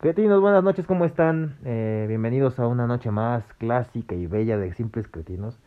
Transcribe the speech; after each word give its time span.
Cretinos, 0.00 0.40
buenas 0.40 0.64
noches, 0.64 0.86
¿cómo 0.86 1.04
están? 1.04 1.56
Eh, 1.64 2.06
bienvenidos 2.08 2.58
a 2.58 2.66
una 2.66 2.86
noche 2.86 3.10
más 3.10 3.44
clásica 3.58 4.14
y 4.14 4.26
bella 4.26 4.56
de 4.56 4.72
Simples 4.72 5.06
Cretinos. 5.08 5.58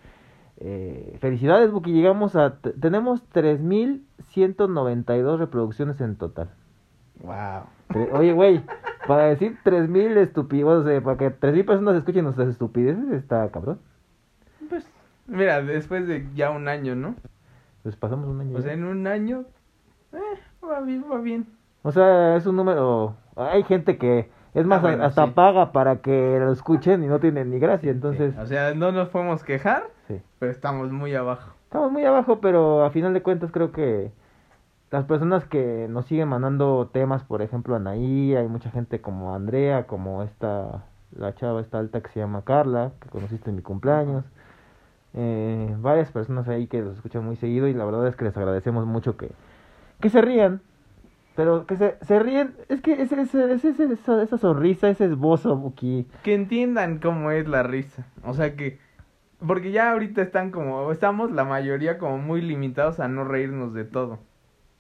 Eh, 0.58 1.17
felicidades, 1.21 1.69
Buki, 1.71 1.92
llegamos 1.93 2.35
a... 2.35 2.56
tenemos 2.80 3.22
3.192 3.32 5.38
reproducciones 5.38 6.01
en 6.01 6.16
total. 6.16 6.50
Wow. 7.22 7.66
Tre- 7.90 8.09
Oye, 8.14 8.34
güey, 8.34 8.64
para 9.07 9.25
decir 9.25 9.55
3.000 9.64 10.18
estupideces, 10.18 10.79
o 10.79 10.84
sea, 10.84 11.00
para 11.02 11.18
que 11.18 11.29
3.000 11.31 11.65
personas 11.65 11.95
escuchen 11.97 12.23
nuestras 12.23 12.47
estupideces, 12.50 13.11
está 13.11 13.47
cabrón. 13.52 13.77
Pues, 14.68 14.84
mira, 15.27 15.61
después 15.61 16.07
de 16.07 16.27
ya 16.34 16.50
un 16.50 16.68
año, 16.68 16.95
¿no? 16.95 17.13
Pues 17.84 17.95
pasamos 17.97 18.27
un 18.27 18.41
año. 18.41 18.57
O 18.57 18.61
sea, 18.61 18.71
ya. 18.71 18.77
en 18.79 18.86
un 18.86 19.05
año, 19.05 19.43
eh, 20.11 20.39
va 20.68 20.79
bien, 20.81 21.05
va 21.11 21.20
bien. 21.20 21.45
O 21.84 21.91
sea, 21.91 22.36
es 22.36 22.47
un 22.47 22.55
número... 22.55 23.15
Hay 23.36 23.63
gente 23.63 23.97
que... 23.97 24.29
Es 24.54 24.65
más, 24.68 24.79
Ah, 24.79 24.81
bueno, 24.81 25.04
hasta 25.04 25.25
sí. 25.25 25.31
paga 25.33 25.71
para 25.71 25.97
que 25.97 26.37
lo 26.39 26.51
escuchen 26.51 27.04
y 27.04 27.07
no 27.07 27.19
tienen 27.19 27.50
ni 27.50 27.57
gracia, 27.57 27.89
entonces... 27.91 28.33
Sí, 28.36 28.39
O 28.39 28.46
sea, 28.46 28.74
no 28.75 28.91
nos 28.91 29.10
podemos 29.10 29.43
quejar, 29.43 29.83
sí. 30.07 30.21
pero 30.37 30.51
estamos 30.51 30.91
muy 30.91 31.15
abajo. 31.15 31.51
Estamos 31.64 31.91
muy 31.91 32.05
abajo, 32.05 32.39
pero 32.39 32.83
a 32.85 32.91
final 32.91 33.13
de 33.15 33.23
cuentas 33.23 33.51
creo 33.51 33.71
que 33.71 34.11
las 34.91 35.05
personas 35.05 35.43
que 35.45 35.88
nos 35.89 36.05
siguen 36.05 36.27
mandando 36.27 36.88
temas, 36.93 37.23
por 37.23 37.41
ejemplo, 37.41 37.75
Anaí, 37.75 38.35
hay 38.35 38.47
mucha 38.47 38.69
gente 38.69 39.01
como 39.01 39.33
Andrea, 39.33 39.88
como 39.88 40.21
esta, 40.21 40.83
la 41.17 41.33
chava 41.33 41.59
esta 41.61 41.79
alta 41.79 42.02
que 42.02 42.09
se 42.09 42.19
llama 42.19 42.43
Carla, 42.43 42.91
que 43.02 43.09
conociste 43.09 43.49
en 43.49 43.55
mi 43.55 43.63
cumpleaños. 43.63 44.23
Eh, 45.15 45.75
varias 45.79 46.11
personas 46.11 46.47
ahí 46.47 46.67
que 46.67 46.81
los 46.81 46.95
escuchan 46.97 47.25
muy 47.25 47.38
seguido 47.38 47.67
y 47.67 47.73
la 47.73 47.85
verdad 47.85 48.07
es 48.07 48.15
que 48.15 48.25
les 48.25 48.38
agradecemos 48.38 48.85
mucho 48.85 49.17
que, 49.17 49.31
que 49.99 50.09
se 50.09 50.21
rían. 50.21 50.61
Pero 51.35 51.65
que 51.65 51.77
se, 51.77 51.97
se 52.01 52.19
ríen, 52.19 52.53
es 52.69 52.81
que 52.81 53.01
ese, 53.01 53.19
ese, 53.21 53.55
ese- 53.55 53.91
esa, 53.93 54.21
esa 54.21 54.37
sonrisa, 54.37 54.89
ese 54.89 55.05
esbozo, 55.05 55.55
Buki. 55.57 56.05
Que 56.23 56.35
entiendan 56.35 56.99
cómo 56.99 57.31
es 57.31 57.47
la 57.47 57.63
risa. 57.63 58.05
O 58.23 58.33
sea 58.35 58.55
que, 58.55 58.77
porque 59.45 59.71
ya 59.71 59.91
ahorita 59.91 60.21
están 60.21 60.52
como, 60.52 60.91
estamos 60.91 61.31
la 61.31 61.43
mayoría 61.43 61.97
como 61.97 62.19
muy 62.19 62.41
limitados 62.41 62.99
a 62.99 63.08
no 63.08 63.23
reírnos 63.23 63.73
de 63.73 63.83
todo. 63.85 64.19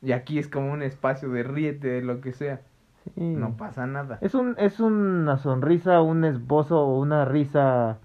Y 0.01 0.11
aquí 0.11 0.37
es 0.37 0.47
como 0.47 0.71
un 0.71 0.83
espacio 0.83 1.29
de 1.29 1.43
ríete 1.43 1.87
de 1.87 2.01
lo 2.01 2.21
que 2.21 2.33
sea. 2.33 2.61
Sí. 3.15 3.21
No 3.21 3.57
pasa 3.57 3.87
nada. 3.87 4.17
Es 4.21 4.35
un 4.35 4.55
es 4.57 4.79
una 4.79 5.37
sonrisa, 5.37 6.01
un 6.01 6.23
esbozo 6.23 6.79
o 6.85 6.99
una 6.99 7.25
risa 7.25 7.97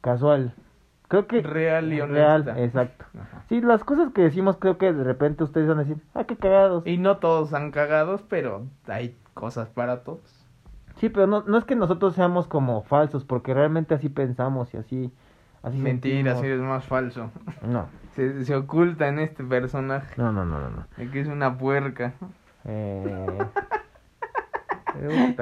casual. 0.00 0.54
Creo 1.08 1.26
que 1.26 1.40
Real 1.40 1.90
y 1.92 2.00
real, 2.02 2.42
honesta. 2.42 2.62
exacto. 2.62 3.06
Ajá. 3.18 3.42
Sí, 3.48 3.60
las 3.62 3.82
cosas 3.82 4.12
que 4.12 4.20
decimos 4.22 4.56
creo 4.58 4.76
que 4.76 4.92
de 4.92 5.04
repente 5.04 5.42
ustedes 5.42 5.66
van 5.66 5.78
a 5.78 5.84
decir, 5.84 6.02
"Ah, 6.14 6.24
qué 6.24 6.36
cagados." 6.36 6.86
Y 6.86 6.98
no 6.98 7.16
todos 7.16 7.54
han 7.54 7.70
cagados, 7.70 8.22
pero 8.28 8.66
hay 8.86 9.16
cosas 9.34 9.68
para 9.70 10.02
todos. 10.02 10.46
Sí, 10.96 11.08
pero 11.08 11.26
no 11.26 11.42
no 11.46 11.56
es 11.56 11.64
que 11.64 11.76
nosotros 11.76 12.14
seamos 12.14 12.46
como 12.46 12.82
falsos, 12.82 13.24
porque 13.24 13.54
realmente 13.54 13.94
así 13.94 14.08
pensamos 14.10 14.74
y 14.74 14.76
así 14.76 15.12
así 15.62 15.78
Mentira, 15.78 16.34
si 16.36 16.46
eres 16.46 16.60
más 16.60 16.84
falso. 16.84 17.30
No. 17.66 17.86
Se, 18.18 18.44
se 18.44 18.56
oculta 18.56 19.06
en 19.06 19.20
este 19.20 19.44
personaje. 19.44 20.12
No, 20.20 20.32
no, 20.32 20.44
no, 20.44 20.58
no, 20.60 20.70
no. 20.70 20.86
De 20.96 21.08
que 21.08 21.20
es 21.20 21.28
una 21.28 21.56
puerca. 21.56 22.14
Eh. 22.64 23.38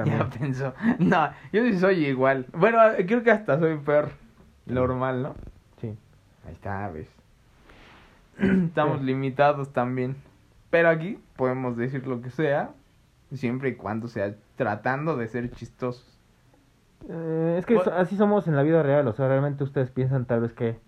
Ya 0.05 0.29
pensó. 0.29 0.73
No, 0.99 1.29
yo 1.51 1.63
sí 1.63 1.79
soy 1.79 2.05
igual. 2.05 2.45
Bueno, 2.53 2.77
creo 3.07 3.23
que 3.23 3.31
hasta 3.31 3.57
soy 3.57 3.77
peor. 3.77 4.09
Normal, 4.67 5.23
¿no? 5.23 5.35
Ahí 6.47 6.53
está, 6.53 6.89
ves. 6.89 7.07
Estamos 8.39 8.99
Sí. 8.99 9.05
limitados 9.05 9.71
también. 9.73 10.15
Pero 10.69 10.89
aquí 10.89 11.19
podemos 11.35 11.77
decir 11.77 12.05
lo 12.07 12.21
que 12.21 12.29
sea. 12.29 12.71
Siempre 13.33 13.69
y 13.69 13.75
cuando 13.75 14.07
sea 14.07 14.35
tratando 14.55 15.17
de 15.17 15.27
ser 15.27 15.51
chistosos. 15.51 16.17
Eh, 17.09 17.55
es 17.59 17.65
que 17.65 17.75
Pues- 17.75 17.87
así 17.87 18.15
somos 18.17 18.47
en 18.47 18.55
la 18.55 18.63
vida 18.63 18.81
real, 18.81 19.07
o 19.07 19.13
sea, 19.13 19.27
realmente 19.27 19.63
ustedes 19.63 19.91
piensan 19.91 20.25
tal 20.25 20.41
vez 20.41 20.53
que 20.53 20.79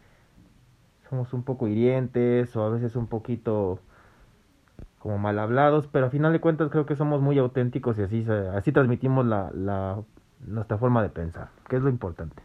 somos 1.09 1.33
un 1.33 1.43
poco 1.43 1.67
hirientes 1.67 2.55
o 2.55 2.63
a 2.63 2.69
veces 2.69 2.95
un 2.95 3.07
poquito 3.07 3.79
como 4.99 5.17
mal 5.17 5.37
hablados, 5.39 5.87
pero 5.87 6.07
a 6.07 6.09
final 6.09 6.31
de 6.33 6.39
cuentas 6.41 6.69
creo 6.69 6.85
que 6.85 6.95
somos 6.95 7.21
muy 7.21 7.37
auténticos 7.37 7.97
y 7.99 8.03
así 8.03 8.25
así 8.55 8.71
transmitimos 8.71 9.25
la, 9.25 9.51
la 9.53 9.99
nuestra 10.45 10.77
forma 10.77 11.01
de 11.03 11.09
pensar, 11.09 11.49
que 11.67 11.75
es 11.77 11.81
lo 11.81 11.89
importante. 11.89 12.41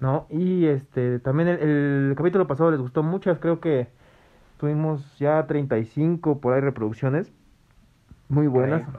¿No? 0.00 0.26
Y 0.30 0.66
este 0.66 1.18
también 1.18 1.48
el, 1.48 1.58
el 2.10 2.14
capítulo 2.16 2.46
pasado 2.46 2.70
les 2.70 2.80
gustó 2.80 3.02
muchas, 3.02 3.38
creo 3.38 3.60
que 3.60 3.88
tuvimos 4.58 5.18
ya 5.18 5.46
35 5.46 6.40
por 6.40 6.54
ahí 6.54 6.60
reproducciones 6.60 7.32
muy 8.28 8.46
buenas. 8.46 8.82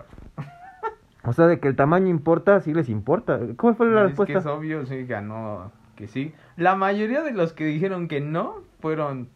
O 1.26 1.34
sea, 1.34 1.48
de 1.48 1.60
que 1.60 1.68
el 1.68 1.76
tamaño 1.76 2.08
importa, 2.08 2.62
sí 2.62 2.74
les 2.74 2.88
importa. 2.88 3.40
¿Cómo 3.58 3.76
fue 3.76 3.88
la 3.88 4.04
es 4.04 4.08
respuesta? 4.08 4.34
que 4.34 4.40
es 4.40 4.46
obvio, 4.46 4.86
sí, 4.86 5.06
ganó 5.06 5.70
que 5.98 6.08
sí. 6.08 6.34
La 6.56 6.76
mayoría 6.76 7.22
de 7.24 7.34
los 7.34 7.52
que 7.52 7.66
dijeron 7.66 8.08
que 8.08 8.22
no 8.22 8.64
fueron 8.80 9.30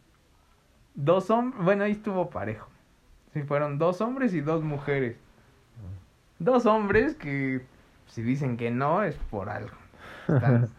dos 0.96 1.30
hombres. 1.30 1.62
Bueno, 1.62 1.84
ahí 1.84 1.92
estuvo 1.92 2.30
parejo. 2.30 2.70
Sí, 3.34 3.44
fueron 3.44 3.80
dos 3.80 4.00
hombres 4.00 4.34
y 4.34 4.40
dos 4.40 4.64
mujeres. 4.64 5.18
Dos 6.40 6.66
hombres 6.66 7.16
que 7.16 7.66
si 8.08 8.22
dicen 8.22 8.56
que 8.56 8.72
no 8.72 9.04
es 9.04 9.16
por 9.30 9.50
algo. 9.50 9.76
Están. 10.36 10.70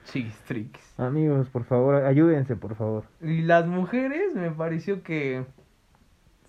Amigos, 0.97 1.49
por 1.49 1.65
favor, 1.65 2.05
ayúdense, 2.05 2.56
por 2.56 2.75
favor. 2.75 3.05
Y 3.21 3.43
las 3.43 3.66
mujeres 3.66 4.34
me 4.34 4.50
pareció 4.50 5.03
que 5.03 5.44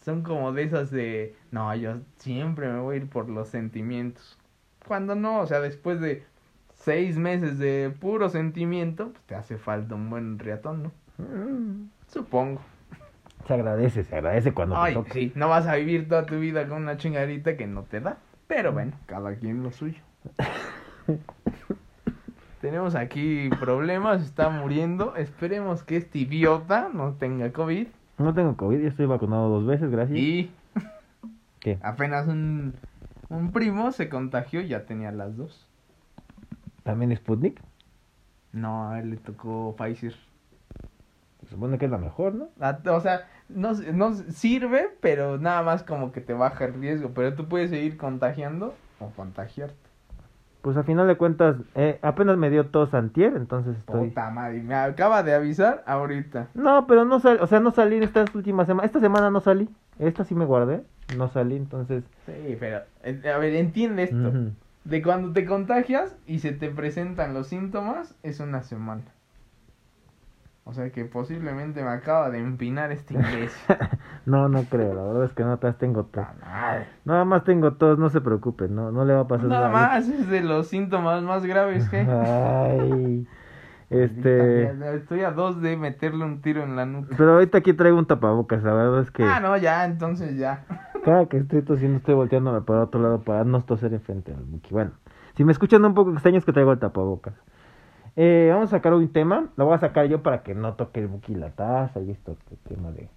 son 0.03 0.21
como 0.21 0.51
de 0.53 0.63
esas 0.63 0.91
de, 0.91 1.35
no, 1.51 1.73
yo 1.75 1.97
siempre 2.17 2.67
me 2.71 2.79
voy 2.79 2.95
a 2.95 2.97
ir 2.99 3.09
por 3.09 3.27
los 3.27 3.49
sentimientos. 3.49 4.37
Cuando 4.87 5.15
no, 5.15 5.39
o 5.39 5.47
sea, 5.47 5.61
después 5.61 5.99
de 5.99 6.23
seis 6.75 7.17
meses 7.17 7.57
de 7.57 7.91
puro 7.99 8.29
sentimiento, 8.29 9.09
pues 9.09 9.23
te 9.25 9.35
hace 9.35 9.57
falta 9.57 9.95
un 9.95 10.09
buen 10.09 10.37
riatón, 10.37 10.83
¿no? 10.83 10.91
Mm, 11.17 11.89
Supongo. 12.07 12.61
Se 13.47 13.53
agradece, 13.53 14.03
se 14.03 14.15
agradece 14.15 14.53
cuando 14.53 14.75
te 14.75 14.81
Ay, 14.81 14.93
toca. 14.93 15.13
sí, 15.13 15.31
no 15.35 15.49
vas 15.49 15.67
a 15.67 15.75
vivir 15.75 16.07
toda 16.07 16.25
tu 16.25 16.39
vida 16.39 16.67
con 16.67 16.83
una 16.83 16.97
chingadita 16.97 17.57
que 17.57 17.67
no 17.67 17.83
te 17.83 17.99
da. 17.99 18.17
Pero 18.47 18.73
bueno, 18.73 18.93
cada 19.07 19.35
quien 19.35 19.63
lo 19.63 19.71
suyo. 19.71 20.01
Tenemos 22.65 22.95
aquí 22.95 23.47
problemas, 23.59 24.23
está 24.23 24.49
muriendo. 24.49 25.15
Esperemos 25.17 25.83
que 25.83 25.97
este 25.97 26.17
idiota 26.17 26.89
no 26.91 27.13
tenga 27.13 27.53
COVID. 27.53 27.85
No 28.17 28.33
tengo 28.33 28.57
COVID, 28.57 28.81
ya 28.81 28.87
estoy 28.87 29.05
vacunado 29.05 29.49
dos 29.49 29.67
veces, 29.67 29.91
gracias. 29.91 30.17
Y 30.17 30.49
¿Qué? 31.59 31.77
apenas 31.83 32.27
un, 32.27 32.73
un 33.29 33.51
primo 33.51 33.91
se 33.91 34.09
contagió 34.09 34.61
y 34.61 34.69
ya 34.69 34.87
tenía 34.87 35.11
las 35.11 35.37
dos. 35.37 35.67
¿También 36.81 37.15
Sputnik? 37.15 37.61
No, 38.51 38.89
a 38.89 38.99
él 38.99 39.11
le 39.11 39.17
tocó 39.17 39.75
Pfizer. 39.77 40.15
Se 41.41 41.49
supone 41.51 41.77
que 41.77 41.85
es 41.85 41.91
la 41.91 41.99
mejor, 41.99 42.33
¿no? 42.33 42.47
Ah, 42.59 42.79
O 42.89 42.99
sea, 42.99 43.27
no, 43.47 43.73
no 43.73 44.15
sirve, 44.15 44.89
pero 45.01 45.37
nada 45.37 45.61
más 45.61 45.83
como 45.83 46.11
que 46.11 46.19
te 46.19 46.33
baja 46.33 46.65
el 46.65 46.73
riesgo. 46.73 47.11
Pero 47.13 47.35
tú 47.35 47.47
puedes 47.47 47.69
seguir 47.69 47.95
contagiando 47.95 48.73
o 48.99 49.09
contagiarte. 49.11 49.84
Pues 50.65 50.77
a 50.77 50.83
final 50.83 51.05
de 51.05 51.15
cuentas, 51.15 51.57
eh, 51.75 51.99
apenas 52.01 52.37
me 52.37 52.49
dio 52.49 52.65
tos 52.65 52.91
antier, 52.95 53.33
entonces 53.35 53.77
estoy... 53.77 54.09
Puta 54.09 54.31
madre, 54.31 54.63
me 54.63 54.73
acaba 54.73 55.21
de 55.21 55.35
avisar 55.35 55.83
ahorita. 55.85 56.47
No, 56.55 56.87
pero 56.87 57.05
no 57.05 57.19
salí, 57.19 57.37
o 57.39 57.45
sea, 57.45 57.59
no 57.59 57.69
salí 57.69 57.97
estas 57.97 58.33
últimas 58.33 58.65
semanas. 58.65 58.87
Esta 58.87 58.99
semana 58.99 59.29
no 59.29 59.41
salí. 59.41 59.69
Esta 59.99 60.23
sí 60.23 60.33
me 60.33 60.43
guardé. 60.43 60.81
No 61.15 61.27
salí, 61.27 61.55
entonces... 61.55 62.03
Sí, 62.25 62.57
pero, 62.59 62.77
a 62.77 63.37
ver, 63.37 63.53
entiende 63.53 64.05
esto. 64.05 64.31
De 64.85 65.03
cuando 65.03 65.33
te 65.33 65.45
contagias 65.45 66.17
y 66.25 66.39
se 66.39 66.51
te 66.51 66.71
presentan 66.71 67.35
los 67.35 67.45
síntomas, 67.45 68.15
es 68.23 68.39
una 68.39 68.63
semana. 68.63 69.03
O 70.67 70.73
sea 70.73 70.89
que 70.89 71.05
posiblemente 71.05 71.83
me 71.83 71.89
acaba 71.91 72.31
de 72.31 72.39
empinar 72.39 72.91
este 72.91 73.13
imbécil. 73.13 73.49
No, 74.25 74.49
no 74.49 74.63
creo, 74.63 74.95
la 74.95 75.03
verdad 75.03 75.25
es 75.25 75.33
que 75.33 75.43
no 75.43 75.51
atrás 75.51 75.77
tengo 75.77 76.05
tos. 76.05 76.25
Nada 77.05 77.25
más 77.25 77.43
tengo 77.43 77.73
tos, 77.73 77.99
no 77.99 78.09
se 78.09 78.21
preocupen, 78.21 78.73
no, 78.73 78.91
no 78.91 79.05
le 79.05 79.13
va 79.13 79.19
a 79.21 79.27
pasar 79.27 79.45
Nada 79.45 79.69
nada. 79.69 79.87
más 79.89 80.09
es 80.09 80.27
de 80.27 80.41
los 80.41 80.65
síntomas 80.67 81.21
más 81.21 81.45
graves 81.45 81.87
que. 81.89 81.99
Ay, 81.99 83.27
este... 83.91 84.95
Estoy 84.95 85.21
a 85.21 85.31
dos 85.31 85.61
de 85.61 85.77
meterle 85.77 86.25
un 86.25 86.41
tiro 86.41 86.63
en 86.63 86.75
la 86.75 86.87
nuca. 86.87 87.13
Pero 87.15 87.33
ahorita 87.33 87.59
aquí 87.59 87.73
traigo 87.73 87.99
un 87.99 88.07
tapabocas, 88.07 88.63
la 88.63 88.73
verdad 88.73 89.01
es 89.01 89.11
que 89.11 89.23
Ah, 89.23 89.39
no, 89.39 89.55
ya, 89.57 89.85
entonces 89.85 90.35
ya. 90.37 90.65
cada 91.03 91.27
que 91.27 91.37
estoy 91.37 91.61
tosiendo 91.61 91.97
estoy 91.99 92.15
volteándome 92.15 92.61
para 92.61 92.81
otro 92.81 92.99
lado 92.99 93.21
para 93.21 93.43
no 93.43 93.61
toser 93.63 93.93
enfrente 93.93 94.33
Buki. 94.33 94.73
Bueno, 94.73 94.89
si 95.37 95.43
me 95.43 95.51
escuchan 95.51 95.85
un 95.85 95.93
poco 95.93 96.11
extraño 96.13 96.39
es 96.39 96.45
que 96.45 96.51
traigo 96.53 96.71
el 96.71 96.79
tapabocas. 96.79 97.35
Eh, 98.17 98.49
vamos 98.51 98.69
a 98.69 98.77
sacar 98.77 98.93
un 98.93 99.07
tema, 99.11 99.49
lo 99.57 99.65
voy 99.65 99.75
a 99.75 99.79
sacar 99.79 100.05
yo 100.07 100.23
para 100.23 100.41
que 100.41 100.55
no 100.55 100.73
toque 100.75 101.01
el 101.01 101.07
Buki 101.07 101.35
la 101.35 101.51
taza 101.51 101.99
y 101.99 102.11
esto, 102.11 102.37
el 102.51 102.57
tema 102.59 102.91
de 102.91 103.09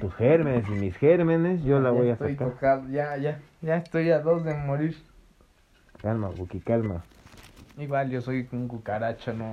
tus 0.00 0.14
gérmenes 0.14 0.66
y 0.68 0.72
mis 0.72 0.96
gérmenes, 0.96 1.62
yo 1.64 1.80
la 1.80 1.90
Ya 1.90 1.98
voy 1.98 2.08
a 2.08 2.12
estoy 2.14 2.32
sacar. 2.34 2.50
tocado, 2.52 2.88
ya, 2.88 3.16
ya, 3.18 3.40
ya 3.60 3.76
estoy 3.76 4.10
a 4.10 4.20
dos 4.20 4.44
de 4.44 4.54
morir. 4.54 4.96
Calma, 6.00 6.28
Buki, 6.28 6.60
calma. 6.60 7.02
Igual 7.76 8.10
yo 8.10 8.20
soy 8.22 8.48
un 8.52 8.68
cucaracho, 8.68 9.34
no, 9.34 9.52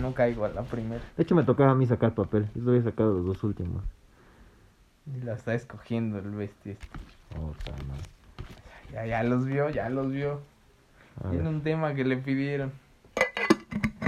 no 0.00 0.12
caigo 0.12 0.44
a 0.44 0.48
la 0.48 0.62
primera. 0.62 1.02
De 1.16 1.22
hecho 1.22 1.34
me 1.36 1.44
tocaba 1.44 1.70
a 1.70 1.74
mí 1.74 1.86
sacar 1.86 2.14
papel, 2.14 2.48
yo 2.54 2.64
voy 2.64 2.78
a 2.78 2.82
sacar 2.82 3.06
los 3.06 3.24
dos 3.24 3.44
últimos. 3.44 3.84
Y 5.06 5.24
la 5.24 5.34
está 5.34 5.54
escogiendo 5.54 6.18
el 6.18 6.30
bestia. 6.30 6.72
este. 6.72 7.84
Madre. 7.86 8.02
Ya, 8.92 9.06
ya 9.06 9.22
los 9.22 9.44
vio, 9.46 9.70
ya 9.70 9.88
los 9.88 10.10
vio. 10.10 10.40
Tiene 11.30 11.48
un 11.48 11.62
tema 11.62 11.94
que 11.94 12.04
le 12.04 12.16
pidieron. 12.16 12.72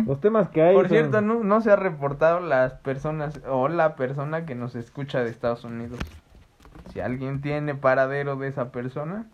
Los 0.06 0.20
temas 0.20 0.48
que 0.48 0.62
hay. 0.62 0.74
Por 0.74 0.84
son- 0.88 0.96
cierto, 0.96 1.20
no, 1.20 1.42
no 1.44 1.60
se 1.60 1.70
ha 1.70 1.76
reportado 1.76 2.40
las 2.40 2.74
personas 2.74 3.40
o 3.48 3.68
la 3.68 3.96
persona 3.96 4.44
que 4.46 4.54
nos 4.54 4.74
escucha 4.76 5.20
de 5.22 5.30
Estados 5.30 5.64
Unidos. 5.64 5.98
Si 6.92 7.00
alguien 7.00 7.40
tiene 7.40 7.74
paradero 7.74 8.36
de 8.36 8.48
esa 8.48 8.70
persona, 8.70 9.26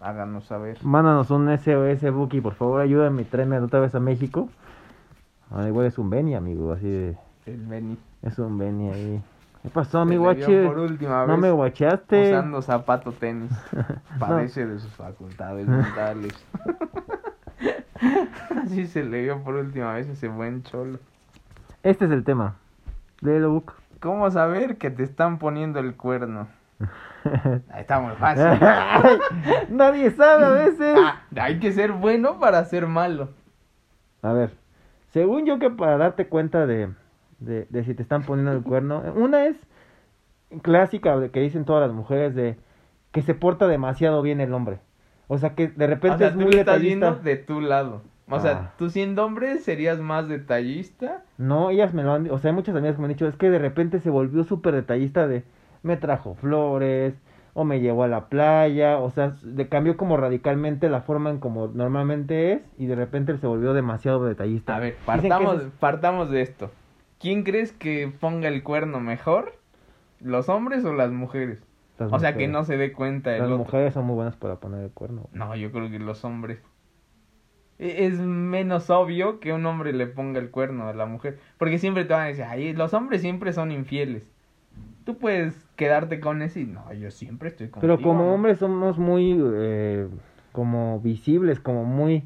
háganos 0.00 0.44
saber. 0.44 0.78
Mándanos 0.82 1.30
un 1.30 1.48
SOS 1.48 2.10
Buki, 2.12 2.40
por 2.40 2.54
favor, 2.54 2.80
ayúdame, 2.80 3.24
tráeme 3.24 3.58
otra 3.58 3.80
vez 3.80 3.94
a 3.94 4.00
México. 4.00 4.48
Ah, 5.50 5.66
igual 5.66 5.86
es 5.86 5.96
un 5.98 6.10
Benny, 6.10 6.34
amigo, 6.34 6.72
así 6.72 6.88
de. 6.88 7.16
El 7.46 7.66
Benny. 7.66 7.96
Es 8.22 8.38
un 8.38 8.58
Benny 8.58 8.90
ahí. 8.90 9.22
¿Qué 9.62 9.70
pasó, 9.70 10.04
mi 10.04 10.16
guache? 10.16 10.46
vio 10.60 10.68
por 10.68 10.78
última 10.78 11.26
No 11.26 11.36
me 11.36 11.50
guacheaste. 11.50 12.28
usando 12.30 12.62
zapato 12.62 13.12
tenis. 13.12 13.50
Padece 14.20 14.66
de 14.66 14.78
sus 14.78 14.92
facultades 14.92 15.66
mentales. 15.68 16.32
Así 18.64 18.86
se 18.86 19.04
le 19.04 19.22
vio 19.22 19.42
por 19.42 19.54
última 19.54 19.94
vez 19.94 20.08
ese 20.08 20.28
buen 20.28 20.62
cholo. 20.62 20.98
Este 21.82 22.04
es 22.04 22.10
el 22.10 22.24
tema. 22.24 22.56
Léelo, 23.20 23.50
Buc. 23.52 23.72
¿Cómo 24.00 24.30
saber 24.30 24.76
que 24.78 24.90
te 24.90 25.02
están 25.02 25.38
poniendo 25.38 25.78
el 25.80 25.94
cuerno? 25.96 26.48
Ah, 27.70 27.80
Está 27.80 28.00
muy 28.00 28.14
fácil. 28.14 28.46
Nadie 29.76 30.10
sabe 30.12 30.44
a 30.44 30.50
veces. 30.50 30.96
Ah, 30.98 31.20
hay 31.36 31.58
que 31.58 31.72
ser 31.72 31.92
bueno 31.92 32.38
para 32.38 32.64
ser 32.64 32.86
malo. 32.86 33.30
A 34.22 34.32
ver, 34.32 34.54
según 35.10 35.44
yo 35.44 35.58
que 35.58 35.68
para 35.68 35.98
darte 35.98 36.28
cuenta 36.28 36.66
de, 36.66 36.90
de, 37.40 37.66
de 37.68 37.84
si 37.84 37.92
te 37.94 38.02
están 38.02 38.22
poniendo 38.22 38.52
el 38.52 38.62
cuerno, 38.62 39.02
una 39.14 39.44
es 39.46 39.56
clásica 40.62 41.28
que 41.30 41.40
dicen 41.40 41.64
todas 41.64 41.86
las 41.86 41.94
mujeres 41.94 42.34
de 42.34 42.56
que 43.12 43.20
se 43.20 43.34
porta 43.34 43.66
demasiado 43.66 44.22
bien 44.22 44.40
el 44.40 44.54
hombre. 44.54 44.78
O 45.28 45.38
sea 45.38 45.54
que 45.54 45.68
de 45.68 45.86
repente 45.86 46.16
O 46.16 46.18
sea, 46.18 46.26
es 46.28 46.32
tú 46.34 46.40
muy 46.40 46.50
estás 46.50 46.66
detallista. 46.80 47.10
viendo 47.10 47.22
de 47.22 47.36
tu 47.36 47.60
lado. 47.60 48.02
O 48.30 48.36
Ah. 48.36 48.40
sea, 48.40 48.74
tú 48.78 48.90
siendo 48.90 49.24
hombre 49.24 49.58
serías 49.58 50.00
más 50.00 50.28
detallista. 50.28 51.22
No, 51.38 51.70
ellas 51.70 51.94
me 51.94 52.02
lo 52.02 52.12
han 52.14 52.30
o 52.30 52.38
sea, 52.38 52.50
hay 52.50 52.54
muchas 52.54 52.74
amigas 52.74 52.96
que 52.96 53.00
me 53.02 53.06
han 53.06 53.12
dicho, 53.12 53.26
es 53.28 53.36
que 53.36 53.48
de 53.50 53.58
repente 53.58 54.00
se 54.00 54.10
volvió 54.10 54.44
súper 54.44 54.74
detallista 54.74 55.26
de 55.26 55.44
me 55.82 55.96
trajo 55.96 56.34
flores 56.34 57.14
o 57.54 57.64
me 57.64 57.80
llevó 57.80 58.04
a 58.04 58.08
la 58.08 58.28
playa, 58.28 58.98
o 58.98 59.10
sea, 59.10 59.34
le 59.42 59.68
cambió 59.68 59.96
como 59.96 60.16
radicalmente 60.16 60.88
la 60.88 61.00
forma 61.00 61.30
en 61.30 61.38
como 61.38 61.68
normalmente 61.68 62.52
es 62.52 62.60
y 62.78 62.86
de 62.86 62.94
repente 62.94 63.36
se 63.38 63.46
volvió 63.46 63.72
demasiado 63.74 64.24
detallista. 64.24 64.76
A 64.76 64.80
ver, 64.80 64.96
partamos, 65.06 65.62
es- 65.62 65.68
partamos 65.80 66.30
de 66.30 66.42
esto. 66.42 66.70
¿Quién 67.18 67.42
crees 67.42 67.72
que 67.72 68.12
ponga 68.20 68.48
el 68.48 68.62
cuerno 68.62 69.00
mejor? 69.00 69.54
¿Los 70.20 70.48
hombres 70.48 70.84
o 70.84 70.92
las 70.92 71.10
mujeres? 71.10 71.58
Las 71.98 72.12
O 72.12 72.18
sea, 72.18 72.36
que 72.36 72.48
no 72.48 72.64
se 72.64 72.76
dé 72.76 72.92
cuenta 72.92 73.32
el 73.34 73.40
Las 73.42 73.48
otro. 73.50 73.58
mujeres 73.58 73.94
son 73.94 74.06
muy 74.06 74.14
buenas 74.14 74.36
para 74.36 74.56
poner 74.56 74.84
el 74.84 74.90
cuerno. 74.90 75.28
No, 75.32 75.54
yo 75.56 75.70
creo 75.72 75.90
que 75.90 75.98
los 75.98 76.24
hombres. 76.24 76.58
E- 77.78 78.06
Es 78.06 78.18
menos 78.18 78.90
obvio 78.90 79.40
que 79.40 79.52
un 79.52 79.64
hombre 79.66 79.92
le 79.92 80.06
ponga 80.06 80.40
el 80.40 80.50
cuerno 80.50 80.88
a 80.88 80.92
la 80.94 81.06
mujer. 81.06 81.38
Porque 81.58 81.78
siempre 81.78 82.04
te 82.04 82.12
van 82.14 82.22
a 82.22 82.26
decir, 82.26 82.44
ay, 82.44 82.72
los 82.72 82.94
hombres 82.94 83.20
siempre 83.20 83.52
son 83.52 83.70
infieles. 83.72 84.30
Tú 85.04 85.16
puedes 85.16 85.54
quedarte 85.76 86.20
con 86.20 86.42
ese 86.42 86.60
y 86.60 86.64
no, 86.66 86.92
yo 86.92 87.10
siempre 87.10 87.48
estoy 87.48 87.68
contigo. 87.68 87.96
Pero 87.96 88.02
como 88.08 88.24
¿no?". 88.24 88.34
hombres 88.34 88.58
somos 88.58 88.98
muy 88.98 89.36
eh, 89.54 90.06
como 90.52 91.00
visibles, 91.00 91.60
como 91.60 91.84
muy 91.84 92.24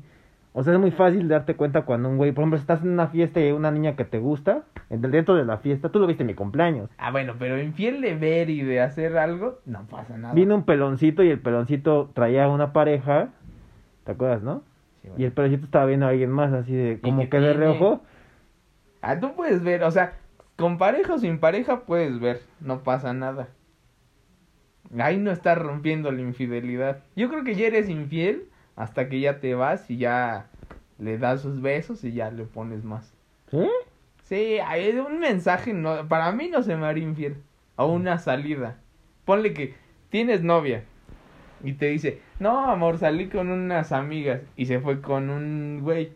o 0.54 0.62
sea, 0.62 0.75
es 0.75 0.78
muy 0.81 0.90
fácil 0.90 1.28
darte 1.28 1.54
cuenta 1.56 1.82
cuando 1.82 2.08
un 2.08 2.16
güey, 2.19 2.32
por 2.32 2.43
ejemplo, 2.43 2.58
estás 2.58 2.82
en 2.82 2.90
una 2.90 3.08
fiesta 3.08 3.40
y 3.40 3.44
hay 3.44 3.52
una 3.52 3.70
niña 3.70 3.96
que 3.96 4.04
te 4.04 4.19
gusta, 4.19 4.64
en- 4.90 5.00
dentro 5.00 5.34
de 5.34 5.44
la 5.44 5.58
fiesta, 5.58 5.88
tú 5.90 5.99
lo 5.99 6.06
viste 6.06 6.22
en 6.22 6.26
mi 6.26 6.34
cumpleaños. 6.34 6.90
Ah, 6.99 7.10
bueno, 7.10 7.34
pero 7.38 7.60
infiel 7.60 8.00
de 8.00 8.14
ver 8.14 8.50
y 8.50 8.62
de 8.62 8.81
hacer 8.81 9.16
algo, 9.16 9.58
no 9.64 9.84
pasa 9.87 10.16
nada. 10.19 10.34
Vino 10.34 10.54
un 10.54 10.64
peloncito 10.64 11.22
y 11.22 11.31
el 11.31 11.40
peloncito 11.40 12.10
traía 12.14 12.49
una 12.49 12.72
pareja, 12.72 13.28
¿te 14.04 14.12
acuerdas, 14.12 14.43
no? 14.43 14.62
Sí, 15.00 15.08
bueno. 15.08 15.22
Y 15.22 15.25
el 15.25 15.32
peloncito 15.32 15.64
estaba 15.64 15.87
viendo 15.87 16.06
a 16.06 16.10
alguien 16.10 16.31
más, 16.31 16.52
así 16.52 16.75
de, 16.75 17.00
como 17.00 17.28
que 17.31 17.40
de 17.40 17.52
reojo. 17.54 18.02
Ah, 19.00 19.19
tú 19.19 19.34
puedes 19.34 19.64
ver, 19.64 19.82
o 19.84 19.90
sea, 19.90 20.12
con 20.56 20.78
pareja 20.78 21.14
o 21.14 21.19
sin 21.19 21.38
pareja 21.38 21.81
puedes 21.87 22.20
ver, 22.20 22.40
no 22.60 22.82
pasa 22.82 23.12
nada. 23.14 23.49
Ahí 24.99 25.16
no 25.19 25.31
estás 25.31 25.56
rompiendo 25.58 26.12
la 26.12 26.20
infidelidad. 26.20 26.99
Yo 27.16 27.28
creo 27.31 27.44
que 27.44 27.54
ya 27.54 27.66
eres 27.66 27.88
infiel 27.88 28.44
hasta 28.77 29.09
que 29.09 29.21
ya 29.21 29.41
te 29.41 29.55
vas 29.55 29.91
y 29.91 29.99
ya 29.99 30.47
le 30.99 31.19
das 31.19 31.43
sus 31.43 31.61
besos 31.61 32.05
y 32.05 32.13
ya 32.13 32.31
le 32.31 32.45
pones 32.45 32.85
más. 32.85 33.15
¿Sí? 33.51 33.69
Sí, 34.25 34.59
hay 34.65 34.97
un 34.97 35.19
mensaje, 35.19 35.73
no, 35.73 36.09
para 36.09 36.33
mí 36.33 36.49
no 36.49 36.63
se 36.63 36.77
me 36.77 36.87
haría 36.87 37.05
infiel. 37.05 37.37
O 37.77 37.87
una 37.87 38.19
salida. 38.19 38.79
Ponle 39.25 39.53
que 39.53 39.75
tienes 40.11 40.43
novia 40.43 40.85
y 41.63 41.75
te 41.75 41.87
dice, 41.87 42.21
no, 42.39 42.71
amor, 42.71 42.99
salí 42.99 43.29
con 43.29 43.51
unas 43.51 43.93
amigas 43.93 44.41
y 44.57 44.67
se 44.67 44.81
fue 44.81 45.01
con 45.01 45.31
un 45.31 45.81
güey. 45.83 46.13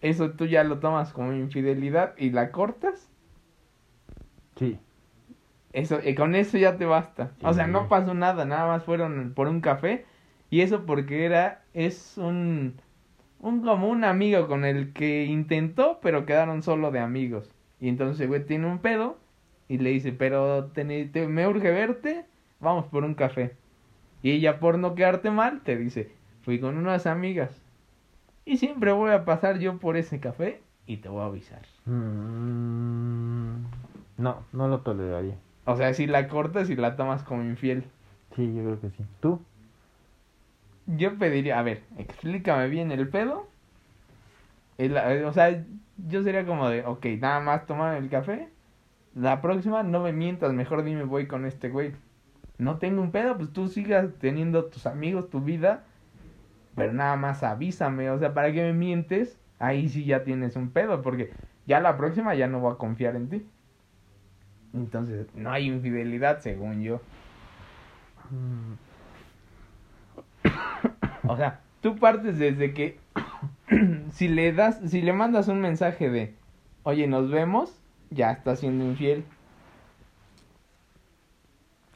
Eso 0.00 0.30
tú 0.30 0.46
ya 0.46 0.64
lo 0.64 0.78
tomas 0.78 1.12
como 1.12 1.32
infidelidad 1.32 2.14
y 2.16 2.30
la 2.30 2.50
cortas. 2.50 3.10
Sí. 4.56 4.78
Eso, 5.72 6.00
y 6.04 6.14
con 6.14 6.34
eso 6.34 6.58
ya 6.58 6.76
te 6.76 6.84
basta. 6.84 7.32
O 7.42 7.52
sea, 7.52 7.66
no 7.66 7.88
pasó 7.88 8.14
nada, 8.14 8.44
nada 8.44 8.66
más 8.66 8.84
fueron 8.84 9.34
por 9.34 9.46
un 9.46 9.60
café. 9.60 10.04
Y 10.48 10.62
eso 10.62 10.84
porque 10.84 11.24
era, 11.24 11.59
es 11.74 12.18
un, 12.18 12.74
un 13.40 13.60
como 13.62 13.88
un 13.88 14.04
amigo 14.04 14.48
con 14.48 14.64
el 14.64 14.92
que 14.92 15.24
intentó, 15.24 15.98
pero 16.02 16.26
quedaron 16.26 16.62
solo 16.62 16.90
de 16.90 17.00
amigos. 17.00 17.50
Y 17.80 17.88
entonces, 17.88 18.28
güey, 18.28 18.44
tiene 18.44 18.66
un 18.66 18.78
pedo 18.78 19.18
y 19.68 19.78
le 19.78 19.90
dice, 19.90 20.12
pero 20.12 20.66
te, 20.66 20.84
te- 21.06 21.26
me 21.28 21.46
urge 21.46 21.70
verte, 21.70 22.24
vamos 22.60 22.86
por 22.86 23.04
un 23.04 23.14
café. 23.14 23.54
Y 24.22 24.32
ella, 24.32 24.60
por 24.60 24.78
no 24.78 24.94
quedarte 24.94 25.30
mal, 25.30 25.60
te 25.62 25.76
dice, 25.76 26.12
fui 26.42 26.60
con 26.60 26.76
unas 26.76 27.06
amigas. 27.06 27.50
Y 28.44 28.56
siempre 28.58 28.92
voy 28.92 29.12
a 29.12 29.24
pasar 29.24 29.58
yo 29.58 29.78
por 29.78 29.96
ese 29.96 30.20
café 30.20 30.60
y 30.86 30.98
te 30.98 31.08
voy 31.08 31.22
a 31.22 31.26
avisar. 31.26 31.62
Mm, 31.86 33.62
no, 34.18 34.44
no 34.52 34.68
lo 34.68 34.80
toleraría. 34.80 35.36
O 35.64 35.76
sea, 35.76 35.94
si 35.94 36.06
la 36.06 36.28
cortas 36.28 36.68
y 36.70 36.76
la 36.76 36.96
tomas 36.96 37.22
como 37.22 37.42
infiel. 37.44 37.84
Sí, 38.34 38.46
yo 38.54 38.62
creo 38.64 38.80
que 38.80 38.90
sí. 38.90 39.04
¿Tú? 39.20 39.40
Yo 40.96 41.16
pediría, 41.18 41.58
a 41.58 41.62
ver, 41.62 41.84
explícame 41.96 42.68
bien 42.68 42.90
el 42.92 43.08
pedo. 43.08 43.46
El- 44.78 44.96
eh, 44.96 45.24
o 45.24 45.32
sea, 45.32 45.64
yo 46.08 46.22
sería 46.22 46.46
como 46.46 46.68
de, 46.68 46.84
ok, 46.84 47.04
nada 47.20 47.40
más 47.40 47.66
tomar 47.66 47.96
el 47.96 48.08
café. 48.08 48.48
La 49.14 49.42
próxima 49.42 49.82
no 49.82 50.02
me 50.02 50.12
mientas, 50.12 50.52
mejor 50.52 50.84
dime 50.84 51.04
voy 51.04 51.26
con 51.26 51.46
este 51.46 51.68
güey. 51.70 51.92
No 52.58 52.78
tengo 52.78 53.02
un 53.02 53.12
pedo, 53.12 53.36
pues 53.36 53.52
tú 53.52 53.68
sigas 53.68 54.08
teniendo 54.20 54.66
tus 54.66 54.86
amigos, 54.86 55.30
tu 55.30 55.40
vida. 55.40 55.84
Pero 56.76 56.92
nada 56.92 57.16
más 57.16 57.42
avísame, 57.42 58.10
o 58.10 58.18
sea, 58.18 58.34
¿para 58.34 58.52
qué 58.52 58.62
me 58.62 58.72
mientes? 58.72 59.38
Ahí 59.58 59.88
sí 59.88 60.04
ya 60.04 60.24
tienes 60.24 60.56
un 60.56 60.70
pedo, 60.70 61.02
porque 61.02 61.32
ya 61.66 61.80
la 61.80 61.96
próxima 61.96 62.34
ya 62.34 62.48
no 62.48 62.60
voy 62.60 62.72
a 62.74 62.78
confiar 62.78 63.16
en 63.16 63.28
ti. 63.28 63.46
Entonces, 64.72 65.26
no 65.34 65.50
hay 65.52 65.66
infidelidad, 65.66 66.40
según 66.40 66.82
yo. 66.82 67.00
Mm, 68.30 68.74
O 71.26 71.36
sea, 71.36 71.60
tú 71.80 71.96
partes 71.96 72.38
desde 72.38 72.74
que 72.74 72.98
si 74.12 74.28
le 74.28 74.52
das, 74.52 74.80
si 74.86 75.02
le 75.02 75.12
mandas 75.12 75.48
un 75.48 75.60
mensaje 75.60 76.10
de, 76.10 76.34
oye, 76.82 77.06
nos 77.06 77.30
vemos, 77.30 77.80
ya 78.10 78.32
estás 78.32 78.60
siendo 78.60 78.84
infiel. 78.84 79.24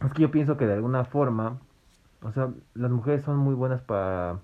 Es 0.05 0.13
que 0.13 0.23
yo 0.23 0.31
pienso 0.31 0.57
que 0.57 0.67
de 0.67 0.75
alguna 0.75 1.05
forma, 1.05 1.59
o 2.23 2.31
sea, 2.33 2.51
las 2.75 2.91
mujeres 2.91 3.23
son 3.23 3.39
muy 3.39 3.55
buenas 3.55 3.81
para... 3.83 4.41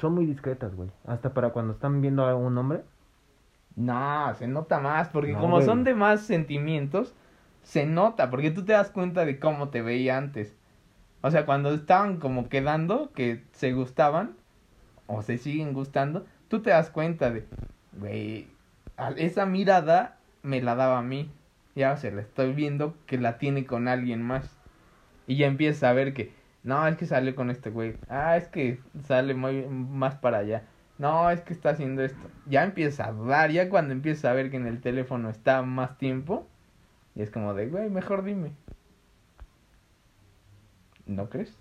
Son 0.00 0.14
muy 0.14 0.26
discretas, 0.26 0.74
güey. 0.74 0.90
Hasta 1.06 1.34
para 1.34 1.50
cuando 1.50 1.72
están 1.72 2.00
viendo 2.00 2.24
a 2.24 2.34
un 2.36 2.56
hombre. 2.56 2.84
No, 3.76 4.34
se 4.34 4.46
nota 4.48 4.80
más, 4.80 5.08
porque 5.08 5.32
No, 5.32 5.40
como 5.40 5.56
güey. 5.56 5.66
son 5.66 5.84
de 5.84 5.94
más 5.94 6.22
sentimientos, 6.22 7.14
se 7.62 7.86
nota, 7.86 8.30
porque 8.30 8.50
tú 8.50 8.64
te 8.64 8.72
das 8.72 8.90
cuenta 8.90 9.24
de 9.24 9.38
cómo 9.38 9.68
te 9.70 9.82
veía 9.82 10.16
antes. 10.18 10.57
O 11.20 11.30
sea, 11.30 11.46
cuando 11.46 11.74
estaban 11.74 12.18
como 12.18 12.48
quedando, 12.48 13.12
que 13.12 13.42
se 13.52 13.72
gustaban, 13.72 14.36
o 15.06 15.22
se 15.22 15.38
siguen 15.38 15.72
gustando, 15.72 16.26
tú 16.48 16.60
te 16.60 16.70
das 16.70 16.90
cuenta 16.90 17.30
de, 17.30 17.46
güey, 17.92 18.48
esa 19.16 19.46
mirada 19.46 20.18
me 20.42 20.60
la 20.60 20.74
daba 20.74 20.98
a 20.98 21.02
mí. 21.02 21.30
Ya 21.74 21.96
se 21.96 22.10
la 22.10 22.22
estoy 22.22 22.52
viendo 22.52 22.96
que 23.06 23.18
la 23.18 23.38
tiene 23.38 23.64
con 23.64 23.88
alguien 23.88 24.22
más. 24.22 24.56
Y 25.26 25.36
ya 25.36 25.46
empiezas 25.46 25.84
a 25.84 25.92
ver 25.92 26.12
que, 26.14 26.32
no, 26.62 26.86
es 26.86 26.96
que 26.96 27.06
sale 27.06 27.34
con 27.34 27.50
este 27.50 27.70
güey. 27.70 27.96
Ah, 28.08 28.36
es 28.36 28.48
que 28.48 28.80
sale 29.04 29.34
muy, 29.34 29.66
más 29.66 30.16
para 30.16 30.38
allá. 30.38 30.64
No, 30.98 31.30
es 31.30 31.40
que 31.42 31.52
está 31.52 31.70
haciendo 31.70 32.02
esto. 32.02 32.30
Ya 32.46 32.64
empieza 32.64 33.06
a 33.06 33.12
dudar, 33.12 33.50
ya 33.50 33.68
cuando 33.70 33.92
empieza 33.92 34.30
a 34.30 34.34
ver 34.34 34.50
que 34.50 34.56
en 34.56 34.66
el 34.66 34.80
teléfono 34.80 35.30
está 35.30 35.62
más 35.62 35.96
tiempo, 35.98 36.48
y 37.14 37.22
es 37.22 37.30
como 37.30 37.54
de, 37.54 37.68
güey, 37.68 37.88
mejor 37.90 38.24
dime. 38.24 38.52
¿No 41.08 41.28
crees? 41.28 41.56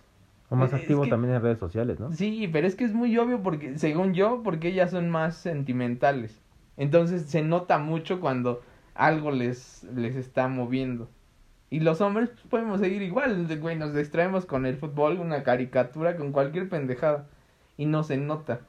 O 0.49 0.55
más 0.55 0.69
Es- 0.69 0.75
es 0.75 0.81
activo 0.81 1.03
que- 1.03 1.09
también 1.09 1.33
en 1.33 1.41
redes 1.41 1.57
sociales, 1.59 1.99
¿no? 1.99 2.11
Sí, 2.11 2.47
pero 2.53 2.67
es 2.67 2.75
que 2.75 2.83
es 2.85 2.93
muy 2.93 3.17
obvio 3.17 3.41
porque, 3.41 3.77
según 3.79 4.13
yo, 4.13 4.41
porque 4.43 4.67
ellas 4.69 4.91
son 4.91 5.09
más 5.09 5.35
sentimentales. 5.35 6.39
Entonces 6.77 7.23
se 7.23 7.41
nota 7.41 7.79
mucho 7.79 8.19
cuando 8.21 8.61
algo 8.93 9.31
les, 9.31 9.83
les 9.95 10.15
está 10.15 10.47
moviendo. 10.47 11.09
Y 11.69 11.79
los 11.81 11.99
hombres 11.99 12.29
pues, 12.29 12.43
podemos 12.47 12.79
seguir 12.79 13.01
igual, 13.01 13.47
güey, 13.59 13.75
nos 13.75 13.93
distraemos 13.93 14.45
con 14.45 14.65
el 14.65 14.77
fútbol, 14.77 15.19
una 15.19 15.43
caricatura, 15.43 16.15
con 16.15 16.31
cualquier 16.31 16.69
pendejada. 16.69 17.25
y 17.79 17.85
no 17.85 18.03
se 18.03 18.17
nota. 18.17 18.61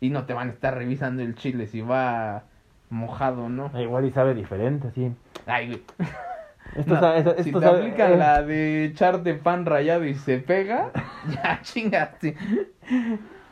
Y 0.00 0.10
no 0.10 0.24
te 0.26 0.32
van 0.34 0.48
a 0.48 0.52
estar 0.52 0.74
revisando 0.76 1.22
el 1.22 1.34
chile 1.34 1.66
si 1.66 1.80
va 1.80 2.44
mojado 2.90 3.44
o 3.44 3.48
no. 3.48 3.70
Ah, 3.74 3.82
Igual 3.82 4.04
y 4.06 4.10
sabe 4.12 4.34
diferente, 4.34 4.90
sí. 4.94 5.12
Ay, 5.46 5.66
güey. 5.68 5.82
Esto, 6.76 6.94
No, 6.94 7.00
sabe- 7.00 7.18
esto- 7.18 7.42
si 7.42 7.52
te 7.52 7.60
sabe- 7.60 7.78
aplican 7.78 8.12
eh, 8.12 8.16
la 8.16 8.42
de 8.42 8.84
echarte 8.84 9.34
pan 9.34 9.66
rayado 9.66 10.04
y 10.04 10.14
se 10.14 10.38
pega, 10.38 10.90
ya 11.30 11.60
chingaste. 11.62 12.36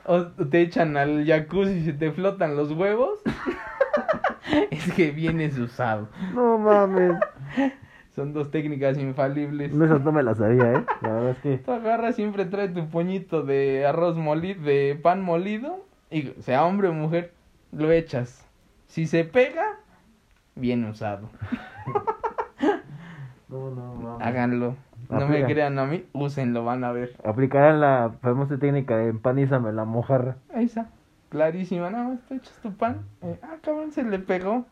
O 0.04 0.26
te 0.26 0.60
echan 0.60 0.96
al 0.96 1.24
jacuzzi 1.26 1.72
y 1.78 1.84
se 1.84 1.92
te 1.92 2.12
flotan 2.12 2.56
los 2.56 2.70
huevos. 2.72 3.18
es 4.70 4.92
que 4.92 5.10
vienes 5.10 5.58
usado. 5.58 6.08
No 6.34 6.58
mames. 6.58 7.12
Son 8.14 8.32
dos 8.32 8.50
técnicas 8.50 8.96
infalibles. 8.98 9.72
No, 9.74 9.84
eso 9.84 9.98
no 9.98 10.12
me 10.12 10.22
la 10.22 10.34
sabía, 10.34 10.72
¿eh? 10.74 10.84
La 11.02 11.08
verdad 11.12 11.30
es 11.30 11.38
que... 11.38 11.58
Tú 11.58 11.72
agarras, 11.72 12.14
siempre 12.16 12.46
trae 12.46 12.68
tu 12.68 12.88
puñito 12.88 13.42
de 13.42 13.84
arroz 13.86 14.16
molido, 14.16 14.62
de 14.62 14.98
pan 15.02 15.22
molido, 15.22 15.84
y 16.10 16.32
sea 16.40 16.64
hombre 16.64 16.88
o 16.88 16.92
mujer, 16.94 17.32
lo 17.72 17.90
echas. 17.92 18.46
Si 18.86 19.06
se 19.06 19.24
pega, 19.24 19.64
bien 20.54 20.84
usado. 20.86 21.28
No, 23.56 23.70
no, 23.70 23.94
mames. 23.94 24.26
Háganlo. 24.26 24.76
No 25.08 25.28
me 25.28 25.44
crean 25.44 25.78
a 25.78 25.86
mí, 25.86 26.04
úsenlo, 26.12 26.64
van 26.64 26.82
a 26.84 26.92
ver. 26.92 27.16
Aplicarán 27.24 27.80
la 27.80 28.12
famosa 28.22 28.58
técnica 28.58 28.96
de 28.96 29.08
empanízame 29.08 29.72
la 29.72 29.84
mojarra. 29.84 30.36
Ahí 30.52 30.64
está. 30.64 30.88
Clarísima, 31.28 31.90
nada 31.90 32.08
más 32.08 32.20
te 32.28 32.36
echas 32.36 32.58
tu 32.62 32.72
pan. 32.72 33.02
eh, 33.22 33.38
ah, 33.42 33.56
cabrón, 33.62 33.92
se 33.92 34.02
le 34.02 34.18
pegó. 34.18 34.64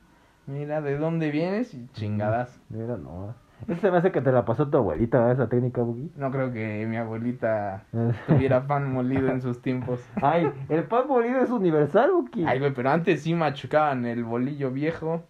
Mira 0.47 0.81
de 0.81 0.99
dónde 0.99 1.31
vienes 1.31 1.73
y 1.75 1.87
chingadas. 1.93 2.61
Mira, 2.69 2.97
no. 2.97 3.35
Este 3.69 3.91
me 3.91 3.97
hace 3.99 4.13
que 4.13 4.21
te 4.21 4.31
la 4.33 4.45
pasó 4.45 4.69
tu 4.69 4.77
abuelita. 4.77 5.31
Esa 5.33 5.49
técnica, 5.49 5.81
Bugi. 5.83 6.11
No 6.17 6.31
creo 6.31 6.53
que 6.53 6.87
mi 6.87 6.97
abuelita 6.97 7.85
tuviera 8.27 8.67
pan 8.67 8.93
molido 8.93 9.31
en 9.31 9.41
sus 9.41 9.63
tiempos. 9.63 10.05
Ay, 10.21 10.51
el 10.69 10.85
pan 10.85 11.09
molido 11.09 11.41
es 11.41 11.51
universal, 11.51 12.11
Buki. 12.13 12.45
Ay, 12.45 12.59
güey, 12.59 12.75
pero 12.75 12.91
antes 12.91 13.23
sí 13.23 13.35
machucaban 13.35 14.05
el 14.05 14.25
bolillo 14.25 14.71
viejo. 14.71 15.23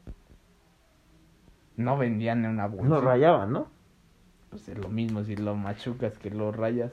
No 1.76 1.96
vendían 1.96 2.44
en 2.44 2.52
una 2.52 2.66
bolsa. 2.66 2.88
Lo 2.88 3.00
rayaban, 3.00 3.52
¿no? 3.52 3.66
Pues 4.50 4.68
es 4.68 4.78
lo 4.78 4.88
mismo 4.88 5.24
si 5.24 5.36
lo 5.36 5.56
machucas 5.56 6.16
que 6.18 6.30
lo 6.30 6.52
rayas. 6.52 6.92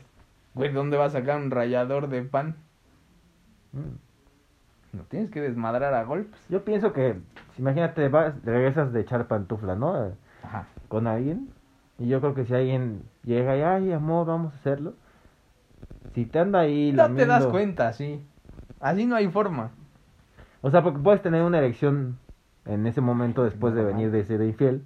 Güey, 0.54 0.72
¿dónde 0.72 0.98
vas 0.98 1.16
a 1.16 1.20
sacar 1.20 1.40
un 1.40 1.52
rallador 1.52 2.10
de 2.10 2.24
pan? 2.24 2.56
Mm. 3.74 4.98
Lo 4.98 5.04
tienes 5.04 5.30
que 5.32 5.42
desmadrar 5.42 5.94
a 5.94 6.04
golpes. 6.04 6.40
Yo 6.50 6.66
pienso 6.66 6.92
que, 6.92 7.16
imagínate, 7.58 8.10
vas, 8.10 8.34
regresas 8.44 8.92
de 8.92 9.02
echar 9.02 9.28
pantufla, 9.28 9.76
¿no? 9.76 10.12
Ajá. 10.44 10.68
Con 10.90 11.08
alguien. 11.08 11.50
Y 11.98 12.08
yo 12.08 12.20
creo 12.20 12.34
que 12.34 12.46
si 12.46 12.54
alguien 12.54 13.04
llega 13.24 13.56
y, 13.56 13.62
ay, 13.62 13.94
amor, 13.94 14.26
vamos 14.26 14.54
a 14.54 14.58
hacerlo. 14.58 14.94
Si 16.14 16.26
te 16.26 16.40
anda 16.40 16.62
ahí 16.62 16.92
No 16.92 17.14
te 17.14 17.26
das 17.26 17.46
cuenta, 17.46 17.94
sí. 17.94 18.26
Así 18.80 19.06
no 19.06 19.16
hay 19.16 19.30
forma. 19.30 19.72
O 20.62 20.72
sea, 20.72 20.84
porque 20.84 21.00
puedes 21.00 21.22
tener 21.22 21.44
una 21.44 21.60
erección 21.60 22.18
en 22.66 22.86
ese 22.88 23.02
momento 23.02 23.44
después 23.44 23.74
de 23.74 23.84
venir 23.84 24.12
de 24.12 24.24
ser 24.26 24.42
infiel. 24.42 24.84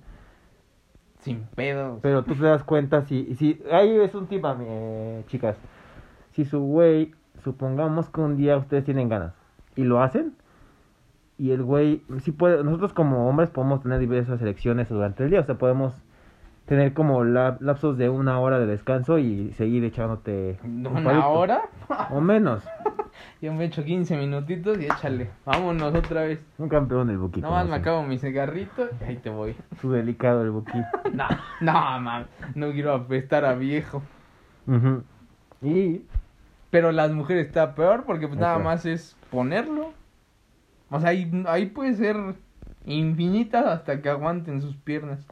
Sin 1.19 1.41
pedos. 1.55 1.99
Pero 2.01 2.23
tú 2.23 2.35
te 2.35 2.43
das 2.43 2.63
cuenta 2.63 3.01
si, 3.01 3.33
si 3.35 3.61
ahí 3.71 3.97
es 3.99 4.13
un 4.15 4.27
tema, 4.27 4.55
eh, 4.61 5.23
chicas. 5.27 5.57
Si 6.33 6.45
su 6.45 6.59
güey, 6.61 7.13
supongamos 7.43 8.09
que 8.09 8.21
un 8.21 8.37
día 8.37 8.57
ustedes 8.57 8.83
tienen 8.85 9.09
ganas 9.09 9.33
y 9.75 9.83
lo 9.83 10.01
hacen, 10.01 10.33
y 11.37 11.51
el 11.51 11.63
güey, 11.63 12.03
sí 12.19 12.31
puede, 12.31 12.63
nosotros 12.63 12.93
como 12.93 13.27
hombres 13.27 13.49
podemos 13.49 13.81
tener 13.81 13.99
diversas 13.99 14.41
elecciones 14.41 14.87
durante 14.89 15.23
el 15.23 15.29
día, 15.31 15.41
o 15.41 15.43
sea, 15.43 15.55
podemos 15.55 15.93
tener 16.65 16.93
como 16.93 17.23
la- 17.23 17.57
lapsos 17.59 17.97
de 17.97 18.09
una 18.09 18.39
hora 18.39 18.57
de 18.59 18.65
descanso 18.67 19.17
y 19.17 19.51
seguir 19.53 19.83
echándote 19.83 20.59
un 20.63 20.85
¿Una 20.87 21.27
hora? 21.27 21.61
o 22.11 22.21
menos. 22.21 22.63
Yo 23.41 23.53
me 23.53 23.65
echo 23.65 23.83
15 23.83 24.17
minutitos 24.17 24.79
y 24.79 24.85
échale. 24.85 25.29
Vámonos 25.45 25.93
otra 25.93 26.23
vez. 26.23 26.39
Un 26.57 26.69
campeón 26.69 27.09
el 27.09 27.17
buki. 27.17 27.41
Nomás 27.41 27.67
me 27.67 27.75
acabo 27.75 28.03
mi 28.03 28.17
cigarrito 28.17 28.89
y 29.01 29.03
ahí 29.03 29.17
te 29.17 29.29
voy. 29.29 29.55
Su 29.81 29.91
delicado 29.91 30.41
el 30.41 30.51
buki. 30.51 30.77
No, 31.13 31.27
no, 31.61 31.99
mam. 32.01 32.25
No 32.55 32.71
quiero 32.71 32.93
apestar 32.93 33.45
a 33.45 33.53
viejo. 33.53 34.01
Ujú. 34.67 35.03
Y 35.61 36.01
Pero 36.71 36.91
las 36.91 37.11
mujeres 37.11 37.47
está 37.47 37.75
peor 37.75 38.03
porque 38.05 38.27
pues 38.27 38.39
nada 38.39 38.59
más 38.59 38.85
es 38.85 39.15
ponerlo. 39.31 39.93
O 40.89 40.99
sea, 40.99 41.09
ahí, 41.09 41.31
ahí 41.47 41.67
puede 41.67 41.93
ser 41.95 42.17
infinitas 42.85 43.65
hasta 43.65 44.01
que 44.01 44.09
aguanten 44.09 44.61
sus 44.61 44.75
piernas. 44.75 45.25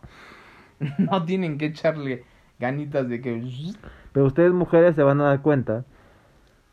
No 0.97 1.23
tienen 1.23 1.57
que 1.57 1.67
echarle 1.67 2.25
ganitas 2.59 3.07
de 3.07 3.21
que... 3.21 3.41
Pero 4.11 4.25
ustedes 4.25 4.51
mujeres 4.51 4.95
se 4.95 5.03
van 5.03 5.21
a 5.21 5.25
dar 5.25 5.41
cuenta 5.41 5.85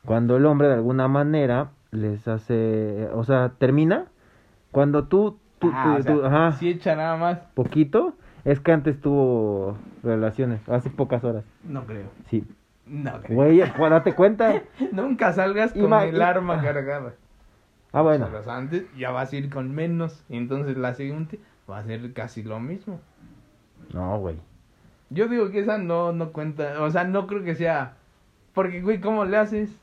cuando 0.05 0.37
el 0.37 0.47
hombre 0.47 0.69
de 0.69 0.75
alguna 0.75 1.09
manera 1.09 1.71
les 1.91 2.27
hace, 2.29 3.09
o 3.13 3.25
sea, 3.25 3.53
termina, 3.59 4.07
cuando 4.71 5.05
tú, 5.09 5.39
tú, 5.59 5.71
Ah, 5.73 5.85
tú- 5.85 5.99
o 5.99 6.03
sea, 6.03 6.15
tú- 6.15 6.25
ajá, 6.25 6.53
Si 6.53 6.69
echa 6.69 6.95
nada 6.97 7.17
más, 7.17 7.39
poquito, 7.55 8.15
es 8.45 8.61
que 8.61 8.73
antes 8.73 9.01
tuvo 9.01 9.77
relaciones, 10.03 10.67
hace 10.69 10.91
pocas 10.91 11.25
horas, 11.25 11.45
no 11.65 11.85
creo. 11.87 12.07
sí. 12.27 12.45
No 12.87 13.21
creo. 13.23 13.37
Güey, 13.37 13.59
date 13.61 14.15
cuenta. 14.17 14.63
Nunca 14.93 15.33
salgas 15.33 15.73
con 15.73 15.83
Ima- 15.83 16.09
el 16.09 16.21
arma 16.21 16.61
cargada. 16.61 17.13
Ah, 17.93 18.03
bueno, 18.03 18.27
Horas 18.27 18.49
antes 18.49 18.85
ya 18.97 19.13
vas 19.13 19.33
a 19.33 19.37
ir 19.37 19.49
con 19.49 19.73
menos. 19.73 20.25
Y 20.29 20.37
entonces 20.37 20.77
la 20.77 20.95
siguiente 20.95 21.39
va 21.71 21.79
a 21.79 21.85
ser 21.85 22.13
casi 22.15 22.43
lo 22.43 22.59
mismo. 22.59 23.01
no, 23.95 24.19
güey. 24.19 24.37
Yo 25.11 25.29
digo 25.29 25.51
que 25.51 25.61
esa 25.61 25.79
no, 25.79 26.13
no 26.13 26.33
cuenta. 26.33 26.83
O 26.83 26.91
sea, 26.91 27.05
no 27.05 27.29
creo 27.29 27.45
que 27.45 27.55
sea. 27.55 27.95
Porque, 28.55 28.81
güey, 28.81 29.01
¿cómo 29.01 29.25
le 29.25 29.37
haces? 29.37 29.77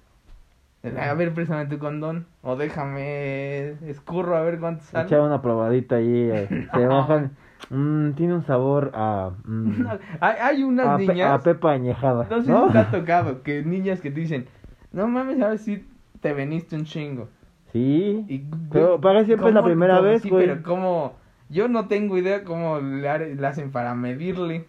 A 0.84 1.14
ver, 1.16 1.34
préstame 1.34 1.66
tu 1.66 1.80
condón. 1.80 2.26
O 2.44 2.56
déjame. 2.56 3.72
Escurro 3.90 4.38
a 4.38 4.42
ver 4.42 4.60
cuánto 4.60 4.84
sale. 4.84 5.06
Echaba 5.06 5.26
una 5.26 5.42
probadita 5.42 5.96
ahí, 5.98 6.30
eh, 6.32 6.68
se 6.74 6.86
bajan, 6.86 7.32
mm, 7.70 8.12
tiene 8.12 8.36
un 8.36 8.44
sabor 8.44 8.92
a, 8.94 9.32
mm, 9.46 9.86
hay, 10.22 10.36
hay 10.42 10.64
unas 10.64 10.88
a, 10.88 10.98
pe- 10.98 11.08
niñas. 11.08 11.32
a 11.32 11.44
pepa 11.44 11.72
añejada, 11.74 12.28
no 12.30 12.42
sé 12.42 12.52
¿no? 12.52 12.68
si 12.68 12.74
te 12.74 12.78
ha 12.80 12.92
tocado. 12.92 13.42
Que 13.44 13.64
niñas 13.64 14.00
que 14.02 14.12
te 14.12 14.20
dicen. 14.22 14.46
No 14.94 15.08
mames, 15.08 15.42
a 15.42 15.50
ver 15.50 15.58
si 15.60 15.86
te 16.22 16.34
veniste 16.34 16.76
un 16.76 16.86
chingo. 16.86 17.28
Sí, 17.74 18.26
Y, 18.30 18.46
Pero 18.72 19.02
para 19.02 19.26
siempre 19.26 19.50
es 19.50 19.54
la 19.54 19.60
¿cómo- 19.62 19.68
primera 19.70 19.98
cómo- 19.98 20.08
vez, 20.08 20.22
sí, 20.22 20.30
güey. 20.30 20.48
pero 20.48 20.64
como 20.64 21.14
yo 21.50 21.68
no 21.68 21.88
tengo 21.88 22.18
idea 22.18 22.44
cómo 22.46 22.80
le 22.80 23.10
hacen 23.46 23.72
para 23.72 23.94
medirle. 23.94 24.66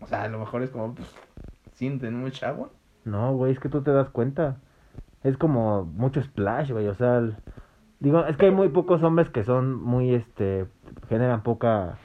O 0.00 0.06
sea, 0.06 0.22
a 0.22 0.28
lo 0.28 0.38
mejor 0.38 0.62
es 0.62 0.70
como 0.70 0.94
pues, 0.94 1.14
sienten 1.74 2.18
mucha 2.18 2.48
agua. 2.48 2.70
No, 3.04 3.34
güey, 3.36 3.52
es 3.52 3.60
que 3.60 3.68
tú 3.68 3.82
te 3.82 3.90
das 3.92 4.08
cuenta. 4.08 4.56
Es 5.24 5.36
como 5.36 5.84
mucho 5.84 6.20
splash, 6.22 6.70
güey, 6.72 6.88
o 6.88 6.94
sea, 6.94 7.18
el- 7.18 7.36
digo, 8.00 8.24
es 8.26 8.36
que 8.36 8.46
hay 8.46 8.52
muy 8.52 8.68
pocos 8.68 9.02
hombres 9.02 9.28
que 9.30 9.44
son 9.44 9.80
muy, 9.82 10.14
este, 10.14 10.66
generan 11.08 11.42
poca, 11.42 11.96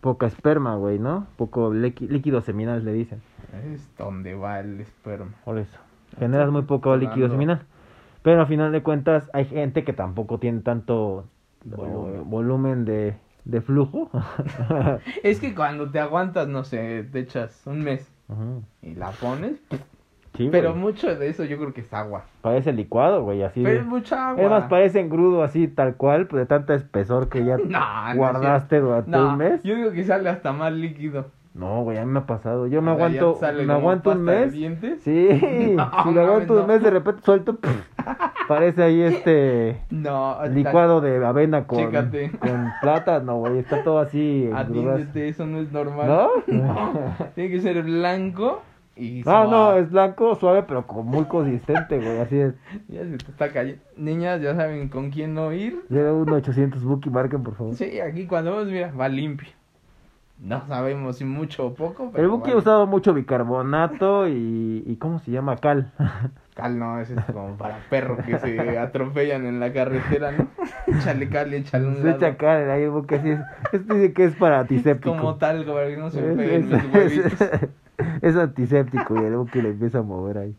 poca 0.00 0.26
esperma, 0.26 0.76
güey, 0.76 0.98
¿no? 0.98 1.26
Poco 1.36 1.72
líqui- 1.72 2.08
líquido 2.08 2.40
seminal 2.40 2.84
le 2.84 2.92
dicen, 2.92 3.20
Es 3.72 3.88
donde 3.96 4.34
va 4.34 4.60
el 4.60 4.80
esperma. 4.80 5.32
por 5.44 5.58
eso. 5.58 5.78
Generas 6.18 6.50
muy 6.50 6.62
poco 6.62 6.96
líquido 6.96 7.28
seminal. 7.28 7.62
Pero 8.22 8.40
al 8.42 8.46
final 8.46 8.70
de 8.70 8.82
cuentas 8.82 9.28
hay 9.32 9.46
gente 9.46 9.82
que 9.82 9.92
tampoco 9.92 10.38
tiene 10.38 10.60
tanto 10.60 11.24
Volumen. 11.64 12.84
de, 12.84 13.16
de 13.44 13.60
flujo. 13.60 14.10
Es 15.24 15.40
que 15.40 15.54
cuando 15.54 15.90
te 15.90 15.98
aguantas, 15.98 16.46
no 16.48 16.64
sé, 16.64 17.02
te 17.10 17.20
echas 17.20 17.66
un 17.66 17.82
mes 17.82 18.08
y 18.82 18.94
la 18.94 19.10
pones. 19.10 19.60
Sí, 20.34 20.48
pero 20.50 20.74
mucho 20.74 21.14
de 21.14 21.28
eso 21.28 21.44
yo 21.44 21.58
creo 21.58 21.74
que 21.74 21.82
es 21.82 21.92
agua. 21.92 22.24
Parece 22.40 22.72
licuado, 22.72 23.22
güey, 23.22 23.42
así. 23.42 23.60
Pero 23.62 23.74
de- 23.74 23.80
es 23.80 23.86
mucha 23.86 24.30
agua. 24.30 24.42
Es 24.42 24.48
más, 24.50 24.64
parece 24.64 25.00
engrudo 25.00 25.42
así, 25.42 25.68
tal 25.68 25.94
cual, 25.96 26.26
de 26.28 26.46
tanta 26.46 26.74
espesor 26.74 27.28
que 27.28 27.44
ya 27.44 27.56
No, 27.68 27.78
no 27.78 28.10
es 28.10 28.16
guardaste 28.16 28.80
durante 28.80 29.10
No, 29.10 29.28
un 29.30 29.36
mes. 29.36 29.62
yo 29.62 29.74
digo 29.74 29.92
que 29.92 30.04
sale 30.04 30.28
hasta 30.30 30.52
más 30.52 30.72
líquido. 30.72 31.26
No, 31.54 31.82
güey, 31.82 31.98
a 31.98 32.04
mí 32.06 32.10
me 32.10 32.20
ha 32.20 32.26
pasado. 32.26 32.66
Yo 32.66 32.80
me 32.80 32.92
aguanto, 32.92 33.38
me 33.66 33.72
aguanto 33.74 34.12
un 34.12 34.24
de 34.24 34.32
mes. 34.40 34.52
dientes. 34.52 35.02
Sí, 35.02 35.28
si 35.38 35.74
mames, 35.76 36.16
aguanto 36.16 36.60
un 36.62 36.66
mes, 36.66 36.82
de 36.82 36.90
repente 36.90 37.20
suelto. 37.22 37.56
pff, 37.56 37.88
parece 38.48 38.82
ahí 38.82 39.02
este 39.02 39.82
No, 39.90 40.38
licuado 40.46 41.02
de 41.02 41.22
avena 41.22 41.66
con, 41.66 41.76
Chécate. 41.78 42.30
con 42.38 42.70
plátano, 42.80 43.36
güey. 43.36 43.58
Está 43.58 43.84
todo 43.84 43.98
así. 43.98 44.48
Atiéndete, 44.54 45.28
eso 45.28 45.44
no 45.44 45.58
es 45.58 45.70
normal. 45.72 46.08
¿No? 46.08 46.28
No, 46.46 46.92
tiene 47.34 47.50
que 47.50 47.60
ser 47.60 47.82
blanco 47.82 48.62
y 48.96 49.22
No, 49.24 49.50
no, 49.50 49.72
es 49.76 49.90
blanco, 49.90 50.34
suave, 50.34 50.64
pero 50.64 50.86
como 50.86 51.02
muy 51.02 51.24
consistente, 51.24 51.96
güey. 51.98 52.18
Así 52.18 52.38
es. 52.38 52.54
Ya 52.88 53.00
se 53.04 53.16
te 53.18 53.30
está 53.30 53.50
cayendo. 53.52 53.82
Niñas, 53.96 54.40
ya 54.42 54.54
saben 54.54 54.88
con 54.88 55.10
quién 55.10 55.34
no 55.34 55.52
ir. 55.52 55.82
Llega 55.88 56.12
un 56.12 56.30
800 56.30 56.82
Buki, 56.84 57.10
marquen, 57.10 57.42
por 57.42 57.54
favor. 57.56 57.74
Sí, 57.74 58.00
aquí 58.00 58.26
cuando 58.26 58.52
vemos, 58.52 58.66
mira, 58.72 58.92
va 58.92 59.08
limpio. 59.08 59.48
No 60.38 60.66
sabemos 60.66 61.18
si 61.18 61.24
mucho 61.24 61.66
o 61.68 61.74
poco, 61.74 62.10
pero 62.10 62.24
El 62.24 62.28
Buki 62.30 62.50
ha 62.50 62.54
vale. 62.54 62.58
usado 62.58 62.86
mucho 62.88 63.14
bicarbonato 63.14 64.26
y, 64.26 64.82
y. 64.86 64.96
¿Cómo 64.96 65.20
se 65.20 65.30
llama? 65.30 65.56
Cal. 65.56 65.92
Cal 66.54 66.78
no, 66.78 67.00
ese 67.00 67.14
es 67.14 67.24
como 67.26 67.56
para 67.56 67.78
perros 67.88 68.18
que 68.26 68.38
se 68.38 68.76
atropellan 68.78 69.46
en 69.46 69.58
la 69.60 69.72
carretera, 69.72 70.32
¿no? 70.32 70.48
échale 70.98 71.28
cal 71.30 71.50
y 71.54 71.56
échale 71.56 71.86
un 71.86 71.96
Se 71.96 72.04
lado. 72.04 72.16
echa 72.16 72.36
cal 72.36 72.70
ahí 72.70 72.82
el 72.82 72.90
Buki 72.90 73.14
así 73.14 73.30
es. 73.30 73.40
Este 73.72 73.94
dice 73.94 74.12
que 74.12 74.24
es 74.24 74.34
para 74.36 74.60
antiséptico. 74.60 75.16
Como 75.16 75.36
talco 75.36 75.72
para 75.74 75.86
que 75.88 75.96
no 75.96 76.10
se 76.10 76.20
peguen 76.20 76.68
mis 76.68 76.92
huevitos. 76.94 77.40
es- 77.40 77.68
es 78.22 78.36
antiséptico 78.36 79.14
y 79.20 79.24
el 79.24 79.36
Buki 79.36 79.62
le 79.62 79.70
empieza 79.70 79.98
a 79.98 80.02
mover 80.02 80.38
ahí. 80.38 80.56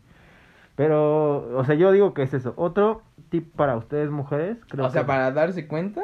Pero, 0.76 1.56
o 1.56 1.64
sea, 1.64 1.74
yo 1.76 1.92
digo 1.92 2.14
que 2.14 2.22
es 2.22 2.34
eso. 2.34 2.52
Otro 2.56 3.02
tip 3.30 3.54
para 3.54 3.76
ustedes, 3.76 4.10
mujeres. 4.10 4.58
Creo 4.68 4.86
o 4.86 4.90
sea, 4.90 5.02
que- 5.02 5.06
para 5.06 5.30
darse 5.30 5.66
cuenta. 5.68 6.02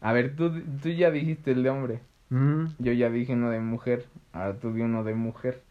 A 0.00 0.12
ver, 0.12 0.34
tú, 0.34 0.50
tú 0.82 0.88
ya 0.88 1.10
dijiste 1.10 1.52
el 1.52 1.62
de 1.62 1.70
hombre. 1.70 2.00
Mm, 2.30 2.64
Yo 2.78 2.92
ya 2.92 3.10
dije 3.10 3.34
uno 3.34 3.50
de 3.50 3.60
mujer. 3.60 4.06
Ahora 4.32 4.54
tú 4.54 4.72
di 4.72 4.80
uno 4.82 5.04
de 5.04 5.14
mujer. 5.14 5.62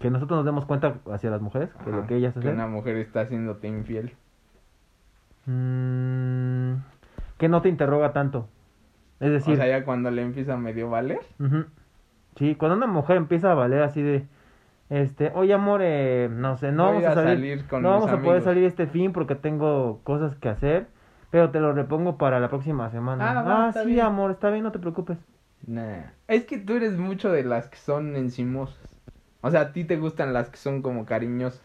que 0.00 0.10
nosotros 0.10 0.36
nos 0.38 0.44
demos 0.46 0.66
cuenta 0.66 0.94
hacia 1.10 1.30
las 1.30 1.40
mujeres, 1.40 1.70
que 1.84 1.90
lo 1.90 2.06
que 2.06 2.16
ellas 2.16 2.32
que 2.34 2.40
hacen. 2.40 2.52
una 2.54 2.66
mujer 2.66 2.96
está 2.96 3.22
haciéndote 3.22 3.66
infiel. 3.66 4.12
Mm, 5.46 6.74
que 7.38 7.48
no 7.48 7.62
te 7.62 7.68
interroga 7.68 8.12
tanto. 8.12 8.48
Es 9.20 9.30
decir, 9.30 9.54
o 9.54 9.56
sea, 9.56 9.66
ya 9.66 9.84
cuando 9.84 10.10
le 10.10 10.22
empieza 10.22 10.54
a 10.54 10.56
medio 10.58 10.90
valer. 10.90 11.20
ujú. 11.40 11.64
Sí, 12.36 12.54
cuando 12.54 12.76
una 12.76 12.86
mujer 12.86 13.16
empieza 13.16 13.52
a 13.52 13.54
valer 13.54 13.82
así 13.82 14.02
de, 14.02 14.26
este, 14.90 15.32
oye 15.34 15.52
amor, 15.52 15.80
eh, 15.82 16.28
no 16.30 16.56
sé, 16.56 16.72
no 16.72 16.92
Voy 16.92 17.02
vamos 17.02 17.08
a 17.10 17.14
salir, 17.14 17.34
salir 17.34 17.66
con 17.66 17.82
no 17.82 17.90
vamos 17.90 18.06
a 18.08 18.12
poder 18.16 18.28
amigos". 18.28 18.44
salir 18.44 18.64
este 18.64 18.86
fin 18.86 19.12
porque 19.12 19.34
tengo 19.34 20.00
cosas 20.04 20.36
que 20.36 20.48
hacer, 20.48 20.86
pero 21.30 21.50
te 21.50 21.60
lo 21.60 21.72
repongo 21.72 22.16
para 22.18 22.38
la 22.40 22.48
próxima 22.48 22.90
semana. 22.90 23.64
Ah, 23.64 23.68
está 23.68 23.82
sí, 23.82 23.88
bien. 23.88 24.06
amor, 24.06 24.30
está 24.30 24.50
bien, 24.50 24.62
no 24.62 24.72
te 24.72 24.78
preocupes. 24.78 25.18
Nah. 25.66 26.10
Es 26.28 26.44
que 26.44 26.58
tú 26.58 26.74
eres 26.74 26.96
mucho 26.96 27.32
de 27.32 27.42
las 27.42 27.68
que 27.68 27.76
son 27.78 28.14
encimosas. 28.16 28.78
O 29.40 29.50
sea, 29.50 29.60
a 29.62 29.72
ti 29.72 29.84
te 29.84 29.96
gustan 29.96 30.32
las 30.32 30.50
que 30.50 30.56
son 30.56 30.82
como 30.82 31.04
cariñosas. 31.04 31.62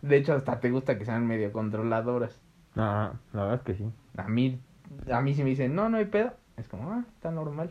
De 0.00 0.16
hecho, 0.16 0.34
hasta 0.34 0.58
te 0.58 0.70
gusta 0.70 0.98
que 0.98 1.04
sean 1.04 1.24
medio 1.26 1.52
controladoras. 1.52 2.40
Ah, 2.76 3.12
la 3.32 3.42
verdad 3.42 3.58
es 3.58 3.62
que 3.62 3.74
sí. 3.74 3.88
A 4.16 4.26
mí, 4.28 4.60
a 5.12 5.20
mí 5.20 5.34
si 5.34 5.44
me 5.44 5.50
dicen, 5.50 5.74
no, 5.76 5.88
no 5.88 5.98
hay 5.98 6.06
pedo. 6.06 6.32
Es 6.56 6.66
como, 6.68 6.90
ah, 6.90 7.04
está 7.14 7.30
normal. 7.30 7.70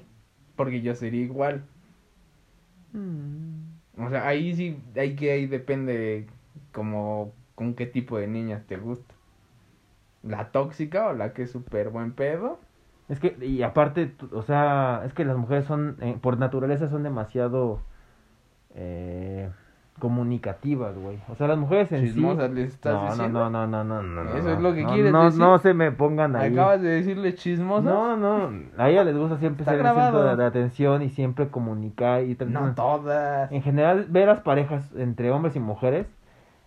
Porque 0.56 0.82
yo 0.82 0.96
sería 0.96 1.22
igual. 1.22 1.64
O 2.94 4.10
sea, 4.10 4.28
ahí 4.28 4.56
sí, 4.56 4.82
ahí 4.96 5.16
que 5.16 5.32
ahí 5.32 5.48
depende 5.48 6.28
como 6.72 7.34
con 7.56 7.76
qué 7.76 7.86
tipo 7.86 8.18
de 8.18 8.28
niñas 8.28 8.66
te 8.68 8.78
gusta. 8.78 9.14
La 10.24 10.52
tóxica 10.52 11.08
o 11.08 11.14
la 11.14 11.34
que 11.34 11.44
es 11.44 11.52
súper 11.52 11.90
buen 11.90 12.14
pedo. 12.14 12.60
Es 13.10 13.20
que, 13.20 13.36
y 13.42 13.64
aparte, 13.64 14.14
o 14.32 14.42
sea, 14.44 15.04
es 15.06 15.14
que 15.14 15.26
las 15.26 15.38
mujeres 15.38 15.66
son, 15.66 15.98
eh, 16.02 16.18
por 16.22 16.38
naturaleza, 16.38 16.90
son 16.90 17.04
demasiado 17.04 17.82
eh, 18.76 19.50
comunicativas, 20.02 20.98
güey. 20.98 21.20
O 21.30 21.36
sea, 21.36 21.48
las 21.48 21.58
mujeres 21.58 21.92
en 21.94 22.04
Chismosas 22.04 22.50
sí... 22.50 22.56
les 22.56 22.74
estás 22.74 22.94
no, 22.94 23.10
diciendo. 23.10 23.50
no, 23.50 23.68
no, 23.68 23.68
no, 23.68 23.84
no, 23.84 24.04
no, 24.04 24.24
no. 24.26 24.36
Eso 24.36 24.50
no. 24.50 24.54
es 24.56 24.60
lo 24.60 24.74
que 24.74 24.82
no, 24.84 24.94
quieres 24.94 25.12
no, 25.14 25.26
decir. 25.26 25.40
No 25.40 25.58
se 25.60 25.74
me 25.74 25.92
pongan 25.92 26.36
ahí. 26.36 26.52
Acabas 26.52 26.82
de 26.82 26.90
decirle 26.90 27.36
chismosas. 27.36 27.86
No, 27.86 28.18
no, 28.18 28.52
a 28.78 28.90
ella 28.90 29.06
les 29.06 29.16
gusta 29.16 29.38
siempre 29.38 29.64
ser 29.64 29.76
el 29.76 29.86
centro 29.86 30.24
de, 30.24 30.36
de 30.36 30.46
atención 30.46 31.02
y 31.04 31.10
siempre 31.10 31.48
comunicar 31.48 32.24
y 32.24 32.36
No 32.48 32.74
todas. 32.74 33.52
En 33.52 33.62
general, 33.62 34.08
ver 34.10 34.28
las 34.28 34.42
parejas 34.42 34.92
entre 34.98 35.32
hombres 35.32 35.56
y 35.56 35.60
mujeres, 35.60 36.08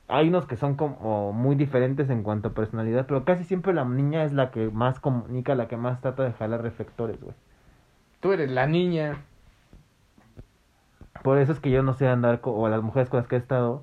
hay 0.06 0.28
unos 0.28 0.46
que 0.46 0.56
son 0.56 0.76
como 0.76 1.32
muy 1.32 1.56
diferentes 1.56 2.08
en 2.10 2.22
cuanto 2.22 2.48
a 2.48 2.54
personalidad, 2.54 3.06
pero 3.06 3.24
casi 3.24 3.44
siempre 3.44 3.74
la 3.74 3.84
niña 3.84 4.24
es 4.24 4.32
la 4.32 4.50
que 4.50 4.70
más 4.70 5.00
comunica, 5.00 5.54
la 5.54 5.66
que 5.68 5.76
más 5.76 6.00
trata 6.00 6.22
de 6.22 6.32
jalar 6.32 6.62
reflectores, 6.62 7.20
güey. 7.20 7.34
Tú 8.20 8.32
eres 8.32 8.50
la 8.50 8.66
niña. 8.66 9.18
Por 11.24 11.38
eso 11.38 11.52
es 11.52 11.58
que 11.60 11.70
yo 11.70 11.82
no 11.82 11.94
sé 11.94 12.06
andar 12.06 12.42
con, 12.42 12.52
o 12.54 12.66
a 12.66 12.68
las 12.68 12.82
mujeres 12.82 13.08
con 13.08 13.16
las 13.18 13.26
que 13.26 13.36
he 13.36 13.38
estado, 13.38 13.82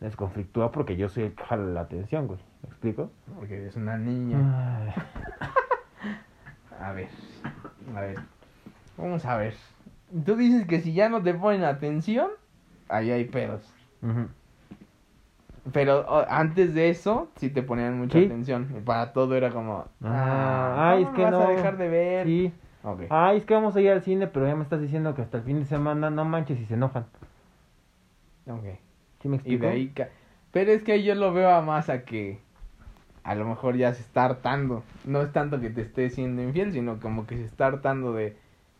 les 0.00 0.16
conflictúa 0.16 0.72
porque 0.72 0.96
yo 0.96 1.08
soy 1.08 1.22
el 1.22 1.34
que 1.34 1.44
jala 1.44 1.66
la 1.66 1.82
atención, 1.82 2.26
güey. 2.26 2.40
¿Me 2.64 2.68
explico? 2.68 3.12
Porque 3.36 3.58
eres 3.58 3.76
una 3.76 3.96
niña. 3.96 4.38
A 6.80 6.92
ver. 6.92 7.08
A 7.94 8.00
ver. 8.00 8.16
Vamos 8.98 9.24
a 9.24 9.36
ver. 9.36 9.54
Tú 10.26 10.34
dices 10.34 10.66
que 10.66 10.80
si 10.80 10.92
ya 10.94 11.08
no 11.08 11.22
te 11.22 11.32
ponen 11.32 11.62
atención, 11.62 12.28
ahí 12.88 13.12
hay 13.12 13.24
pedos. 13.26 13.72
Pero 15.72 16.04
antes 16.28 16.74
de 16.74 16.90
eso, 16.90 17.28
sí 17.36 17.48
te 17.50 17.62
ponían 17.62 17.96
mucha 17.98 18.18
Sí. 18.18 18.24
atención. 18.26 18.68
Y 18.76 18.80
para 18.80 19.12
todo 19.12 19.34
era 19.36 19.50
como. 19.50 19.86
Ah, 20.02 20.90
ay, 20.90 21.02
es 21.02 21.06
¿cómo 21.06 21.16
que 21.16 21.22
vas 21.22 21.30
no. 21.32 21.40
a 21.40 21.48
dejar 21.50 21.76
de 21.78 21.88
ver. 21.88 22.26
Sí. 22.26 22.52
Ok. 22.84 23.02
Ay, 23.10 23.38
es 23.38 23.44
que 23.44 23.54
vamos 23.54 23.74
a 23.76 23.80
ir 23.80 23.90
al 23.90 24.02
cine, 24.02 24.26
pero 24.26 24.46
ya 24.46 24.54
me 24.54 24.62
estás 24.62 24.80
diciendo 24.80 25.14
que 25.14 25.22
hasta 25.22 25.38
el 25.38 25.42
fin 25.44 25.58
de 25.60 25.64
semana 25.64 26.10
no 26.10 26.24
manches 26.24 26.60
y 26.60 26.66
se 26.66 26.74
enojan. 26.74 27.06
ok. 28.46 28.64
¿Sí 29.20 29.28
me 29.28 29.36
Y 29.36 29.38
explico? 29.38 29.66
de 29.66 29.72
ahí. 29.72 29.88
ca- 29.88 30.10
Pero 30.52 30.70
es 30.72 30.82
que 30.82 31.02
yo 31.02 31.14
lo 31.14 31.32
veo 31.32 31.50
a 31.50 31.62
más 31.62 31.88
a 31.88 32.04
que. 32.04 32.38
A 33.22 33.34
lo 33.34 33.46
mejor 33.46 33.76
ya 33.76 33.94
se 33.94 34.02
está 34.02 34.26
hartando. 34.26 34.82
No 35.06 35.22
es 35.22 35.32
tanto 35.32 35.58
que 35.60 35.70
te 35.70 35.80
esté 35.80 36.10
siendo 36.10 36.42
infiel, 36.42 36.72
sino 36.72 37.00
como 37.00 37.26
que 37.26 37.36
se 37.36 37.44
está 37.44 37.66
hartando 37.66 38.12
de. 38.12 38.36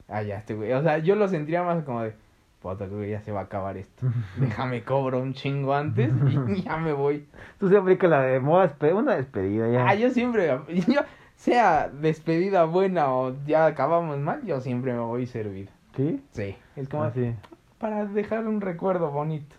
Ah, 0.09 0.23
ya, 0.23 0.37
este 0.37 0.55
güey. 0.55 0.73
O 0.75 0.83
sea, 0.83 0.99
yo 0.99 1.17
lo 1.17 1.27
sentiría 1.29 1.63
más 1.63 1.83
como 1.85 2.03
de. 2.03 2.13
Puta, 2.61 2.87
güey, 2.87 3.11
ya 3.11 3.21
se 3.23 3.33
va 3.33 3.41
a 3.41 3.45
acabar 3.45 3.77
esto. 3.79 4.07
Déjame 4.37 4.83
cobro 4.85 5.19
un 5.21 5.33
chingo 5.33 5.75
antes 5.75 6.13
y 6.49 6.63
ya 6.63 6.77
me 6.77 6.93
voy. 6.93 7.27
Tú 7.59 7.69
siempre 7.71 7.97
que 7.97 8.07
la 8.09 8.21
de 8.21 8.39
moda, 8.41 8.75
una 8.95 9.17
despedida 9.17 9.67
ya. 9.71 9.89
Ah, 9.89 9.95
yo 9.95 10.11
siempre. 10.11 10.47
Yo, 10.69 11.01
sea 11.37 11.89
despedida 11.89 12.65
buena 12.65 13.13
o 13.13 13.35
ya 13.47 13.67
acabamos 13.67 14.19
mal, 14.19 14.45
yo 14.45 14.61
siempre 14.61 14.93
me 14.93 15.01
voy 15.01 15.27
servido. 15.27 15.71
¿Sí? 15.97 16.23
Sí. 16.33 16.57
Es 16.77 16.89
como 16.89 17.05
Ah, 17.05 17.13
sí. 17.15 17.35
para 17.79 18.05
dejar 18.07 18.47
un 18.47 18.61
recuerdo 18.61 19.11
bonito. 19.11 19.55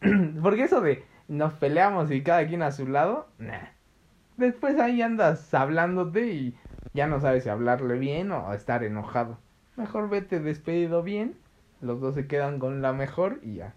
Porque 0.42 0.64
eso 0.64 0.80
de 0.80 1.04
nos 1.28 1.52
peleamos 1.54 2.10
y 2.10 2.22
cada 2.22 2.46
quien 2.46 2.62
a 2.62 2.72
su 2.72 2.86
lado, 2.88 3.28
nah. 3.38 3.68
Después 4.36 4.78
ahí 4.80 5.02
andas 5.02 5.52
hablándote 5.52 6.32
y 6.32 6.56
ya 6.94 7.06
no 7.06 7.20
sabes 7.20 7.44
si 7.44 7.50
hablarle 7.50 7.98
bien 7.98 8.32
o 8.32 8.52
estar 8.54 8.82
enojado. 8.84 9.36
Mejor 9.76 10.08
vete 10.08 10.40
despedido 10.40 11.02
bien, 11.02 11.36
los 11.82 12.00
dos 12.00 12.14
se 12.14 12.26
quedan 12.26 12.58
con 12.58 12.80
la 12.82 12.92
mejor 12.92 13.38
y 13.42 13.56
ya. 13.56 13.74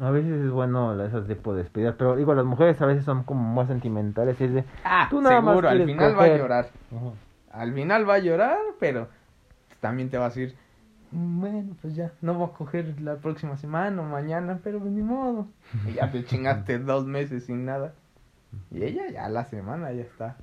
A 0.00 0.10
veces 0.10 0.32
es 0.44 0.50
bueno 0.50 1.00
esos 1.04 1.26
tipos 1.28 1.54
de 1.56 1.62
despedidas, 1.62 1.94
pero 1.96 2.16
digo, 2.16 2.34
las 2.34 2.44
mujeres 2.44 2.80
a 2.82 2.86
veces 2.86 3.04
son 3.04 3.22
como 3.22 3.54
más 3.54 3.68
sentimentales. 3.68 4.40
y 4.40 4.44
Es 4.44 4.54
de, 4.54 4.64
Ah, 4.84 5.06
Tú 5.10 5.20
nada 5.20 5.40
más 5.40 5.52
seguro, 5.52 5.68
al 5.68 5.76
quieres 5.76 5.94
final 5.94 6.18
va 6.18 6.24
a 6.24 6.36
llorar. 6.36 6.68
Al 7.52 7.72
final 7.74 8.08
va 8.08 8.14
a 8.14 8.18
llorar, 8.18 8.58
pero 8.80 9.08
también 9.80 10.10
te 10.10 10.18
va 10.18 10.26
a 10.26 10.28
decir, 10.30 10.56
"Mm, 11.12 11.40
bueno, 11.40 11.76
pues 11.80 11.94
ya, 11.94 12.10
no 12.22 12.34
voy 12.34 12.48
a 12.48 12.56
coger 12.56 13.00
la 13.00 13.16
próxima 13.16 13.56
semana 13.56 14.02
o 14.02 14.04
mañana, 14.04 14.58
pero 14.64 14.80
pues 14.80 14.90
ni 14.90 15.02
modo. 15.02 15.46
Y 15.86 15.92
ya 15.92 16.10
te 16.10 16.24
chingaste 16.24 16.78
dos 16.80 17.06
meses 17.06 17.44
sin 17.44 17.64
nada. 17.64 17.92
Y 18.72 18.82
ella 18.82 19.08
ya 19.10 19.28
la 19.28 19.44
semana 19.44 19.92
ya 19.92 20.02
está 20.02 20.36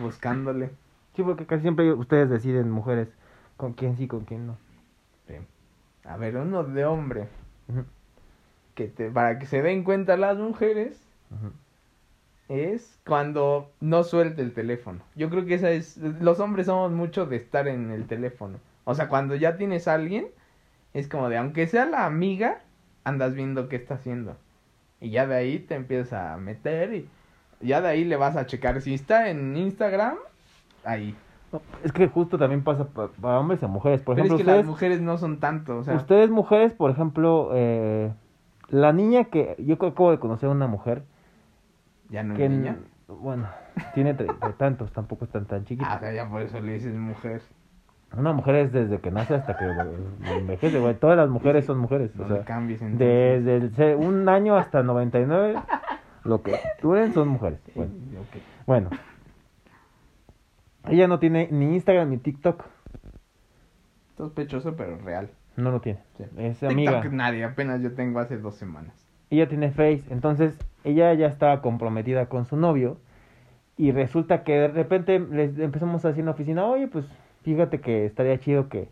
buscándole. 0.00 0.70
Sí, 1.14 1.22
porque 1.22 1.46
casi 1.46 1.62
siempre 1.62 1.92
ustedes 1.92 2.28
deciden, 2.28 2.70
mujeres, 2.70 3.08
con 3.56 3.72
quién 3.74 3.96
sí, 3.96 4.08
con 4.08 4.24
quién 4.24 4.46
no. 4.46 4.56
A 6.04 6.16
ver, 6.16 6.36
uno 6.36 6.62
de 6.62 6.84
hombre, 6.84 7.28
Ujú, 7.68 7.84
que 8.76 8.86
te, 8.86 9.10
para 9.10 9.40
que 9.40 9.46
se 9.46 9.60
den 9.62 9.82
cuenta 9.82 10.16
las 10.16 10.38
mujeres, 10.38 11.00
es 12.48 12.96
cuando 13.04 13.70
no 13.80 14.04
suelte 14.04 14.42
el 14.42 14.52
teléfono. 14.54 15.00
Yo 15.16 15.28
creo 15.30 15.44
que 15.46 15.54
esa 15.54 15.70
es, 15.70 15.96
los 15.96 16.38
hombres 16.38 16.66
somos 16.66 16.92
mucho 16.92 17.26
de 17.26 17.36
estar 17.36 17.66
en 17.66 17.90
el 17.90 18.06
teléfono. 18.06 18.58
O 18.84 18.94
sea, 18.94 19.08
cuando 19.08 19.34
ya 19.34 19.56
tienes 19.56 19.88
a 19.88 19.94
alguien, 19.94 20.28
es 20.94 21.08
como 21.08 21.28
de, 21.28 21.38
aunque 21.38 21.66
sea 21.66 21.86
la 21.86 22.06
amiga, 22.06 22.60
andas 23.02 23.34
viendo 23.34 23.68
qué 23.68 23.76
está 23.76 23.94
haciendo. 23.94 24.36
Y 25.00 25.10
ya 25.10 25.26
de 25.26 25.34
ahí 25.34 25.58
te 25.58 25.74
empiezas 25.74 26.12
a 26.12 26.36
meter 26.36 26.94
y 26.94 27.08
ya 27.60 27.80
de 27.80 27.88
ahí 27.88 28.04
le 28.04 28.16
vas 28.16 28.36
a 28.36 28.46
checar. 28.46 28.80
Si 28.80 28.94
está 28.94 29.28
en 29.28 29.56
Instagram, 29.56 30.16
ahí. 30.84 31.16
No, 31.52 31.60
Es 31.82 31.92
que 31.92 32.06
justo 32.08 32.38
también 32.38 32.62
pasa 32.62 32.84
pa- 32.86 33.08
para 33.08 33.40
hombres 33.40 33.62
y 33.62 33.66
mujeres. 33.66 34.02
Por 34.02 34.14
Pero 34.14 34.26
es 34.26 34.32
ejemplo, 34.32 34.36
que 34.36 34.42
ustedes, 34.42 34.58
las 34.58 34.66
mujeres 34.66 35.00
no 35.00 35.18
son 35.18 35.40
tanto, 35.40 35.78
o 35.78 35.84
sea, 35.84 35.94
ustedes 35.96 36.30
mujeres, 36.30 36.72
por 36.72 36.90
ejemplo, 36.90 37.50
eh, 37.54 38.12
la 38.68 38.92
niña 38.92 39.24
que 39.24 39.54
yo 39.58 39.74
acabo 39.74 40.10
de 40.10 40.18
conocer 40.18 40.48
a 40.48 40.52
una 40.52 40.66
mujer 40.66 41.02
ya 42.10 42.22
no 42.22 42.34
es 42.36 42.50
niña. 42.50 42.76
bueno, 43.08 43.48
tiene 43.94 44.14
treinta 44.14 44.48
y 44.48 44.52
tantos, 44.54 44.92
tampoco 44.92 45.24
es 45.24 45.30
tan 45.30 45.46
tan 45.46 45.60
Ah, 45.60 45.62
o 45.62 45.64
chiquita. 45.66 45.98
sea, 46.00 46.12
ya 46.12 46.28
por 46.28 46.42
eso 46.42 46.60
le 46.60 46.72
dices 46.74 46.94
mujer. 46.94 47.42
Una 48.16 48.32
mujer 48.32 48.54
es 48.56 48.72
desde 48.72 49.00
que 49.00 49.10
nace 49.10 49.34
hasta 49.34 49.56
que 49.58 49.64
envejece, 50.36 50.78
güey. 50.78 50.94
Todas 50.94 51.16
las 51.16 51.28
mujeres 51.28 51.66
son 51.66 51.78
mujeres, 51.78 52.14
No 52.14 52.28
sea, 52.28 52.44
cambies 52.44 52.80
desde 52.80 53.56
el 53.56 53.96
un 53.96 54.28
año 54.28 54.56
hasta 54.56 54.82
99, 54.84 55.56
lo 56.24 56.42
que 56.42 56.58
duren 56.80 57.12
son 57.12 57.28
mujeres. 57.28 57.58
Bueno, 57.74 57.92
Sí, 58.32 58.42
bueno. 58.64 58.90
Ella 60.88 61.08
no 61.08 61.18
tiene 61.18 61.48
ni 61.50 61.74
Instagram 61.74 62.10
ni 62.10 62.18
TikTok. 62.18 62.62
Sospechoso, 64.16 64.76
pero 64.76 64.96
real. 64.98 65.30
No 65.56 65.70
lo 65.70 65.80
tiene. 65.80 66.00
Sí. 66.16 66.24
Es 66.38 66.58
TikTok 66.60 66.70
amiga. 66.70 67.04
nadie, 67.10 67.44
apenas 67.44 67.80
yo 67.82 67.94
tengo 67.94 68.18
hace 68.20 68.36
dos 68.36 68.54
semanas. 68.56 68.94
Ella 69.30 69.48
tiene 69.48 69.70
Face. 69.70 70.04
Entonces, 70.10 70.56
ella 70.84 71.12
ya 71.14 71.26
estaba 71.26 71.60
comprometida 71.62 72.26
con 72.26 72.44
su 72.44 72.56
novio. 72.56 72.98
Y 73.78 73.92
resulta 73.92 74.42
que 74.42 74.52
de 74.52 74.68
repente 74.68 75.18
les 75.18 75.58
empezamos 75.58 76.04
a 76.04 76.08
decir 76.08 76.20
en 76.20 76.26
la 76.26 76.32
oficina, 76.32 76.64
oye, 76.64 76.88
pues 76.88 77.04
fíjate 77.42 77.80
que 77.80 78.06
estaría 78.06 78.38
chido 78.38 78.68
que 78.68 78.88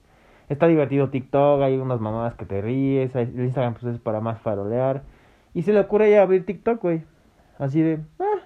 está 0.48 0.66
divertido 0.66 1.09
TikTok, 1.09 1.62
hay 1.62 1.77
unas 1.79 2.00
mamadas 2.00 2.35
que 2.35 2.44
te 2.44 2.61
ríes, 2.61 3.14
el 3.16 3.31
Instagram 3.40 3.74
pues 3.74 3.94
es 3.94 4.00
para 4.00 4.20
más 4.20 4.40
farolear. 4.40 5.03
Y 5.55 5.62
se 5.62 5.72
le 5.72 5.81
ocurre 5.81 6.11
ya 6.11 6.22
abrir 6.22 6.44
TikTok, 6.44 6.83
güey. 6.83 7.03
Así 7.59 7.81
de, 7.81 8.00
ah. 8.18 8.42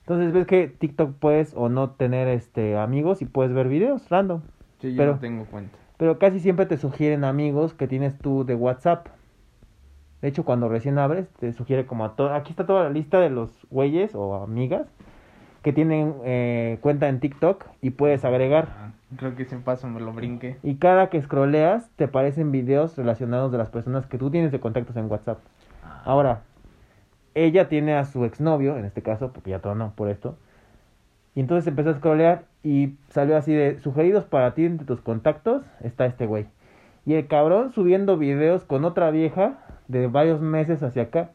Entonces 0.00 0.32
ves 0.32 0.46
que 0.46 0.68
TikTok 0.68 1.14
puedes 1.18 1.54
o 1.56 1.68
no 1.68 1.90
tener 1.90 2.28
este 2.28 2.76
amigos 2.76 3.22
y 3.22 3.24
puedes 3.24 3.52
ver 3.52 3.68
videos 3.68 4.08
random. 4.10 4.42
Sí, 4.80 4.90
yo 4.92 4.98
Pero- 4.98 5.12
no 5.14 5.18
tengo 5.20 5.44
cuenta. 5.46 5.78
Pero 5.96 6.18
casi 6.18 6.40
siempre 6.40 6.66
te 6.66 6.76
sugieren 6.76 7.24
amigos 7.24 7.74
que 7.74 7.88
tienes 7.88 8.18
tú 8.18 8.44
de 8.44 8.54
WhatsApp. 8.54 9.08
De 10.20 10.28
hecho, 10.28 10.44
cuando 10.44 10.68
recién 10.68 10.98
abres, 10.98 11.28
te 11.40 11.52
sugiere 11.52 11.86
como 11.86 12.04
a 12.04 12.16
todo. 12.16 12.34
Aquí 12.34 12.50
está 12.50 12.66
toda 12.66 12.84
la 12.84 12.90
lista 12.90 13.20
de 13.20 13.30
los 13.30 13.50
güeyes 13.70 14.14
o 14.14 14.42
amigas 14.42 14.86
que 15.62 15.72
tienen 15.72 16.14
eh, 16.24 16.78
cuenta 16.80 17.08
en 17.08 17.18
TikTok 17.18 17.64
y 17.82 17.90
puedes 17.90 18.24
agregar. 18.24 18.68
Ah, 18.70 18.92
creo 19.16 19.34
que 19.34 19.42
ese 19.42 19.56
paso 19.56 19.88
me 19.88 20.00
lo 20.00 20.12
brinqué. 20.12 20.58
Y 20.62 20.76
cada 20.76 21.08
que 21.10 21.20
scrolleas, 21.20 21.90
te 21.96 22.04
aparecen 22.04 22.52
videos 22.52 22.96
relacionados 22.96 23.50
de 23.50 23.58
las 23.58 23.70
personas 23.70 24.06
que 24.06 24.16
tú 24.16 24.30
tienes 24.30 24.52
de 24.52 24.60
contactos 24.60 24.96
en 24.96 25.10
WhatsApp. 25.10 25.38
Ahora, 26.04 26.42
ella 27.34 27.68
tiene 27.68 27.94
a 27.96 28.04
su 28.04 28.24
exnovio, 28.24 28.76
en 28.76 28.84
este 28.84 29.02
caso, 29.02 29.32
porque 29.32 29.50
ya 29.50 29.58
todo 29.58 29.74
no, 29.74 29.92
por 29.96 30.08
esto. 30.08 30.38
Y 31.34 31.40
entonces 31.40 31.66
empezó 31.66 31.90
a 31.90 31.94
scrollear 31.94 32.44
y 32.66 32.96
salió 33.10 33.36
así 33.36 33.54
de 33.54 33.78
sugeridos 33.78 34.24
para 34.24 34.54
ti 34.54 34.64
entre 34.64 34.88
tus 34.88 35.00
contactos 35.00 35.62
está 35.84 36.04
este 36.04 36.26
güey. 36.26 36.46
Y 37.04 37.14
el 37.14 37.28
cabrón 37.28 37.70
subiendo 37.70 38.18
videos 38.18 38.64
con 38.64 38.84
otra 38.84 39.12
vieja 39.12 39.58
de 39.86 40.08
varios 40.08 40.40
meses 40.40 40.82
hacia 40.82 41.02
acá, 41.02 41.30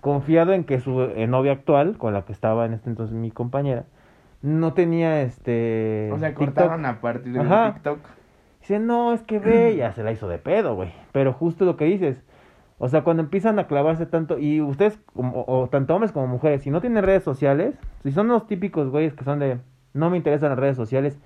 confiado 0.00 0.52
en 0.52 0.62
que 0.62 0.78
su 0.78 1.02
eh, 1.02 1.26
novia 1.26 1.50
actual, 1.50 1.98
con 1.98 2.14
la 2.14 2.22
que 2.22 2.32
estaba 2.32 2.66
en 2.66 2.74
este 2.74 2.88
entonces 2.88 3.16
mi 3.16 3.32
compañera, 3.32 3.86
no 4.42 4.74
tenía 4.74 5.22
este... 5.22 6.08
O 6.12 6.18
sea, 6.20 6.28
TikTok. 6.28 6.54
cortaron 6.54 6.86
a 6.86 7.00
partir 7.00 7.32
de 7.32 7.40
Ajá. 7.40 7.74
TikTok. 7.74 7.98
Dice, 8.60 8.78
no, 8.78 9.12
es 9.12 9.24
que 9.24 9.40
ve, 9.40 9.74
ya 9.76 9.90
se 9.90 10.04
la 10.04 10.12
hizo 10.12 10.28
de 10.28 10.38
pedo, 10.38 10.76
güey. 10.76 10.92
Pero 11.10 11.32
justo 11.32 11.64
lo 11.64 11.76
que 11.76 11.86
dices, 11.86 12.22
o 12.78 12.88
sea, 12.88 13.02
cuando 13.02 13.24
empiezan 13.24 13.58
a 13.58 13.66
clavarse 13.66 14.06
tanto, 14.06 14.38
y 14.38 14.60
ustedes, 14.60 15.00
como, 15.14 15.44
o 15.48 15.68
tanto 15.68 15.96
hombres 15.96 16.12
como 16.12 16.28
mujeres, 16.28 16.62
si 16.62 16.70
no 16.70 16.80
tienen 16.80 17.02
redes 17.02 17.24
sociales, 17.24 17.74
si 18.04 18.12
son 18.12 18.28
los 18.28 18.46
típicos 18.46 18.88
güeyes 18.88 19.14
que 19.14 19.24
son 19.24 19.40
de, 19.40 19.58
no 19.96 20.10
me 20.10 20.16
interesan 20.16 20.50
las 20.50 20.58
redes 20.58 20.76
sociales, 20.76 21.18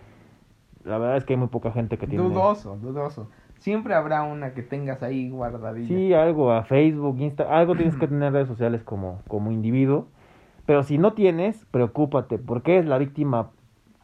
la 0.85 0.99
verdad 0.99 1.17
es 1.19 1.25
que 1.25 1.35
hay 1.35 1.39
muy 1.39 1.49
poca 1.49 1.73
gente 1.73 1.99
que 1.99 2.07
tiene... 2.07 2.25
Dudoso, 2.25 2.77
dudoso. 2.77 3.29
Siempre 3.59 3.95
habrá 3.95 4.23
una 4.23 4.55
que 4.55 4.63
tengas 4.63 5.03
ahí 5.03 5.29
guardadilla. 5.29 5.89
Sí, 5.89 6.15
algo, 6.15 6.53
a 6.53 6.65
Facebook, 6.65 7.19
Insta, 7.21 7.45
algo 7.45 7.75
tienes 7.77 7.97
que 7.97 8.09
tener 8.09 8.33
redes 8.33 8.49
sociales 8.49 8.83
como, 8.83 9.21
como 9.29 9.53
individuo. 9.53 10.07
Pero 10.65 10.83
si 10.83 10.97
no 10.99 11.13
tienes, 11.13 11.67
preocúpate, 11.71 12.39
porque 12.39 12.79
es 12.79 12.87
la 12.87 12.97
víctima 12.97 13.51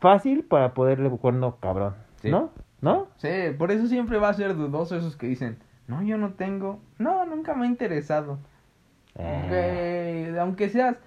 fácil 0.00 0.44
para 0.44 0.74
poderle 0.74 1.09
cuerno 1.11 1.57
cabrón, 1.61 1.94
Sí. 2.16 2.31
¿no? 2.31 2.50
¿No? 2.83 3.07
Sí, 3.16 3.29
por 3.57 3.70
eso 3.70 3.87
siempre 3.87 4.18
va 4.18 4.29
a 4.29 4.35
ser 4.35 4.55
dudoso 4.55 4.96
esos 4.96 5.16
que 5.16 5.26
dicen, 5.26 5.59
no, 5.88 6.02
yo 6.02 6.18
no 6.18 6.35
tengo, 6.35 6.81
no, 6.98 7.24
nunca 7.24 7.55
me 7.55 7.64
ha 7.66 7.68
interesado. 7.70 8.38
Eh, 9.14 10.26
Aunque, 10.29 10.40
aunque 10.40 10.68
seas, 10.68 10.98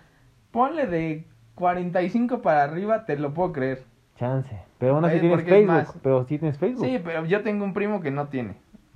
ponle 0.51 0.87
de 0.87 1.27
45 1.59 2.41
para 2.41 2.63
arriba, 2.63 3.05
te 3.05 3.17
lo 3.17 3.33
puedo 3.33 3.51
creer. 3.53 3.83
chance. 4.17 4.49
Pero 4.79 4.95
aún 4.95 5.05
así 5.05 5.17
Eh, 5.17 5.19
tienes 5.19 5.39
es 5.39 5.45
Facebook, 5.45 5.99
pero 6.01 6.25
sí 6.25 6.39
tienes 6.39 6.57
Facebook. 6.57 6.85
Sí, 6.85 6.99
pero 7.03 7.25
yo 7.25 7.43
tengo 7.43 7.63
un 7.65 7.73
primo 7.73 8.01
que 8.01 8.11
no 8.11 8.27
tiene. 8.29 8.55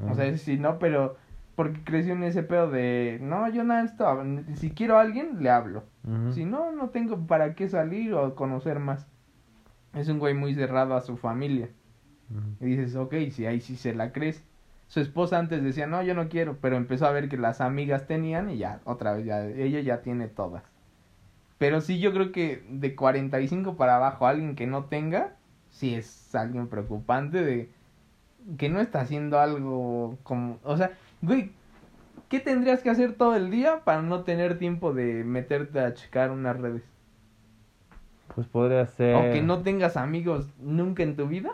O 0.09 0.15
sea, 0.15 0.35
sí, 0.37 0.57
no, 0.57 0.79
pero 0.79 1.17
porque 1.55 1.83
creció 1.83 2.13
en 2.13 2.23
ese 2.23 2.41
pedo 2.43 2.69
de, 2.71 3.19
no, 3.21 3.47
yo 3.49 3.63
nada 3.63 3.83
esto, 3.83 4.05
si 4.55 4.71
quiero 4.71 4.97
a 4.97 5.01
alguien, 5.01 5.37
le 5.43 5.49
hablo. 5.49 5.83
Si 6.31 6.43
no, 6.45 6.71
no 6.71 6.89
tengo 6.89 7.17
para 7.27 7.53
qué 7.55 7.69
salir 7.69 8.13
o 8.13 8.35
conocer 8.35 8.79
más. 8.79 9.07
Es 9.93 10.09
un 10.09 10.19
güey 10.19 10.33
muy 10.33 10.55
cerrado 10.55 10.95
a 10.95 11.01
su 11.01 11.15
familia. 11.17 11.69
Y 12.59 12.65
dices, 12.65 12.95
ok, 12.95 13.13
si 13.31 13.45
ahí 13.45 13.61
sí 13.61 13.75
se 13.75 13.93
la 13.93 14.11
crees. 14.11 14.43
Su 14.87 14.99
esposa 14.99 15.37
antes 15.39 15.63
decía, 15.63 15.87
no, 15.87 16.01
yo 16.03 16.13
no 16.13 16.27
quiero, 16.29 16.57
pero 16.59 16.75
empezó 16.75 17.05
a 17.07 17.11
ver 17.11 17.29
que 17.29 17.37
las 17.37 17.61
amigas 17.61 18.07
tenían 18.07 18.49
y 18.49 18.57
ya, 18.57 18.79
otra 18.83 19.13
vez, 19.13 19.25
ya, 19.25 19.45
ella 19.45 19.79
ya 19.79 20.01
tiene 20.01 20.27
todas. 20.27 20.63
Pero 21.57 21.81
sí, 21.81 21.99
yo 21.99 22.13
creo 22.13 22.31
que 22.31 22.65
de 22.69 22.95
45 22.95 23.75
para 23.75 23.95
abajo, 23.95 24.27
alguien 24.27 24.55
que 24.55 24.67
no 24.67 24.85
tenga, 24.85 25.35
sí 25.69 25.95
es 25.95 26.33
alguien 26.35 26.67
preocupante 26.67 27.43
de 27.43 27.69
que 28.57 28.69
no 28.69 28.81
está 28.81 29.01
haciendo 29.01 29.39
algo 29.39 30.17
como, 30.23 30.59
o 30.63 30.75
sea, 30.75 30.91
güey, 31.21 31.51
¿qué 32.29 32.39
tendrías 32.39 32.81
que 32.81 32.89
hacer 32.89 33.13
todo 33.13 33.35
el 33.35 33.49
día 33.49 33.81
para 33.83 34.01
no 34.01 34.23
tener 34.23 34.57
tiempo 34.57 34.93
de 34.93 35.23
meterte 35.23 35.79
a 35.79 35.93
checar 35.93 36.31
unas 36.31 36.59
redes? 36.59 36.83
Pues 38.35 38.47
podría 38.47 38.85
ser. 38.85 39.15
O 39.15 39.31
que 39.31 39.41
no 39.41 39.61
tengas 39.61 39.95
amigos 39.95 40.47
nunca 40.59 41.03
en 41.03 41.15
tu 41.15 41.27
vida. 41.27 41.51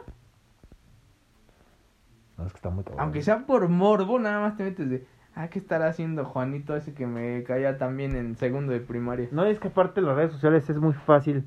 No, 2.38 2.45
es 2.45 2.53
que 2.53 2.57
está 2.57 2.69
muy 2.69 2.83
cabrón. 2.83 3.01
Aunque 3.01 3.21
sea 3.21 3.45
por 3.45 3.67
morbo, 3.67 4.17
nada 4.17 4.39
más 4.39 4.55
te 4.55 4.63
metes 4.63 4.89
de, 4.89 5.05
ah, 5.39 5.47
¿qué 5.49 5.60
estará 5.60 5.88
haciendo 5.88 6.25
Juanito 6.25 6.75
ese 6.75 6.93
que 6.93 7.08
me 7.08 7.43
caía 7.43 7.78
también 7.78 8.15
en 8.15 8.36
segundo 8.36 8.73
de 8.73 8.80
primaria? 8.82 9.28
No, 9.32 9.45
es 9.45 9.60
que 9.60 9.69
aparte 9.69 10.02
de 10.02 10.08
las 10.08 10.15
redes 10.15 10.32
sociales 10.34 10.69
es 10.69 10.78
muy 10.78 10.93
fácil 10.93 11.45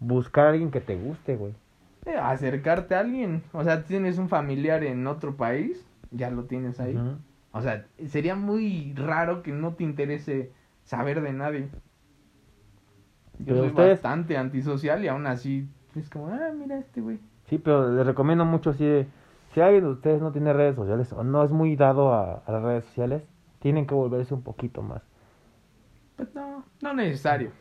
buscar 0.00 0.46
a 0.46 0.50
alguien 0.50 0.70
que 0.70 0.80
te 0.80 0.96
guste, 0.96 1.36
güey. 1.36 1.54
Eh, 2.06 2.16
acercarte 2.16 2.94
a 2.94 3.00
alguien, 3.00 3.42
o 3.52 3.64
sea, 3.64 3.84
tienes 3.84 4.18
un 4.18 4.28
familiar 4.28 4.84
en 4.84 5.06
otro 5.06 5.36
país, 5.36 5.86
ya 6.10 6.30
lo 6.30 6.44
tienes 6.44 6.78
ahí. 6.80 6.98
O 7.52 7.62
sea, 7.62 7.86
sería 8.06 8.34
muy 8.34 8.92
raro 8.96 9.42
que 9.42 9.52
no 9.52 9.74
te 9.74 9.84
interese 9.84 10.50
saber 10.84 11.20
de 11.22 11.32
nadie. 11.32 11.68
Yo 13.38 13.46
Pero 13.46 13.58
soy 13.58 13.68
ustedes- 13.68 13.90
bastante 14.02 14.36
antisocial 14.36 15.04
y 15.04 15.08
aún 15.08 15.26
así 15.26 15.68
es 15.94 16.08
como, 16.10 16.28
ah, 16.28 16.50
mira 16.56 16.78
este 16.78 17.00
güey. 17.00 17.18
Sí, 17.48 17.58
pero 17.58 17.90
les 17.92 18.06
recomiendo 18.06 18.44
mucho 18.44 18.70
así 18.70 18.84
de, 18.84 19.06
si 19.56 19.62
alguien 19.62 19.84
de 19.84 19.90
ustedes 19.90 20.20
no 20.20 20.32
tiene 20.32 20.52
redes 20.52 20.76
sociales 20.76 21.10
o 21.14 21.24
no 21.24 21.42
es 21.42 21.50
muy 21.50 21.76
dado 21.76 22.12
a, 22.12 22.42
a 22.44 22.52
las 22.52 22.62
redes 22.62 22.84
sociales, 22.84 23.22
tienen 23.58 23.86
que 23.86 23.94
volverse 23.94 24.34
un 24.34 24.42
poquito 24.42 24.82
más. 24.82 25.00
Pues 26.14 26.34
no, 26.34 26.62
no 26.82 26.92
necesario. 26.92 27.52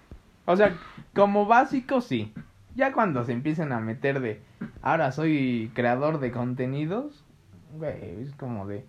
O 0.43 0.58
sea, 0.58 0.75
como 1.13 1.45
básico 1.45 2.01
sí. 2.01 2.34
Ya 2.75 2.91
cuando 2.91 3.23
se 3.23 3.31
empiezan 3.31 3.71
a 3.71 3.79
meter 3.79 4.19
de, 4.19 4.41
ahora 4.81 5.13
soy 5.13 5.71
creador 5.73 6.19
de 6.19 6.34
contenidos, 6.34 7.23
güey, 7.77 8.23
es 8.23 8.34
como 8.34 8.67
de, 8.67 8.86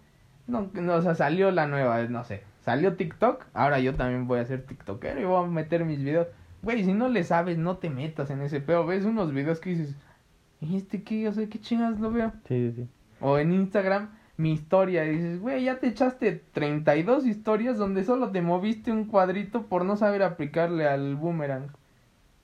no, 0.48 0.68
no, 0.72 0.94
o 0.94 1.02
sea, 1.02 1.14
salió 1.14 1.52
la 1.52 1.68
nueva, 1.68 2.02
no 2.08 2.24
sé, 2.24 2.42
salió 2.62 2.96
TikTok, 2.96 3.44
ahora 3.54 3.78
yo 3.78 3.94
también 3.94 4.26
voy 4.26 4.40
a 4.40 4.46
ser 4.46 4.66
TikTokero 4.66 5.20
y 5.20 5.24
voy 5.24 5.44
a 5.44 5.46
meter 5.46 5.84
mis 5.84 6.02
videos. 6.02 6.26
Güey, 6.62 6.82
si 6.82 6.92
no 6.92 7.08
le 7.08 7.22
sabes, 7.22 7.56
no 7.56 7.76
te 7.76 7.88
metas 7.88 8.30
en 8.30 8.40
ese 8.40 8.60
pedo. 8.60 8.84
Ves 8.84 9.04
unos 9.04 9.32
videos 9.32 9.60
que 9.60 9.70
dices, 9.70 9.94
¿y 10.60 10.76
este 10.76 11.04
qué? 11.04 11.28
O 11.28 11.32
sea, 11.32 11.48
¿qué 11.48 11.60
chingas 11.60 12.00
lo 12.00 12.10
veo? 12.10 12.32
Sí, 12.48 12.72
sí, 12.72 12.82
sí. 12.82 12.88
O 13.26 13.38
en 13.38 13.52
Instagram, 13.52 14.10
mi 14.36 14.52
historia. 14.52 15.04
Y 15.04 15.16
dices, 15.16 15.40
güey, 15.40 15.64
ya 15.64 15.80
te 15.80 15.88
echaste 15.88 16.44
32 16.52 17.26
historias 17.26 17.76
donde 17.76 18.04
solo 18.04 18.30
te 18.30 18.40
moviste 18.40 18.92
un 18.92 19.06
cuadrito 19.06 19.62
por 19.62 19.84
no 19.84 19.96
saber 19.96 20.22
aplicarle 20.22 20.86
al 20.86 21.16
boomerang. 21.16 21.72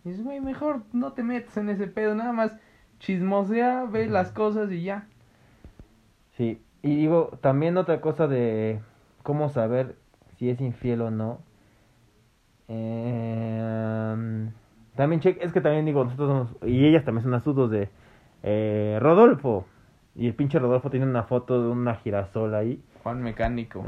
Y 0.05 0.09
dices, 0.09 0.25
güey, 0.25 0.41
mejor 0.41 0.83
no 0.93 1.13
te 1.13 1.23
metas 1.23 1.57
en 1.57 1.69
ese 1.69 1.87
pedo. 1.87 2.17
Nada 2.17 2.33
más 2.33 2.59
chismosea, 2.99 3.85
ve 3.85 4.09
las 4.09 4.33
cosas 4.33 4.73
y 4.73 4.83
ya. 4.83 5.07
Sí, 6.37 6.61
y 6.83 6.97
digo, 6.97 7.39
también 7.41 7.77
otra 7.77 8.01
cosa 8.01 8.27
de 8.27 8.81
cómo 9.23 9.51
saber 9.51 9.95
si 10.37 10.51
es 10.51 10.61
infiel 10.61 11.03
o 11.03 11.13
no. 11.13 11.39
Eh, 12.67 14.49
también 14.97 15.21
check, 15.21 15.39
es 15.41 15.53
que 15.53 15.61
también 15.61 15.85
digo, 15.85 16.03
nosotros 16.03 16.29
somos, 16.29 16.69
y 16.69 16.87
ellas 16.87 17.05
también 17.05 17.23
son 17.23 17.35
astutos 17.35 17.71
de 17.71 17.89
eh, 18.43 18.99
Rodolfo. 19.01 19.67
Y 20.15 20.27
el 20.27 20.35
pinche 20.35 20.59
Rodolfo 20.59 20.91
tiene 20.91 21.07
una 21.07 21.23
foto 21.23 21.63
de 21.63 21.69
una 21.71 21.95
girasol 21.97 22.55
ahí. 22.55 22.83
Juan 23.03 23.23
Mecánico. 23.23 23.85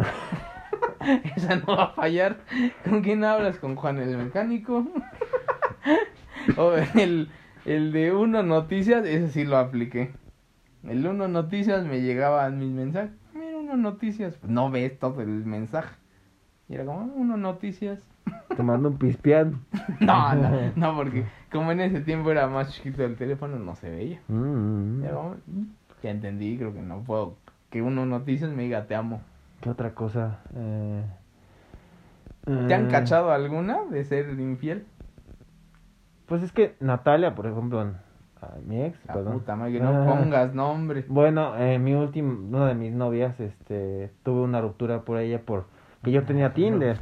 Esa 1.37 1.57
no 1.57 1.77
va 1.77 1.85
a 1.85 1.89
fallar. 1.91 2.39
¿Con 2.89 3.03
quién 3.03 3.25
hablas? 3.25 3.59
¿Con 3.59 3.77
Juan 3.77 3.99
el 3.99 4.17
Mecánico? 4.17 4.87
o 6.57 6.73
el, 6.95 7.29
el 7.67 7.93
de 7.93 8.13
Uno 8.13 8.43
Noticias, 8.43 9.05
ese 9.05 9.29
sí 9.29 9.45
lo 9.45 9.59
apliqué. 9.59 10.13
El 10.83 11.07
Uno 11.07 11.29
Noticias 11.29 11.85
me 11.85 12.01
llegaban 12.01 12.59
mis 12.59 12.71
mensajes. 12.71 13.11
Mira, 13.35 13.59
Uno 13.59 13.77
Noticias. 13.77 14.39
No 14.43 14.71
ves 14.71 14.99
todo 14.99 15.21
el 15.21 15.45
mensaje. 15.45 15.95
Y 16.69 16.75
era 16.75 16.87
como, 16.87 17.01
"Ah, 17.01 17.09
Uno 17.15 17.37
Noticias. 17.37 18.01
Te 18.57 18.63
mando 18.63 18.89
un 18.89 18.97
pispián. 18.99 19.61
No, 20.01 20.35
no, 20.35 20.51
no, 20.77 20.97
porque 20.97 21.25
como 21.53 21.73
en 21.73 21.81
ese 21.81 22.01
tiempo 22.01 22.31
era 22.31 22.47
más 22.47 22.73
chiquito 22.73 23.05
el 23.05 23.17
teléfono, 23.17 23.59
no 23.59 23.75
se 23.77 23.91
veía. 23.91 24.21
Mm, 24.29 25.05
era 25.05 25.15
como, 25.15 25.31
"Mm, 25.47 25.65
ya 26.05 26.11
entendí, 26.11 26.57
creo 26.59 26.73
que 26.75 26.81
no 26.83 27.01
puedo 27.03 27.37
que 27.71 27.83
Uno 27.83 28.07
Noticias 28.07 28.51
me 28.51 28.63
diga 28.65 28.87
te 28.87 28.95
amo. 28.95 29.21
¿Qué 29.61 29.71
otra 29.71 29.95
cosa? 29.95 30.39
Eh, 30.55 31.03
¿Te 32.45 32.75
han 32.75 32.87
eh, 32.87 32.91
cachado 32.91 33.33
alguna 33.33 33.85
de 33.91 34.05
ser 34.05 34.29
infiel? 34.39 34.85
Pues 36.27 36.43
es 36.43 36.53
que 36.53 36.77
Natalia, 36.81 37.35
por 37.35 37.47
ejemplo, 37.47 37.81
a 37.81 38.49
mi 38.67 38.83
ex, 38.83 38.99
La 39.07 39.15
perdón. 39.15 39.33
puta 39.35 39.57
madre, 39.57 39.73
que 39.73 39.81
no 39.81 39.91
Ah. 39.91 40.07
pongas 40.07 40.55
nombre. 40.55 41.05
Bueno, 41.09 41.57
eh, 41.57 41.79
mi 41.79 41.95
última, 41.95 42.33
una 42.59 42.69
de 42.69 42.75
mis 42.75 42.93
novias, 42.93 43.39
este, 43.41 44.11
tuve 44.23 44.43
una 44.43 44.61
ruptura 44.61 45.03
por 45.03 45.19
ella 45.19 45.41
por 45.41 45.65
que 46.03 46.13
yo 46.13 46.23
tenía 46.25 46.53
Tinder. 46.53 47.01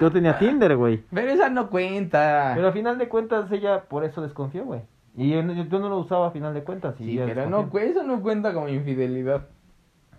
Yo 0.00 0.10
tenía 0.10 0.38
Tinder, 0.38 0.76
güey. 0.76 1.04
Pero 1.12 1.30
esa 1.30 1.48
no 1.48 1.70
cuenta. 1.70 2.52
Pero 2.56 2.68
a 2.68 2.72
final 2.72 2.98
de 2.98 3.08
cuentas 3.08 3.50
ella 3.52 3.84
por 3.84 4.04
eso 4.04 4.20
desconfió, 4.22 4.64
güey. 4.64 4.80
Y 5.16 5.30
yo, 5.30 5.42
no- 5.42 5.52
yo, 5.54 5.78
no 5.78 5.88
lo 5.88 5.98
usaba 5.98 6.28
a 6.28 6.30
final 6.30 6.52
de 6.54 6.62
cuentas. 6.62 6.94
y 7.00 7.06
sí, 7.12 7.20
pero 7.24 7.48
no, 7.48 7.70
cu- 7.70 7.78
eso 7.78 8.02
no 8.02 8.20
cuenta 8.20 8.52
como 8.52 8.68
infidelidad. 8.68 9.46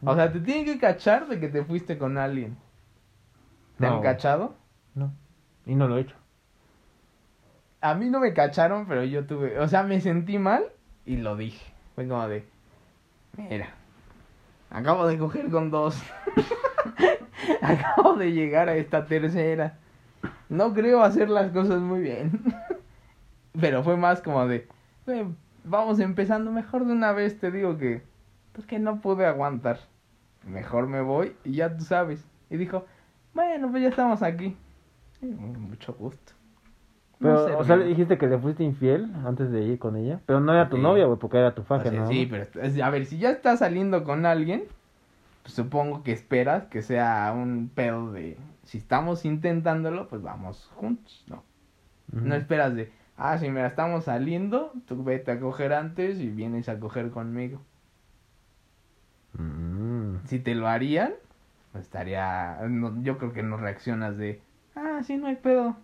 O 0.04 0.16
sea, 0.16 0.32
te 0.32 0.40
tienen 0.40 0.66
que 0.66 0.80
cachar 0.80 1.28
de 1.28 1.40
que 1.40 1.48
te 1.50 1.64
fuiste 1.64 1.98
con 1.98 2.18
alguien. 2.18 2.58
¿Te 3.78 3.86
No, 3.88 3.96
han 3.98 4.02
cachado? 4.02 4.56
No. 4.96 5.12
Y 5.66 5.76
no 5.76 5.88
lo 5.88 5.98
he 5.98 6.02
hecho. 6.02 6.16
A 7.82 7.94
mí 7.94 8.10
no 8.10 8.20
me 8.20 8.34
cacharon, 8.34 8.88
pero 8.88 9.04
yo 9.04 9.26
tuve, 9.26 9.60
o 9.60 9.68
sea, 9.68 9.84
me 9.84 10.02
sentí 10.02 10.40
mal 10.40 10.64
y 11.06 11.18
lo 11.18 11.36
dije. 11.36 11.64
Fue 11.96 12.08
como 12.08 12.28
de, 12.28 12.44
mira, 13.38 13.70
acabo 14.72 15.06
de 15.08 15.18
coger 15.18 15.50
con 15.50 15.70
dos. 15.72 16.02
Acabo 17.62 18.16
de 18.16 18.32
llegar 18.34 18.68
a 18.70 18.76
esta 18.76 19.06
tercera. 19.06 19.78
No 20.50 20.74
creo 20.74 21.04
hacer 21.04 21.30
las 21.30 21.52
cosas 21.52 21.80
muy 21.80 22.02
bien. 22.02 22.32
Pero 23.60 23.84
fue 23.84 23.96
más 23.98 24.22
como 24.22 24.48
de, 24.48 24.68
"Güey, 25.08 25.26
vamos 25.64 26.00
empezando 26.00 26.52
mejor 26.52 26.86
de 26.86 26.92
una 26.94 27.14
vez, 27.14 27.40
te 27.40 27.50
digo 27.50 27.78
que, 27.78 28.04
pues 28.54 28.68
que 28.68 28.78
no 28.78 29.00
pude 29.02 29.26
aguantar. 29.26 29.80
Mejor 30.46 30.88
me 30.88 31.02
voy 31.02 31.36
y 31.44 31.54
ya 31.54 31.76
tú 31.76 31.84
sabes. 31.84 32.26
Y 32.50 32.58
dijo, 32.58 32.86
bueno, 33.34 33.70
pues 33.72 33.82
ya 33.84 33.90
estamos 33.90 34.22
aquí. 34.22 34.56
Y, 35.22 35.26
Mucho 35.26 35.94
gusto. 35.94 36.34
No 37.20 37.30
Pero, 37.30 37.48
sé, 37.48 37.56
o 37.56 37.64
sea, 37.64 37.76
le 37.78 37.86
dijiste 37.86 38.18
que 38.20 38.28
le 38.28 38.38
fuiste 38.38 38.64
infiel 38.64 39.12
antes 39.26 39.50
de 39.50 39.62
ir 39.64 39.80
con 39.80 39.96
ella. 39.96 40.20
Pero 40.28 40.40
no 40.40 40.54
era 40.54 40.70
tu 40.70 40.76
Sí. 40.76 40.82
novia, 40.84 41.06
güey, 41.06 41.18
porque 41.18 41.38
era 41.40 41.56
tu 41.56 41.64
O 41.64 41.66
faja, 41.66 41.90
sea, 41.90 42.02
¿no? 42.02 42.08
sí, 42.08 42.28
pero 42.30 42.46
a 42.86 42.90
ver, 42.92 43.06
si 43.08 43.18
ya 43.18 43.32
estás 43.32 43.60
saliendo 43.60 44.04
con 44.04 44.26
alguien, 44.26 44.66
pues 45.42 45.54
supongo 45.56 46.04
que 46.04 46.12
esperas 46.12 46.66
que 46.68 46.82
sea 46.84 47.34
un 47.36 47.72
pedo 47.74 48.12
de 48.12 48.38
si 48.66 48.78
estamos 48.78 49.26
intentándolo, 49.26 50.08
pues 50.10 50.22
vamos 50.22 50.70
juntos, 50.76 51.24
¿no? 51.28 51.44
No 52.12 52.36
esperas 52.36 52.76
de, 52.76 52.92
ah, 53.18 53.38
si 53.38 53.50
me 53.50 53.62
la 53.62 53.68
estamos 53.68 54.06
saliendo, 54.06 54.72
tú 54.86 55.04
vete 55.04 55.32
a 55.32 55.40
coger 55.40 55.74
antes 55.74 56.20
y 56.20 56.30
vienes 56.30 56.70
a 56.70 56.80
coger 56.80 57.12
conmigo. 57.12 57.60
Mm. 59.34 60.18
Si 60.26 60.40
te 60.40 60.56
lo 60.56 60.68
harían, 60.68 61.14
pues 61.72 61.84
estaría, 61.86 62.60
no, 62.68 63.02
yo 63.04 63.18
creo 63.18 63.34
que 63.34 63.44
no 63.44 63.58
reaccionas 63.58 64.18
de, 64.18 64.42
ah, 64.76 65.02
sí, 65.04 65.18
no 65.18 65.28
hay 65.28 65.36
pedo. 65.36 65.76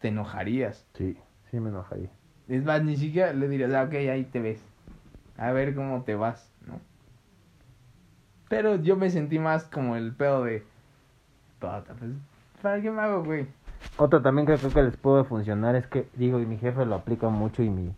Te 0.00 0.08
enojarías. 0.08 0.86
Sí, 0.94 1.16
sí 1.50 1.60
me 1.60 1.68
enojaría. 1.68 2.10
Es 2.48 2.64
más, 2.64 2.82
ni 2.82 2.96
siquiera 2.96 3.32
le 3.32 3.48
dirías, 3.48 3.72
ah, 3.74 3.84
ok, 3.84 3.94
ahí 3.94 4.24
te 4.24 4.40
ves. 4.40 4.64
A 5.36 5.52
ver 5.52 5.74
cómo 5.74 6.02
te 6.02 6.14
vas, 6.14 6.50
¿no? 6.66 6.80
Pero 8.48 8.76
yo 8.76 8.96
me 8.96 9.10
sentí 9.10 9.38
más 9.38 9.64
como 9.64 9.96
el 9.96 10.12
pedo 10.12 10.44
de, 10.44 10.64
pues, 11.60 11.84
¿para 12.60 12.82
qué 12.82 12.90
me 12.90 13.00
hago, 13.00 13.22
güey? 13.22 13.46
Otra 13.96 14.22
también 14.22 14.46
que 14.46 14.58
creo 14.58 14.72
que 14.72 14.82
les 14.82 14.96
puede 14.96 15.24
funcionar 15.24 15.74
es 15.76 15.86
que, 15.86 16.08
digo, 16.14 16.40
y 16.40 16.46
mi 16.46 16.56
jefe 16.56 16.86
lo 16.86 16.94
aplica 16.94 17.28
mucho 17.28 17.62
y 17.62 17.68
mis 17.70 17.92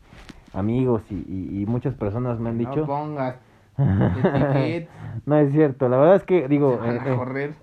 amigos 0.53 1.03
y, 1.11 1.14
y, 1.14 1.62
y 1.62 1.66
muchas 1.66 1.95
personas 1.95 2.38
me 2.40 2.51
han 2.51 2.59
No 2.59 2.71
dicho... 2.71 2.87
pongas 2.87 3.37
etiquetas, 3.79 4.90
no 5.27 5.37
es 5.38 5.53
cierto, 5.53 5.88
la 5.88 5.97
verdad 5.97 6.16
es 6.16 6.25
que, 6.25 6.42
se 6.42 6.49
digo... 6.49 6.79
van 6.79 6.97
eh, 6.97 7.01
a 7.01 7.12
eh, 7.12 7.16
correr. 7.16 7.55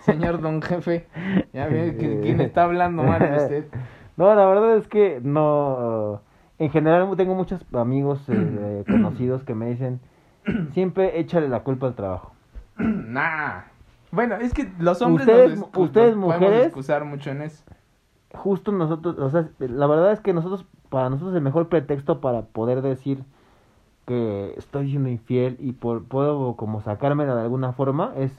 Señor 0.00 0.40
don 0.40 0.62
jefe, 0.62 1.06
ya 1.52 1.66
ve 1.66 1.96
que- 1.98 2.20
quién 2.22 2.40
está 2.40 2.64
hablando 2.64 3.02
mal 3.02 3.20
de 3.20 3.36
usted. 3.36 3.64
No, 4.16 4.34
la 4.34 4.44
verdad 4.44 4.76
es 4.76 4.86
que 4.86 5.18
no. 5.22 6.20
En 6.58 6.70
general 6.70 7.08
tengo 7.16 7.34
muchos 7.34 7.64
amigos 7.72 8.22
eh, 8.28 8.84
conocidos 8.90 9.44
que 9.44 9.54
me 9.54 9.70
dicen, 9.70 9.98
siempre 10.72 11.18
échale 11.20 11.48
la 11.48 11.60
culpa 11.60 11.86
al 11.86 11.94
trabajo. 11.94 12.32
nah. 12.76 13.62
Bueno, 14.12 14.36
es 14.36 14.52
que 14.54 14.70
los 14.78 15.00
hombres 15.02 15.26
Ustedes- 15.28 15.58
nos 15.58 15.68
ustedes, 15.76 16.16
nos 16.16 16.24
mujeres- 16.34 16.66
excusar 16.66 17.04
mucho 17.04 17.30
en 17.30 17.42
eso. 17.42 17.62
Justo 18.34 18.70
nosotros, 18.72 19.18
o 19.18 19.30
sea, 19.30 19.48
la 19.58 19.86
verdad 19.86 20.12
es 20.12 20.20
que 20.20 20.32
nosotros, 20.32 20.64
para 20.88 21.10
nosotros 21.10 21.34
el 21.34 21.42
mejor 21.42 21.68
pretexto 21.68 22.20
para 22.20 22.42
poder 22.42 22.80
decir 22.82 23.24
que 24.06 24.54
estoy 24.56 24.90
siendo 24.90 25.08
infiel 25.08 25.56
y 25.60 25.72
por, 25.72 26.04
puedo 26.04 26.54
como 26.56 26.80
sacármela 26.80 27.34
de 27.34 27.42
alguna 27.42 27.72
forma 27.72 28.12
es, 28.16 28.32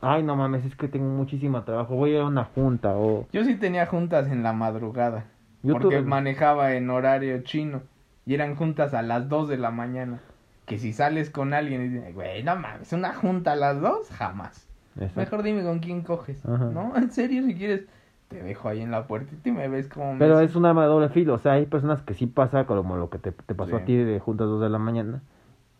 ay 0.00 0.22
no 0.22 0.36
mames, 0.36 0.64
es 0.64 0.76
que 0.76 0.88
tengo 0.88 1.08
muchísimo 1.08 1.62
trabajo, 1.62 1.94
voy 1.94 2.10
a 2.12 2.14
ir 2.16 2.20
a 2.20 2.26
una 2.26 2.44
junta 2.44 2.96
o... 2.96 3.26
Yo 3.32 3.44
sí 3.44 3.56
tenía 3.56 3.86
juntas 3.86 4.28
en 4.30 4.42
la 4.42 4.52
madrugada. 4.52 5.24
Yo 5.62 5.72
porque 5.74 5.98
tuve- 6.00 6.06
manejaba 6.06 6.72
en 6.74 6.90
horario 6.90 7.42
chino. 7.42 7.80
Y 8.24 8.34
eran 8.34 8.56
juntas 8.56 8.92
a 8.92 9.02
las 9.02 9.28
2 9.28 9.48
de 9.48 9.56
la 9.56 9.70
mañana. 9.70 10.20
Que 10.66 10.78
si 10.78 10.92
sales 10.92 11.30
con 11.30 11.54
alguien 11.54 11.80
y 11.84 11.88
dices, 11.88 12.14
güey, 12.14 12.42
no 12.42 12.56
mames, 12.56 12.92
una 12.92 13.14
junta 13.14 13.52
a 13.52 13.56
las 13.56 13.80
2, 13.80 14.10
jamás. 14.10 14.66
Exacto. 14.96 15.20
Mejor 15.20 15.42
dime 15.42 15.62
con 15.62 15.78
quién 15.78 16.02
coges. 16.02 16.44
Ajá. 16.44 16.64
¿No? 16.66 16.92
En 16.96 17.10
serio, 17.10 17.44
si 17.44 17.54
quieres, 17.54 17.86
te 18.28 18.42
dejo 18.42 18.68
ahí 18.68 18.80
en 18.82 18.90
la 18.90 19.06
puertita 19.06 19.48
y 19.48 19.52
me 19.52 19.68
ves 19.68 19.88
como 19.88 20.14
me 20.14 20.18
Pero 20.18 20.36
siento. 20.36 20.50
es 20.50 20.56
un 20.56 20.66
arma 20.66 20.82
de 20.82 20.88
doble 20.88 21.08
filo, 21.10 21.34
o 21.34 21.38
sea, 21.38 21.52
hay 21.52 21.66
personas 21.66 22.02
que 22.02 22.14
sí 22.14 22.26
pasa 22.26 22.66
como 22.66 22.96
lo 22.96 23.08
que 23.10 23.18
te, 23.18 23.30
te 23.32 23.54
pasó 23.54 23.76
Sí. 23.76 23.82
a 23.82 23.84
ti 23.84 23.96
de 23.96 24.18
juntas 24.20 24.48
dos 24.48 24.60
de 24.60 24.68
la 24.68 24.78
mañana. 24.78 25.22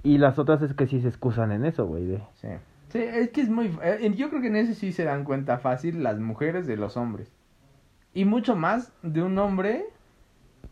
Y 0.04 0.18
las 0.18 0.38
otras 0.38 0.62
es 0.62 0.72
que 0.74 0.86
sí 0.86 1.00
se 1.00 1.08
excusan 1.08 1.50
en 1.50 1.64
eso, 1.64 1.84
güey, 1.86 2.06
de... 2.06 2.18
Sí. 2.34 2.48
Sí, 2.90 2.98
es 3.02 3.30
que 3.30 3.40
es 3.40 3.48
muy... 3.50 3.76
eh, 3.82 4.12
Yo 4.16 4.28
creo 4.30 4.40
que 4.40 4.46
en 4.46 4.56
ese 4.56 4.74
sí 4.74 4.92
se 4.92 5.02
dan 5.02 5.24
cuenta 5.24 5.58
fácil 5.58 6.04
las 6.04 6.20
mujeres 6.20 6.68
de 6.68 6.76
los 6.76 6.96
hombres. 6.96 7.32
Y 8.14 8.24
mucho 8.24 8.54
más 8.54 8.92
de 9.02 9.22
un 9.24 9.36
hombre, 9.38 9.86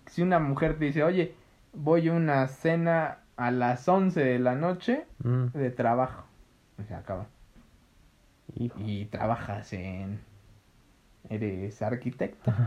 si 0.06 0.22
una 0.22 0.38
mujer 0.38 0.78
te 0.78 0.84
dice, 0.84 1.02
oye, 1.02 1.34
voy 1.72 2.08
a 2.08 2.12
una 2.12 2.46
cena 2.46 3.18
a 3.36 3.50
las 3.50 3.86
11 3.88 4.20
de 4.20 4.38
la 4.38 4.54
noche 4.54 5.04
mm, 5.22 5.46
de 5.54 5.70
trabajo. 5.70 6.24
Se 6.88 6.94
acaba. 6.94 7.26
hijo. 8.56 8.78
Y 8.80 9.06
trabajas 9.06 9.72
en... 9.72 10.20
Eres 11.30 11.80
arquitecto. 11.82 12.52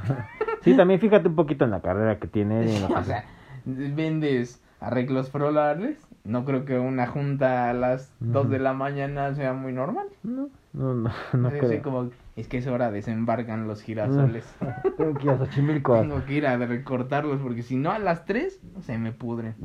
Sí, 0.61 0.75
también 0.75 0.99
fíjate 0.99 1.27
un 1.29 1.35
poquito 1.35 1.63
en 1.65 1.71
la 1.71 1.81
carrera 1.81 2.19
que 2.19 2.27
tiene. 2.27 2.83
o 2.93 3.03
sea, 3.03 3.23
vendes 3.65 4.61
arreglos 4.81 5.29
florales. 5.29 5.97
No 6.25 6.43
creo 6.45 6.65
que 6.65 6.77
una 6.77 7.07
junta 7.07 7.69
a 7.69 7.73
las 7.73 8.11
2 8.19 8.43
Ujú. 8.45 8.51
de 8.53 8.59
la 8.59 8.73
mañana 8.73 9.33
sea 9.35 9.53
muy 9.53 9.71
normal. 9.71 10.07
No, 10.23 10.49
no, 10.73 10.93
no, 10.95 11.11
no 11.33 11.47
es 11.49 11.53
así 11.53 11.67
creo. 11.67 11.81
como, 11.83 12.09
es 12.37 12.47
que 12.47 12.59
es 12.59 12.67
hora, 12.67 12.91
desembarcan 12.91 13.67
los 13.67 13.81
girasoles. 13.81 14.45
Tengo 14.97 15.15
que 15.15 15.25
ir 15.25 15.29
a 15.31 15.37
Xochimilco. 15.39 15.99
Tengo 15.99 16.23
que 16.23 16.35
ir 16.35 16.45
a 16.45 16.55
recortarlos 16.55 17.41
porque 17.41 17.63
si 17.63 17.75
no 17.77 17.91
a 17.91 17.97
las 17.97 18.25
3 18.25 18.61
se 18.81 18.97
me 18.99 19.11
pudren. 19.11 19.55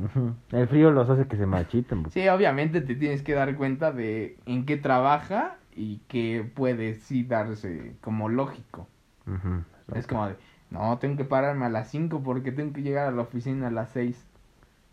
El 0.51 0.67
frío 0.67 0.89
los 0.89 1.07
hace 1.07 1.27
que 1.27 1.37
se 1.37 1.45
marchiten. 1.45 2.09
Sí, 2.09 2.27
obviamente 2.27 2.81
te 2.81 2.95
tienes 2.95 3.21
que 3.21 3.33
dar 3.33 3.55
cuenta 3.55 3.91
de 3.91 4.37
en 4.47 4.65
qué 4.65 4.77
trabaja 4.77 5.57
y 5.75 5.97
que 6.07 6.49
puede 6.55 6.95
sí 6.95 7.23
darse 7.23 7.95
como 8.01 8.27
lógico. 8.27 8.87
Es 9.93 10.07
como 10.07 10.27
de, 10.27 10.35
no, 10.71 10.97
tengo 10.97 11.15
que 11.15 11.25
pararme 11.25 11.65
a 11.65 11.69
las 11.69 11.89
5 11.89 12.23
porque 12.23 12.51
tengo 12.51 12.73
que 12.73 12.81
llegar 12.81 13.07
a 13.07 13.11
la 13.11 13.21
oficina 13.21 13.67
a 13.67 13.71
las 13.71 13.89
6. 13.89 14.25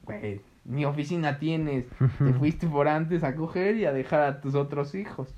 Güey, 0.04 0.42
ni 0.66 0.84
oficina 0.84 1.38
tienes. 1.38 1.86
Te 2.18 2.34
fuiste 2.34 2.66
por 2.66 2.88
antes 2.88 3.24
a 3.24 3.34
coger 3.34 3.76
y 3.76 3.86
a 3.86 3.92
dejar 3.92 4.20
a 4.20 4.40
tus 4.42 4.54
otros 4.54 4.94
hijos. 4.94 5.34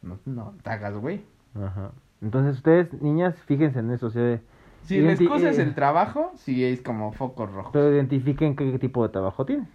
No, 0.00 0.18
no 0.24 0.54
te 0.62 0.70
hagas, 0.70 0.94
güey. 0.94 1.22
Ajá. 1.54 1.92
Entonces 2.22 2.56
ustedes, 2.56 2.92
niñas, 3.02 3.36
fíjense 3.46 3.78
en 3.80 3.90
eso, 3.90 4.06
o 4.06 4.10
sea, 4.10 4.40
Si 4.82 5.00
la 5.00 5.12
Identi- 5.12 5.22
excusa 5.24 5.50
es 5.50 5.58
eh, 5.58 5.62
el 5.62 5.74
trabajo, 5.74 6.32
sí 6.36 6.64
es 6.64 6.80
como 6.82 7.12
focos 7.12 7.50
rojos. 7.52 7.70
pero 7.72 7.92
identifiquen 7.92 8.56
qué 8.56 8.78
tipo 8.78 9.02
de 9.02 9.08
trabajo 9.12 9.44
tienen. 9.44 9.68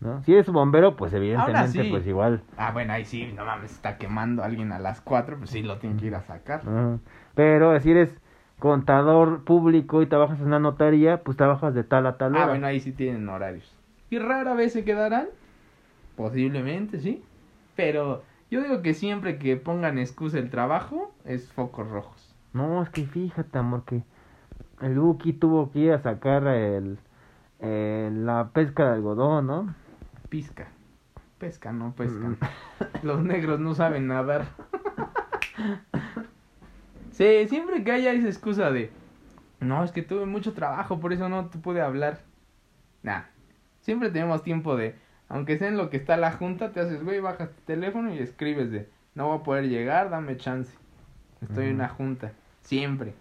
¿no? 0.00 0.22
Si 0.24 0.32
eres 0.32 0.48
bombero, 0.48 0.96
pues 0.96 1.12
evidentemente, 1.12 1.82
sí. 1.84 1.90
pues 1.90 2.06
igual. 2.06 2.42
Ah, 2.56 2.72
bueno, 2.72 2.94
ahí 2.94 3.04
sí, 3.04 3.32
no 3.36 3.44
mames, 3.44 3.72
está 3.72 3.98
quemando 3.98 4.42
a 4.42 4.46
alguien 4.46 4.72
a 4.72 4.78
las 4.78 5.02
4, 5.02 5.36
pues 5.36 5.50
sí 5.50 5.62
lo 5.62 5.76
tiene 5.78 5.98
que 6.00 6.06
ir 6.06 6.14
a 6.14 6.22
sacar. 6.22 6.60
Ajá. 6.60 6.98
Pero 7.34 7.78
si 7.80 7.90
eres 7.90 8.10
contador 8.58 9.44
público 9.44 10.00
y 10.00 10.06
trabajas 10.06 10.40
en 10.40 10.46
una 10.46 10.58
notaría, 10.58 11.22
pues 11.22 11.36
trabajas 11.36 11.74
de 11.74 11.84
tal 11.84 12.06
a 12.06 12.16
tal 12.16 12.32
hora. 12.34 12.44
Ah, 12.44 12.48
bueno, 12.48 12.66
ahí 12.66 12.80
sí 12.80 12.92
tienen 12.92 13.28
horarios. 13.28 13.74
Y 14.08 14.18
rara 14.18 14.54
vez 14.54 14.72
se 14.72 14.84
quedarán, 14.84 15.26
posiblemente, 16.16 16.98
sí. 17.00 17.22
Pero 17.76 18.22
yo 18.50 18.62
digo 18.62 18.82
que 18.82 18.94
siempre 18.94 19.38
que 19.38 19.56
pongan 19.56 19.98
excusa 19.98 20.38
el 20.38 20.50
trabajo, 20.50 21.12
es 21.24 21.50
focos 21.52 21.88
rojos. 21.88 22.34
No, 22.52 22.82
es 22.82 22.88
que 22.90 23.04
fíjate, 23.06 23.58
amor, 23.58 23.84
que 23.84 24.02
el 24.80 24.98
Buki 24.98 25.32
tuvo 25.32 25.70
que 25.70 25.78
ir 25.80 25.92
a 25.92 26.02
sacar 26.02 26.46
el, 26.46 26.98
el- 27.60 28.26
la 28.26 28.48
pesca 28.52 28.84
de 28.86 28.94
algodón, 28.94 29.46
¿no? 29.46 29.74
Pisca. 30.28 30.68
Pesca, 31.38 31.72
no 31.72 31.92
pescan. 31.94 32.32
Mm. 32.32 32.38
Los 33.06 33.22
negros 33.22 33.60
no 33.60 33.74
saben 33.74 34.06
nadar. 34.08 34.46
sí, 37.12 37.46
siempre 37.48 37.84
que 37.84 37.92
haya 37.92 38.12
esa 38.12 38.28
excusa 38.28 38.70
de, 38.70 38.90
no, 39.60 39.84
es 39.84 39.92
que 39.92 40.02
tuve 40.02 40.26
mucho 40.26 40.52
trabajo, 40.54 41.00
por 41.00 41.12
eso 41.12 41.28
no 41.28 41.46
te 41.46 41.58
pude 41.58 41.80
hablar. 41.80 42.20
Nah, 43.02 43.22
siempre 43.80 44.10
tenemos 44.10 44.42
tiempo 44.42 44.76
de, 44.76 44.94
aunque 45.30 45.56
sea 45.56 45.68
en 45.68 45.76
lo 45.76 45.88
que 45.90 45.96
está 45.96 46.16
la 46.16 46.32
junta, 46.32 46.72
te 46.72 46.80
haces, 46.80 47.02
güey, 47.04 47.20
bajas 47.20 47.50
tu 47.50 47.62
teléfono 47.62 48.12
y 48.12 48.18
escribes 48.18 48.70
de, 48.70 48.88
no 49.14 49.28
voy 49.28 49.38
a 49.38 49.42
poder 49.44 49.68
llegar, 49.68 50.10
dame 50.10 50.36
chance. 50.36 50.76
Estoy 51.40 51.68
en 51.68 51.76
una 51.76 51.88
junta. 51.88 52.32
Siempre. 52.62 53.14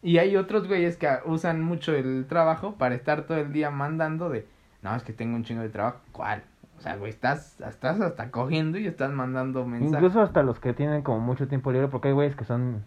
Y 0.00 0.18
hay 0.18 0.36
otros 0.36 0.68
güeyes 0.68 0.96
que 0.96 1.08
usan 1.26 1.60
mucho 1.60 1.92
el 1.92 2.26
trabajo 2.28 2.76
para 2.76 2.94
estar 2.94 3.26
todo 3.26 3.36
el 3.36 3.52
día 3.52 3.70
mandando 3.70 4.30
de, 4.30 4.46
no, 4.82 4.94
es 4.94 5.02
que 5.02 5.12
tengo 5.12 5.34
un 5.34 5.44
chingo 5.44 5.62
de 5.62 5.70
trabajo. 5.70 5.98
¿Cuál? 6.12 6.44
O 6.78 6.80
sea, 6.80 6.96
güey, 6.96 7.10
estás, 7.10 7.60
estás 7.60 8.00
hasta 8.00 8.30
cogiendo 8.30 8.78
y 8.78 8.86
estás 8.86 9.10
mandando 9.10 9.66
mensajes. 9.66 9.94
Incluso 9.94 10.20
hasta 10.20 10.42
los 10.44 10.60
que 10.60 10.72
tienen 10.72 11.02
como 11.02 11.18
mucho 11.18 11.48
tiempo 11.48 11.72
libre, 11.72 11.88
porque 11.88 12.08
hay 12.08 12.14
güeyes 12.14 12.36
que 12.36 12.44
son 12.44 12.84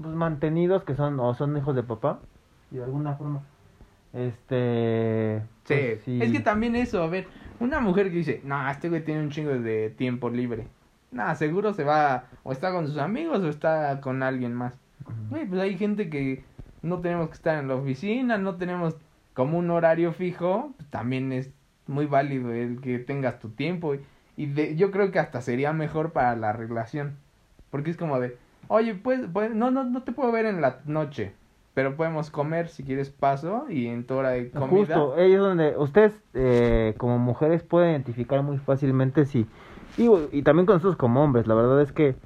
pues, 0.00 0.14
mantenidos, 0.14 0.84
que 0.84 0.94
son 0.94 1.18
o 1.20 1.32
son 1.34 1.56
hijos 1.56 1.74
de 1.74 1.82
papá, 1.82 2.20
y 2.70 2.76
de 2.76 2.84
alguna 2.84 3.14
forma. 3.14 3.40
Este. 4.12 5.42
Sí, 5.64 5.74
pues, 5.74 6.02
sí. 6.04 6.18
es 6.22 6.32
que 6.32 6.40
también 6.40 6.76
eso, 6.76 7.02
a 7.02 7.06
ver, 7.06 7.26
una 7.60 7.80
mujer 7.80 8.10
que 8.10 8.18
dice, 8.18 8.40
no, 8.44 8.68
este 8.70 8.88
güey 8.88 9.04
tiene 9.04 9.20
un 9.20 9.30
chingo 9.30 9.50
de 9.50 9.90
tiempo 9.90 10.30
libre. 10.30 10.66
Nada, 11.10 11.34
seguro 11.34 11.72
se 11.72 11.84
va, 11.84 12.24
o 12.42 12.52
está 12.52 12.72
con 12.72 12.86
sus 12.86 12.98
amigos 12.98 13.40
o 13.40 13.48
está 13.48 14.00
con 14.00 14.22
alguien 14.22 14.54
más. 14.54 14.74
Güey, 15.30 15.46
pues 15.46 15.60
hay 15.60 15.76
gente 15.78 16.10
que 16.10 16.44
no 16.82 17.00
tenemos 17.00 17.28
que 17.28 17.34
estar 17.34 17.58
en 17.58 17.68
la 17.68 17.76
oficina, 17.76 18.38
no 18.38 18.56
tenemos 18.56 18.96
como 19.34 19.58
un 19.58 19.70
horario 19.70 20.12
fijo, 20.12 20.72
pues 20.76 20.88
también 20.90 21.32
es 21.32 21.50
muy 21.86 22.06
válido 22.06 22.52
el 22.52 22.80
que 22.80 22.98
tengas 22.98 23.38
tu 23.38 23.50
tiempo. 23.50 23.94
Y, 23.94 24.00
Y 24.36 24.46
de, 24.46 24.76
yo 24.76 24.90
creo 24.90 25.10
que 25.10 25.18
hasta 25.18 25.40
sería 25.40 25.72
mejor 25.72 26.12
para 26.12 26.36
la 26.36 26.52
relación. 26.52 27.16
Porque 27.70 27.90
es 27.90 27.96
como 27.96 28.20
de, 28.20 28.36
oye, 28.68 28.94
pues, 28.94 29.20
pues 29.32 29.54
no, 29.54 29.70
no, 29.70 29.84
no 29.84 30.02
te 30.02 30.12
puedo 30.12 30.32
ver 30.32 30.46
en 30.46 30.60
la 30.60 30.80
noche. 30.86 31.34
Pero 31.76 31.94
podemos 31.94 32.30
comer 32.30 32.68
si 32.68 32.84
quieres 32.84 33.10
paso 33.10 33.66
y 33.68 33.88
en 33.88 34.06
tu 34.06 34.14
hora 34.14 34.30
de 34.30 34.50
comida. 34.50 34.70
Justo, 34.78 35.18
ellos 35.18 35.46
donde 35.46 35.76
ustedes 35.76 36.14
eh, 36.32 36.94
como 36.96 37.18
mujeres 37.18 37.62
pueden 37.62 37.90
identificar 37.90 38.42
muy 38.42 38.56
fácilmente 38.56 39.26
si 39.26 39.46
y 39.98 40.40
también 40.40 40.64
con 40.64 40.76
nosotros 40.76 40.96
como 40.96 41.22
hombres, 41.22 41.46
la 41.46 41.54
verdad 41.54 41.82
es 41.82 41.92
que 41.92 42.16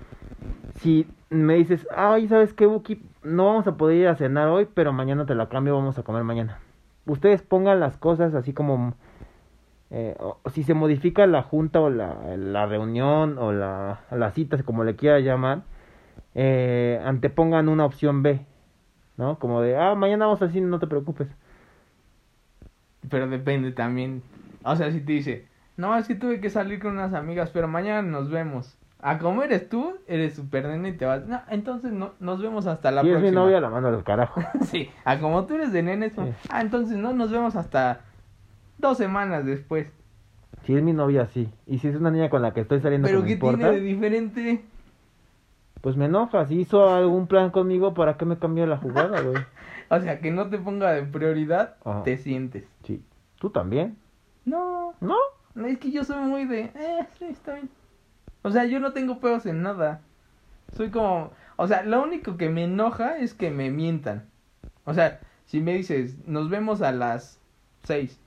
si 0.75 1.05
me 1.31 1.55
dices, 1.55 1.85
ay, 1.93 2.29
¿sabes 2.29 2.55
qué, 2.55 2.67
Buki? 2.67 3.03
No 3.25 3.47
vamos 3.47 3.67
a 3.67 3.77
poder 3.77 3.97
ir 3.97 4.07
a 4.07 4.15
cenar 4.15 4.47
hoy, 4.47 4.69
pero 4.73 4.93
mañana 4.93 5.27
te 5.27 5.35
la 5.35 5.49
cambio, 5.49 5.75
vamos 5.75 5.99
a 5.99 6.05
comer 6.05 6.23
mañana. 6.23 6.61
Ustedes 7.07 7.43
pongan 7.43 7.81
las 7.81 7.97
cosas 7.97 8.35
así 8.37 8.53
como 8.53 8.95
eh, 9.91 10.15
o- 10.21 10.39
si 10.51 10.63
se 10.63 10.75
modifica 10.75 11.27
la 11.27 11.43
junta 11.43 11.81
o 11.81 11.91
la, 11.91 12.37
la 12.37 12.67
reunión 12.67 13.37
o 13.37 13.51
la, 13.51 14.03
la 14.13 14.31
cita, 14.31 14.63
como 14.63 14.85
le 14.85 14.95
quiera 14.95 15.19
llamar, 15.19 15.63
eh, 16.37 17.03
antepongan 17.05 17.69
una 17.69 17.85
opción 17.85 18.23
B, 18.23 18.47
¿no? 19.21 19.39
Como 19.39 19.61
de, 19.61 19.77
ah, 19.77 19.95
mañana 19.95 20.25
vamos 20.27 20.43
al 20.43 20.51
cine, 20.51 20.67
no 20.67 20.79
te 20.81 20.87
preocupes. 20.89 21.29
Pero 23.09 23.29
depende 23.29 23.71
también. 23.73 24.23
O 24.65 24.75
sea, 24.75 24.91
si 24.91 25.01
te 25.01 25.13
dice, 25.13 25.47
no, 25.77 25.97
es 25.97 26.09
que 26.09 26.15
tuve 26.15 26.41
que 26.41 26.51
salir 26.51 26.81
con 26.81 26.93
unas 26.93 27.13
amigas, 27.15 27.51
pero 27.51 27.69
mañana 27.69 28.03
nos 28.03 28.31
vemos. 28.31 28.77
A 29.03 29.19
cómo 29.19 29.43
eres 29.43 29.69
tú, 29.69 29.97
eres 30.07 30.35
super 30.35 30.67
nene 30.67 30.91
y 30.91 30.93
te 30.93 31.07
vas. 31.07 31.27
No, 31.27 31.41
entonces 31.49 31.93
no, 31.93 32.13
nos 32.21 32.43
vemos 32.43 32.67
hasta 32.67 32.91
la 32.91 33.01
es 33.03 33.07
próxima. 33.09 33.31
mi 33.31 33.35
novia, 33.35 33.61
la 33.61 33.71
mando 33.71 33.89
al 33.89 34.05
carajo. 34.05 34.43
Sí, 34.63 34.91
a 35.05 35.19
como 35.19 35.47
tú 35.47 35.55
eres 35.55 35.73
de 35.73 35.83
nene, 35.83 36.07
es 36.07 36.13
como, 36.13 36.29
Sí. 36.29 36.35
ah, 36.51 36.61
entonces 36.61 36.99
no, 36.99 37.13
nos 37.15 37.31
vemos 37.31 37.57
hasta 37.57 38.01
dos 38.79 38.99
semanas 38.99 39.47
después. 39.47 39.87
Si 40.65 40.77
es 40.77 40.83
mi 40.83 40.93
novia, 40.93 41.27
sí. 41.27 41.49
Y 41.67 41.79
si 41.79 41.89
es 41.89 41.97
una 41.97 42.11
niña 42.11 42.29
con 42.29 42.43
la 42.43 42.53
que 42.53 42.61
estoy 42.61 42.81
saliendo 42.81 43.09
Pero 43.09 43.25
¿qué 43.25 43.33
importa, 43.33 43.59
tiene 43.59 43.73
de 43.77 43.81
diferente? 43.81 44.65
Pues 45.81 45.97
me 45.97 46.07
enoja. 46.07 46.47
Si 46.47 46.61
hizo 46.61 46.89
algún 46.95 47.27
plan 47.27 47.51
conmigo, 47.51 47.95
¿para 47.95 48.17
qué 48.17 48.25
me 48.25 48.39
cambió 48.39 48.67
la 48.67 48.77
jugada, 48.79 49.21
güey? 49.21 49.43
O 49.93 49.99
sea, 49.99 50.21
que 50.21 50.31
no 50.31 50.49
te 50.49 50.57
ponga 50.59 50.93
de 50.93 51.03
prioridad, 51.03 51.75
Ajá. 51.85 52.05
te 52.05 52.17
sientes. 52.17 52.63
Sí. 52.85 53.03
¿Tú 53.41 53.51
también? 53.51 53.97
No, 54.45 54.95
¿No? 55.01 55.17
es 55.67 55.79
que 55.79 55.91
yo 55.91 56.05
soy 56.05 56.19
muy 56.19 56.45
de, 56.45 56.71
eh, 56.77 57.07
sí, 57.19 57.25
está 57.25 57.55
bien. 57.55 57.69
O 58.43 58.53
sea, 58.53 58.67
yo 58.67 58.79
no 58.79 58.93
tengo 58.93 59.19
pedos 59.19 59.47
en 59.47 59.63
nada. 59.63 60.01
Soy 60.77 60.91
como, 60.91 61.33
o 61.57 61.67
sea, 61.67 61.83
lo 61.83 62.03
único 62.05 62.37
que 62.37 62.49
me 62.49 62.65
enoja 62.65 63.19
es 63.19 63.35
que 63.35 63.51
me 63.51 63.73
mientan. 63.73 64.27
O 64.85 64.95
sea, 64.95 65.19
si 65.45 65.61
me 65.61 65.75
dices, 65.75 66.17
nos 66.25 66.49
vemos 66.51 66.83
a 66.83 66.93
las 66.93 67.41
seis. 67.83 68.21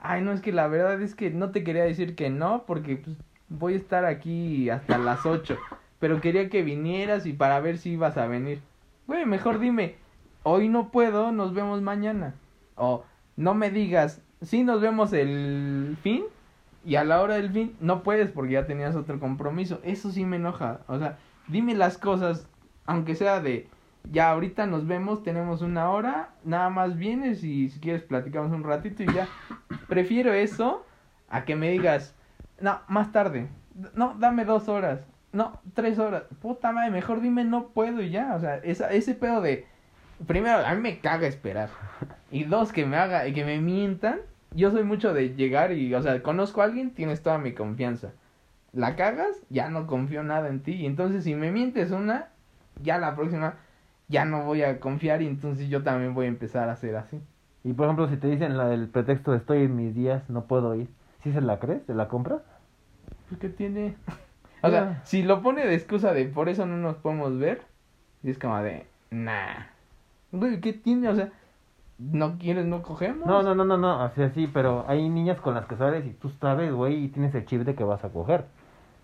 Ay, 0.00 0.20
no, 0.20 0.32
es 0.32 0.42
que 0.42 0.52
la 0.52 0.68
verdad 0.68 1.00
es 1.00 1.14
que 1.14 1.30
no 1.30 1.50
te 1.50 1.64
quería 1.64 1.84
decir 1.84 2.14
que 2.14 2.28
no, 2.28 2.64
porque 2.66 2.96
pues, 2.96 3.16
voy 3.48 3.72
a 3.72 3.78
estar 3.78 4.04
aquí 4.04 4.68
hasta 4.68 4.98
las 4.98 5.24
ocho. 5.24 5.56
Pero 6.00 6.20
quería 6.20 6.48
que 6.48 6.62
vinieras 6.62 7.26
y 7.26 7.32
para 7.32 7.60
ver 7.60 7.78
si 7.78 7.92
ibas 7.92 8.16
a 8.16 8.26
venir. 8.26 8.60
Güey, 9.06 9.26
mejor 9.26 9.60
dime, 9.60 9.96
hoy 10.42 10.68
no 10.68 10.90
puedo, 10.90 11.30
nos 11.30 11.54
vemos 11.54 11.82
mañana. 11.82 12.34
O 12.74 13.04
no 13.36 13.54
me 13.54 13.70
digas, 13.70 14.22
sí, 14.42 14.64
nos 14.64 14.80
vemos 14.80 15.12
el 15.12 15.96
fin. 16.02 16.24
Y 16.84 16.96
a 16.96 17.04
la 17.04 17.20
hora 17.20 17.34
del 17.34 17.50
fin 17.50 17.76
no 17.80 18.02
puedes 18.02 18.30
porque 18.30 18.54
ya 18.54 18.66
tenías 18.66 18.96
otro 18.96 19.20
compromiso. 19.20 19.80
Eso 19.84 20.10
sí 20.10 20.24
me 20.24 20.36
enoja. 20.36 20.80
O 20.88 20.98
sea, 20.98 21.18
dime 21.46 21.74
las 21.74 21.98
cosas, 21.98 22.48
aunque 22.86 23.14
sea 23.14 23.40
de, 23.40 23.68
ya 24.10 24.30
ahorita 24.30 24.66
nos 24.66 24.86
vemos, 24.86 25.22
tenemos 25.22 25.62
una 25.62 25.90
hora, 25.90 26.30
nada 26.44 26.70
más 26.70 26.96
vienes 26.96 27.44
y 27.44 27.68
si 27.68 27.80
quieres 27.80 28.02
platicamos 28.02 28.52
un 28.52 28.64
ratito 28.64 29.02
y 29.02 29.12
ya. 29.12 29.28
Prefiero 29.88 30.32
eso 30.32 30.84
a 31.28 31.44
que 31.44 31.56
me 31.56 31.70
digas, 31.70 32.14
no, 32.60 32.80
más 32.88 33.12
tarde, 33.12 33.48
no, 33.94 34.14
dame 34.18 34.44
dos 34.44 34.68
horas, 34.68 35.06
no, 35.32 35.60
tres 35.74 35.98
horas, 35.98 36.24
puta 36.40 36.72
madre, 36.72 36.90
mejor 36.90 37.20
dime 37.20 37.44
no 37.44 37.68
puedo 37.68 38.02
y 38.02 38.10
ya. 38.10 38.34
O 38.34 38.40
sea, 38.40 38.56
esa, 38.56 38.90
ese 38.90 39.14
pedo 39.14 39.40
de, 39.40 39.66
primero, 40.26 40.58
a 40.58 40.74
mí 40.74 40.80
me 40.80 41.00
caga 41.00 41.26
esperar. 41.26 41.68
Y 42.32 42.44
dos, 42.44 42.72
que 42.72 42.86
me 42.86 42.96
haga, 42.96 43.24
que 43.32 43.44
me 43.44 43.60
mientan. 43.60 44.20
Yo 44.52 44.70
soy 44.70 44.84
mucho 44.84 45.12
de 45.12 45.34
llegar 45.34 45.72
y, 45.72 45.92
o 45.92 46.00
sea, 46.00 46.22
conozco 46.22 46.60
a 46.60 46.64
alguien, 46.64 46.92
tienes 46.92 47.24
toda 47.24 47.38
mi 47.38 47.54
confianza. 47.54 48.12
La 48.72 48.94
cagas, 48.94 49.36
ya 49.48 49.68
no 49.68 49.88
confío 49.88 50.22
nada 50.22 50.48
en 50.48 50.60
ti. 50.62 50.74
Y 50.74 50.86
entonces, 50.86 51.24
si 51.24 51.34
me 51.34 51.50
mientes 51.50 51.90
una, 51.90 52.28
ya 52.80 52.98
la 52.98 53.16
próxima, 53.16 53.56
ya 54.06 54.24
no 54.24 54.44
voy 54.44 54.62
a 54.62 54.78
confiar 54.78 55.22
y 55.22 55.26
entonces 55.26 55.68
yo 55.68 55.82
también 55.82 56.14
voy 56.14 56.26
a 56.26 56.28
empezar 56.28 56.68
a 56.68 56.72
hacer 56.74 56.94
así. 56.94 57.20
Y 57.64 57.72
por 57.72 57.86
ejemplo, 57.86 58.08
si 58.08 58.16
te 58.16 58.28
dicen 58.28 58.56
la 58.56 58.68
del 58.68 58.88
pretexto 58.88 59.32
de 59.32 59.38
estoy 59.38 59.64
en 59.64 59.74
mis 59.74 59.92
días, 59.92 60.22
no 60.30 60.44
puedo 60.44 60.74
ir. 60.76 60.88
¿Sí 61.24 61.32
se 61.32 61.40
la 61.40 61.58
crees? 61.58 61.82
¿Se 61.86 61.94
la 61.94 62.06
compras? 62.06 62.42
Pues, 63.28 63.40
¿qué 63.40 63.48
tiene? 63.48 63.96
O 64.62 64.70
sea, 64.70 65.00
si 65.04 65.22
lo 65.22 65.42
pone 65.42 65.66
de 65.66 65.74
excusa 65.74 66.12
de 66.12 66.26
por 66.26 66.48
eso 66.48 66.66
no 66.66 66.76
nos 66.76 66.96
podemos 66.96 67.38
ver, 67.38 67.62
es 68.22 68.38
como 68.38 68.58
de, 68.62 68.86
nah. 69.10 69.66
Güey, 70.32 70.60
¿qué 70.60 70.72
tiene? 70.72 71.08
O 71.08 71.14
sea, 71.14 71.30
¿no 71.98 72.38
quieres, 72.38 72.64
no 72.66 72.82
cogemos? 72.82 73.26
No, 73.26 73.42
no, 73.42 73.54
no, 73.54 73.64
no, 73.64 73.76
no, 73.76 74.04
o 74.04 74.08
sea, 74.10 74.30
sí, 74.30 74.48
pero 74.52 74.84
hay 74.88 75.08
niñas 75.08 75.40
con 75.40 75.54
las 75.54 75.66
que 75.66 75.76
sales 75.76 76.04
y 76.06 76.10
tú 76.10 76.30
sabes, 76.40 76.72
güey, 76.72 77.04
y 77.04 77.08
tienes 77.08 77.34
el 77.34 77.44
chip 77.46 77.62
de 77.62 77.74
que 77.74 77.84
vas 77.84 78.04
a 78.04 78.10
coger. 78.10 78.44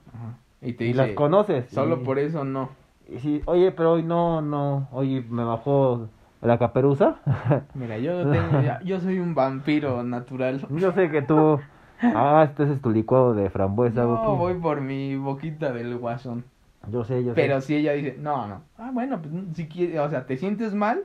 Ajá. 0.09 0.39
Y 0.63 0.73
te 0.73 0.85
y 0.85 0.87
dice, 0.89 0.99
las 0.99 1.11
conoces. 1.11 1.69
solo 1.71 1.99
y- 2.01 2.05
por 2.05 2.19
eso 2.19 2.45
no. 2.45 2.71
Y 3.09 3.19
sí, 3.19 3.43
oye, 3.47 3.71
pero 3.73 3.93
hoy 3.93 4.03
no, 4.03 4.41
no, 4.43 4.89
hoy 4.93 5.25
me 5.29 5.45
bajó 5.45 6.09
la 6.43 6.59
caperuza. 6.59 7.17
Mira, 7.75 7.99
yo 7.99 8.25
no 8.25 8.31
tengo, 8.33 8.61
ya- 8.63 8.81
yo 8.83 9.01
soy 9.01 9.19
un 9.19 9.35
vampiro 9.35 10.03
natural. 10.03 10.67
Yo 10.71 10.93
sé 10.93 11.11
que 11.11 11.23
tú, 11.23 11.61
ah, 12.03 12.45
este 12.49 12.73
es 12.73 12.81
tu 12.81 12.91
licuado 12.91 13.35
de 13.35 13.51
frambuesa. 13.51 14.05
No, 14.05 14.37
Buki. 14.37 14.39
voy 14.39 14.55
por 14.55 14.81
mi 14.81 15.17
boquita 15.17 15.73
del 15.73 15.97
guasón. 15.99 16.45
Yo 16.91 17.05
sé, 17.05 17.25
yo 17.25 17.35
Pero 17.35 17.61
sé. 17.61 17.67
si 17.67 17.77
ella 17.77 17.93
dice, 17.93 18.17
no, 18.19 18.47
no. 18.47 18.63
Ah, 18.79 18.91
bueno, 18.93 19.21
pues 19.21 19.33
si 19.55 19.67
quieres, 19.67 19.99
o 19.99 20.09
sea, 20.09 20.27
te 20.27 20.37
sientes 20.37 20.75
mal, 20.75 21.03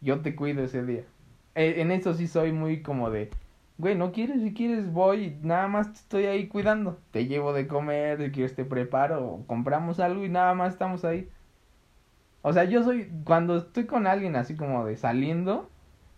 yo 0.00 0.20
te 0.20 0.36
cuido 0.36 0.62
ese 0.62 0.84
día. 0.84 1.02
Eh, 1.54 1.76
en 1.80 1.90
eso 1.90 2.14
sí 2.14 2.28
soy 2.28 2.52
muy 2.52 2.82
como 2.82 3.10
de, 3.10 3.30
güey, 3.78 3.96
no 3.96 4.12
quieres, 4.12 4.42
si 4.42 4.54
quieres 4.54 4.92
voy, 4.92 5.24
y 5.24 5.38
nada 5.46 5.66
más 5.68 5.88
te 5.92 5.98
estoy 5.98 6.26
ahí 6.26 6.46
cuidando. 6.46 6.98
Te 7.10 7.26
llevo 7.26 7.52
de 7.52 7.66
comer, 7.66 8.18
si 8.22 8.30
quieres 8.30 8.54
te 8.54 8.64
preparo, 8.64 9.24
o 9.26 9.46
compramos 9.46 9.98
algo 10.00 10.24
y 10.24 10.28
nada 10.28 10.54
más 10.54 10.72
estamos 10.74 11.04
ahí. 11.04 11.28
O 12.42 12.52
sea, 12.52 12.64
yo 12.64 12.84
soy, 12.84 13.10
cuando 13.24 13.56
estoy 13.56 13.86
con 13.86 14.06
alguien 14.06 14.36
así 14.36 14.54
como 14.56 14.84
de 14.84 14.96
saliendo, 14.96 15.68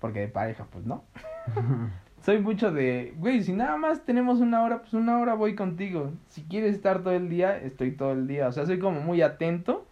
porque 0.00 0.20
de 0.20 0.28
pareja, 0.28 0.66
pues 0.70 0.84
no. 0.84 1.04
soy 2.22 2.38
mucho 2.40 2.70
de, 2.70 3.14
güey, 3.16 3.42
si 3.42 3.52
nada 3.52 3.76
más 3.76 4.04
tenemos 4.04 4.40
una 4.40 4.62
hora, 4.62 4.80
pues 4.80 4.92
una 4.94 5.18
hora 5.18 5.34
voy 5.34 5.54
contigo. 5.54 6.12
Si 6.28 6.42
quieres 6.42 6.74
estar 6.74 7.02
todo 7.02 7.14
el 7.14 7.28
día, 7.28 7.56
estoy 7.56 7.92
todo 7.92 8.12
el 8.12 8.26
día. 8.26 8.48
O 8.48 8.52
sea, 8.52 8.66
soy 8.66 8.78
como 8.78 9.00
muy 9.00 9.22
atento, 9.22 9.86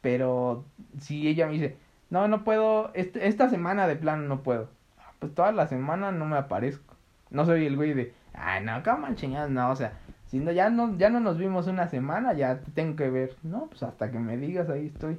pero 0.00 0.64
si 0.98 1.26
ella 1.26 1.46
me 1.46 1.54
dice, 1.54 1.76
no, 2.10 2.28
no 2.28 2.44
puedo, 2.44 2.90
este, 2.94 3.28
esta 3.28 3.48
semana 3.48 3.86
de 3.86 3.96
plano 3.96 4.22
no 4.24 4.42
puedo. 4.42 4.68
Ah, 4.98 5.12
Pues 5.18 5.34
toda 5.34 5.52
la 5.52 5.66
semana 5.66 6.12
no 6.12 6.26
me 6.26 6.36
aparezco. 6.36 6.94
No 7.30 7.44
soy 7.44 7.66
el 7.66 7.76
güey 7.76 7.94
de, 7.94 8.12
ay, 8.34 8.64
no, 8.64 8.82
cómo 8.82 9.14
chingados, 9.14 9.50
no, 9.50 9.70
o 9.70 9.76
sea, 9.76 9.92
si 10.26 10.38
no, 10.38 10.52
ya 10.52 10.70
no, 10.70 10.96
ya 10.98 11.10
no 11.10 11.20
nos 11.20 11.38
vimos 11.38 11.66
una 11.66 11.88
semana, 11.88 12.34
ya 12.34 12.60
te 12.60 12.70
tengo 12.72 12.96
que 12.96 13.08
ver. 13.08 13.36
No, 13.42 13.66
pues 13.66 13.82
hasta 13.82 14.10
que 14.10 14.18
me 14.18 14.36
digas, 14.36 14.68
ahí 14.68 14.86
estoy. 14.86 15.18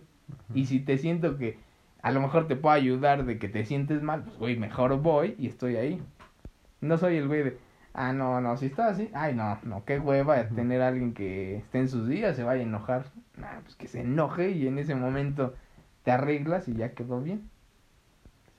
Y 0.53 0.65
si 0.67 0.79
te 0.79 0.97
siento 0.99 1.37
que 1.37 1.57
a 2.01 2.11
lo 2.11 2.21
mejor 2.21 2.47
te 2.47 2.55
puedo 2.55 2.73
ayudar 2.75 3.25
de 3.25 3.39
que 3.39 3.49
te 3.49 3.65
sientes 3.65 4.03
mal, 4.03 4.23
pues 4.23 4.37
güey, 4.37 4.57
mejor 4.57 5.01
voy 5.01 5.35
y 5.39 5.47
estoy 5.47 5.75
ahí. 5.75 6.01
No 6.81 6.97
soy 6.97 7.17
el 7.17 7.27
güey 7.27 7.43
de, 7.43 7.57
ah, 7.93 8.13
no, 8.13 8.39
no, 8.41 8.55
si 8.57 8.67
está 8.67 8.87
así, 8.87 9.09
ay, 9.13 9.33
no, 9.35 9.57
no, 9.63 9.83
qué 9.85 9.99
hueva 9.99 10.39
Ujú. 10.41 10.55
tener 10.55 10.81
a 10.81 10.87
alguien 10.87 11.13
que 11.13 11.57
esté 11.57 11.79
en 11.79 11.89
sus 11.89 12.07
días, 12.07 12.35
se 12.35 12.43
vaya 12.43 12.61
a 12.61 12.65
enojar. 12.65 13.05
Nah, 13.37 13.59
pues 13.63 13.75
que 13.75 13.87
se 13.87 14.01
enoje 14.01 14.51
y 14.51 14.67
en 14.67 14.77
ese 14.79 14.95
momento 14.95 15.55
te 16.03 16.11
arreglas 16.11 16.67
y 16.67 16.75
ya 16.75 16.93
quedó 16.93 17.21
bien. 17.21 17.49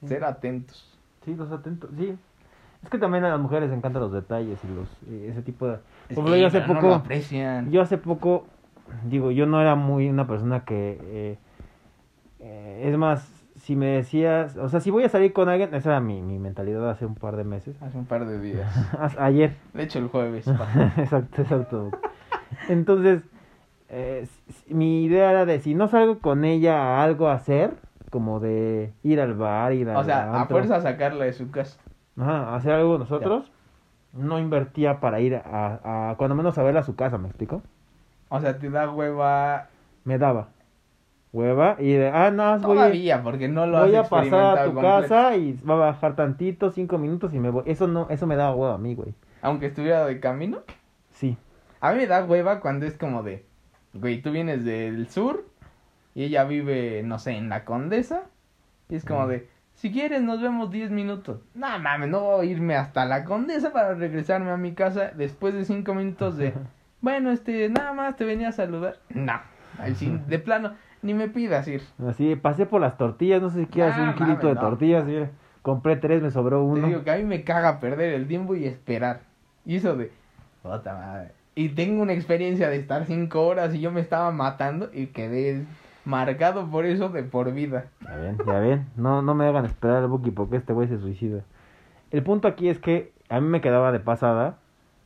Sí. 0.00 0.09
Ser 0.09 0.24
atentos. 0.24 0.98
Sí, 1.24 1.35
los 1.35 1.50
atentos, 1.52 1.90
sí. 1.98 2.16
Es 2.83 2.88
que 2.88 2.96
también 2.98 3.24
a 3.24 3.28
las 3.30 3.40
mujeres 3.40 3.68
les 3.68 3.76
encantan 3.76 4.00
los 4.02 4.12
detalles 4.12 4.59
y 4.64 4.68
los 4.68 4.88
eh, 5.09 5.28
ese 5.30 5.42
tipo 5.42 5.66
de... 5.66 5.79
Es 6.08 6.14
Por 6.16 6.25
que, 6.25 6.40
yo 6.40 6.46
hace 6.46 6.60
no 6.60 6.66
poco- 6.66 6.87
lo 6.88 6.94
aprecian. 6.94 7.71
Yo 7.71 7.83
hace 7.83 7.98
poco, 7.98 8.46
digo, 9.04 9.31
yo 9.31 9.44
no 9.44 9.60
era 9.60 9.75
muy 9.75 10.08
una 10.08 10.27
persona 10.27 10.64
que... 10.64 10.98
eh, 11.02 11.38
eh, 12.40 12.88
es 12.90 12.96
más, 12.96 13.39
si 13.71 13.77
me 13.77 13.87
decías... 13.87 14.56
O 14.56 14.68
sea, 14.68 14.81
si 14.81 14.90
voy 14.90 15.04
a 15.04 15.08
salir 15.08 15.33
con 15.33 15.48
alguien, 15.48 15.73
esa 15.77 15.90
era 15.90 16.00
mi, 16.00 16.23
mi 16.23 16.40
mentalidad 16.40 16.90
hace 16.90 17.06
un 17.06 17.14
par 17.14 17.37
de 17.37 17.44
meses. 17.44 17.81
Hace 17.81 17.96
un 17.98 18.04
par 18.04 18.27
de 18.27 18.40
días. 18.40 18.68
Ayer. 19.16 19.54
De 19.75 19.85
hecho, 19.85 20.00
el 20.00 20.08
jueves. 20.08 20.48
exacto, 20.96 21.42
exacto. 21.42 21.90
Entonces, 22.68 23.23
eh, 23.88 24.27
mi 24.66 25.04
idea 25.04 25.31
era 25.31 25.46
de 25.46 25.60
si 25.60 25.77
no 25.77 25.87
salgo 25.87 26.18
con 26.18 26.44
ella 26.44 26.83
a 26.83 27.04
algo 27.04 27.29
a 27.29 27.35
hacer, 27.35 27.75
como 28.10 28.40
de 28.40 28.92
ir 29.04 29.21
al 29.21 29.35
bar, 29.35 29.73
ir 29.73 29.88
al 29.88 29.98
O 29.98 30.02
sea, 30.02 30.42
a 30.42 30.46
fuerza 30.46 30.81
sacarla 30.81 31.27
de 31.27 31.33
su 31.33 31.52
casa. 31.52 31.79
ajá, 32.18 32.56
hacer 32.56 32.73
algo 32.73 32.98
nosotros, 32.98 33.52
no 34.12 34.40
invertía 34.40 34.98
para 34.98 35.21
ir 35.21 35.37
a, 35.37 36.10
a, 36.10 36.16
cuando 36.16 36.35
menos 36.35 36.58
a 36.58 36.64
verla 36.64 36.81
a 36.81 36.83
su 36.83 36.96
casa, 36.96 37.18
¿me 37.18 37.29
explico? 37.29 37.62
O 38.31 38.40
sea, 38.40 38.58
te 38.58 38.68
da 38.68 38.90
hueva 38.90 39.68
Me 40.04 40.18
daba 40.18 40.48
hueva 41.33 41.76
y 41.78 41.92
de, 41.92 42.08
ah, 42.08 42.31
no, 42.31 42.44
voy, 42.44 42.58
a, 42.58 42.60
todavía 42.60 43.22
porque 43.22 43.48
no 43.48 43.66
lo 43.66 43.81
voy 43.87 43.94
has 43.94 44.06
a 44.06 44.08
pasar 44.08 44.58
a 44.58 44.64
tu 44.64 44.72
completo. 44.74 45.00
casa 45.02 45.37
y 45.37 45.52
va 45.68 45.74
a 45.74 45.78
bajar 45.78 46.16
tantito, 46.16 46.70
cinco 46.70 46.98
minutos 46.98 47.33
y 47.35 47.38
me 47.38 47.50
voy. 47.50 47.62
Eso 47.66 47.87
no, 47.87 48.06
eso 48.10 48.26
me 48.26 48.37
daba 48.37 48.54
hueva 48.54 48.74
a 48.74 48.78
mí, 48.78 48.94
güey. 48.94 49.14
Aunque 49.42 49.66
estuviera 49.66 50.04
de 50.06 50.18
camino. 50.20 50.58
Sí. 51.12 51.37
A 51.81 51.92
mí 51.92 51.98
me 51.98 52.06
da 52.06 52.24
hueva 52.24 52.60
cuando 52.60 52.87
es 52.87 52.96
como 52.98 53.22
de, 53.22 53.44
güey, 53.94 54.20
tú 54.22 54.33
vienes 54.33 54.64
del 54.64 55.08
sur 55.08 55.46
y 56.14 56.24
ella 56.24 56.44
vive, 56.44 57.02
no 57.04 57.18
sé, 57.18 57.33
en 57.37 57.48
la 57.48 57.64
Condesa. 57.64 58.22
Y 58.88 58.96
es 58.96 59.04
como 59.04 59.26
Mm. 59.26 59.28
de, 59.31 59.48
si 59.74 59.92
quieres 59.92 60.20
nos 60.22 60.42
vemos 60.42 60.70
10 60.70 60.90
minutos. 60.90 61.40
No 61.54 61.78
mames, 61.78 62.08
no 62.10 62.20
voy 62.22 62.48
a 62.48 62.50
irme 62.50 62.74
hasta 62.76 63.06
la 63.06 63.24
Condesa 63.24 63.72
para 63.72 63.94
regresarme 63.94 64.50
a 64.50 64.56
mi 64.56 64.74
casa 64.74 65.12
después 65.16 65.54
de 65.54 65.64
5 65.64 65.94
minutos 65.94 66.37
de, 66.37 66.52
bueno, 67.00 67.31
este, 67.31 67.68
nada 67.68 67.92
más 67.92 68.16
te 68.16 68.24
venía 68.24 68.48
a 68.48 68.52
saludar. 68.52 68.98
No, 69.10 69.40
sí, 69.94 70.20
de 70.26 70.38
plano, 70.40 70.74
ni 71.03 71.15
me 71.15 71.29
pidas 71.29 71.67
ir. 71.69 71.83
Así, 72.07 72.37
pasé 72.37 72.67
por 72.67 72.81
las 72.81 72.96
tortillas, 72.96 73.40
no 73.42 73.51
sé 73.51 73.61
si 73.61 73.67
quieras 73.67 73.96
Ah, 73.98 74.03
un 74.03 74.15
kilito 74.15 74.46
de 74.48 74.55
no. 74.55 74.61
tortillas, 74.61 75.05
mira, 75.05 75.31
compré 75.63 75.96
tres, 75.96 76.23
me 76.23 76.31
sobró 76.31 76.59
Te 76.59 76.65
uno. 76.65 76.87
digo 76.87 77.05
que 77.05 77.11
a 77.11 77.17
mí 77.17 77.25
me 77.25 77.42
caga 77.44 77.81
perder 77.81 78.13
el 78.15 78.27
tiempo 78.29 78.55
y 78.55 78.65
esperar. 78.67 79.21
Y 79.65 79.77
eso 79.77 79.96
de, 79.96 80.11
puta 80.63 80.94
madre. 80.94 81.33
Y 81.55 81.71
tengo 81.71 82.03
una 82.03 82.13
experiencia 82.13 82.69
de 82.69 82.77
estar 82.77 83.05
5 83.07 83.42
horas 83.46 83.75
y 83.75 83.81
yo 83.81 83.90
me 83.90 84.01
estaba 84.01 84.31
matando 84.31 84.88
y 84.92 85.07
quedé 85.09 85.65
marcado 86.05 86.67
por 86.71 86.87
eso 86.87 87.09
de 87.11 87.23
por 87.23 87.53
vida. 87.53 87.87
Ya 88.03 88.17
ven, 88.17 88.38
ya 88.46 88.59
ven, 88.61 88.87
no, 88.96 89.21
no 89.21 89.35
me 89.35 89.46
hagan 89.46 89.65
esperar 89.67 89.96
al 89.98 90.09
Buki 90.09 90.31
porque 90.31 90.57
este 90.57 90.73
güey 90.73 90.88
se 90.88 90.98
suicida. 90.98 91.42
El 92.11 92.23
punto 92.23 92.48
aquí 92.48 92.69
es 92.69 92.79
que 92.79 93.13
a 93.29 93.40
mí 93.40 93.46
me 93.48 93.61
quedaba 93.61 93.92
de 93.92 94.01
pasada, 94.01 94.57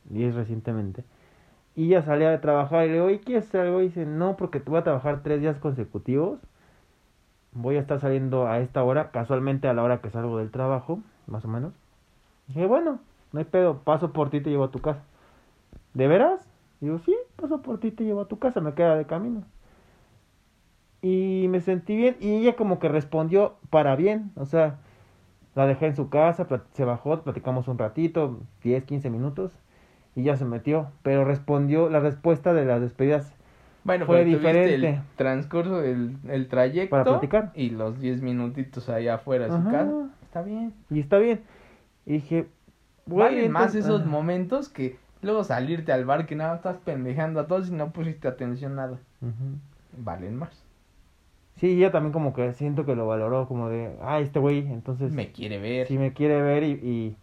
y 0.09 0.23
es 0.23 0.33
recientemente, 0.35 1.03
y 1.75 1.87
ella 1.87 2.01
salía 2.03 2.29
de 2.29 2.37
trabajar 2.37 2.85
y 2.85 2.87
le 2.87 2.93
digo, 2.93 3.05
oye, 3.05 3.19
¿quieres 3.19 3.53
algo? 3.53 3.81
Y 3.81 3.85
dice, 3.85 4.05
no, 4.05 4.37
porque 4.37 4.59
te 4.59 4.69
voy 4.69 4.79
a 4.79 4.83
trabajar 4.83 5.21
tres 5.23 5.41
días 5.41 5.59
consecutivos, 5.59 6.39
voy 7.51 7.75
a 7.75 7.81
estar 7.81 7.99
saliendo 7.99 8.47
a 8.47 8.59
esta 8.59 8.83
hora, 8.83 9.11
casualmente 9.11 9.67
a 9.67 9.73
la 9.73 9.83
hora 9.83 10.01
que 10.01 10.09
salgo 10.09 10.37
del 10.37 10.51
trabajo, 10.51 10.99
más 11.27 11.43
o 11.43 11.47
menos. 11.49 11.73
dije, 12.47 12.65
bueno, 12.65 12.99
no 13.33 13.39
hay 13.39 13.45
pedo, 13.45 13.79
paso 13.79 14.13
por 14.13 14.29
ti 14.29 14.37
y 14.37 14.41
te 14.41 14.49
llevo 14.49 14.65
a 14.65 14.71
tu 14.71 14.79
casa. 14.79 15.03
¿De 15.93 16.07
veras? 16.07 16.47
Digo, 16.79 16.99
sí, 16.99 17.15
paso 17.35 17.61
por 17.61 17.79
ti 17.79 17.87
y 17.87 17.91
te 17.91 18.05
llevo 18.05 18.21
a 18.21 18.27
tu 18.27 18.39
casa, 18.39 18.61
me 18.61 18.73
queda 18.73 18.95
de 18.95 19.05
camino. 19.05 19.43
Y 21.01 21.47
me 21.49 21.59
sentí 21.61 21.95
bien 21.95 22.15
y 22.21 22.35
ella 22.37 22.55
como 22.55 22.79
que 22.79 22.89
respondió 22.89 23.55
para 23.69 23.95
bien, 23.95 24.31
o 24.35 24.45
sea, 24.45 24.79
la 25.55 25.67
dejé 25.67 25.87
en 25.87 25.95
su 25.95 26.09
casa, 26.09 26.47
se 26.73 26.85
bajó, 26.85 27.21
platicamos 27.21 27.67
un 27.67 27.77
ratito, 27.77 28.39
10, 28.63 28.85
15 28.85 29.09
minutos 29.09 29.51
y 30.15 30.23
ya 30.23 30.37
se 30.37 30.45
metió, 30.45 30.91
pero 31.03 31.25
respondió, 31.25 31.89
la 31.89 31.99
respuesta 31.99 32.53
de 32.53 32.65
las 32.65 32.81
despedidas 32.81 33.33
Bueno, 33.83 34.05
Fue 34.05 34.23
diferente. 34.25 34.75
el 34.75 34.99
transcurso 35.15 35.81
del 35.81 36.17
el 36.29 36.47
trayecto 36.47 36.91
Para 36.91 37.03
platicar. 37.03 37.51
y 37.55 37.69
los 37.71 37.99
10 37.99 38.21
minutitos 38.21 38.89
allá 38.89 39.15
afuera 39.15 39.45
de 39.45 39.51
su 39.51 39.63
casa. 39.65 39.91
Está 40.23 40.41
bien. 40.41 40.73
y 40.89 40.99
está 40.99 41.17
bien. 41.17 41.41
Y 42.05 42.13
dije, 42.13 42.47
Valen 43.05 43.51
más 43.51 43.75
esos 43.75 44.05
momentos 44.05 44.69
que 44.69 44.97
luego 45.21 45.43
salirte 45.43 45.91
al 45.91 46.05
bar 46.05 46.25
que 46.25 46.35
nada 46.35 46.55
estás 46.55 46.77
pendejando 46.77 47.39
a 47.39 47.47
todos 47.47 47.69
y 47.69 47.73
no 47.73 47.91
pusiste 47.91 48.27
atención 48.27 48.75
nada. 48.75 48.97
Valen 49.97 50.35
más. 50.35 50.63
Sí, 51.57 51.67
ella 51.77 51.91
también 51.91 52.11
como 52.11 52.33
que 52.33 52.51
siento 52.53 52.85
que 52.85 52.95
lo 52.95 53.07
valoró 53.07 53.47
como 53.47 53.69
de, 53.69 53.95
ah, 54.01 54.19
este 54.19 54.39
güey, 54.39 54.59
entonces 54.59 55.13
Me 55.13 55.31
quiere 55.31 55.57
ver. 55.57 55.87
si 55.87 55.97
me 55.97 56.11
quiere 56.11 56.41
ver 56.41 56.63
y, 56.63 56.71
y, 56.71 57.15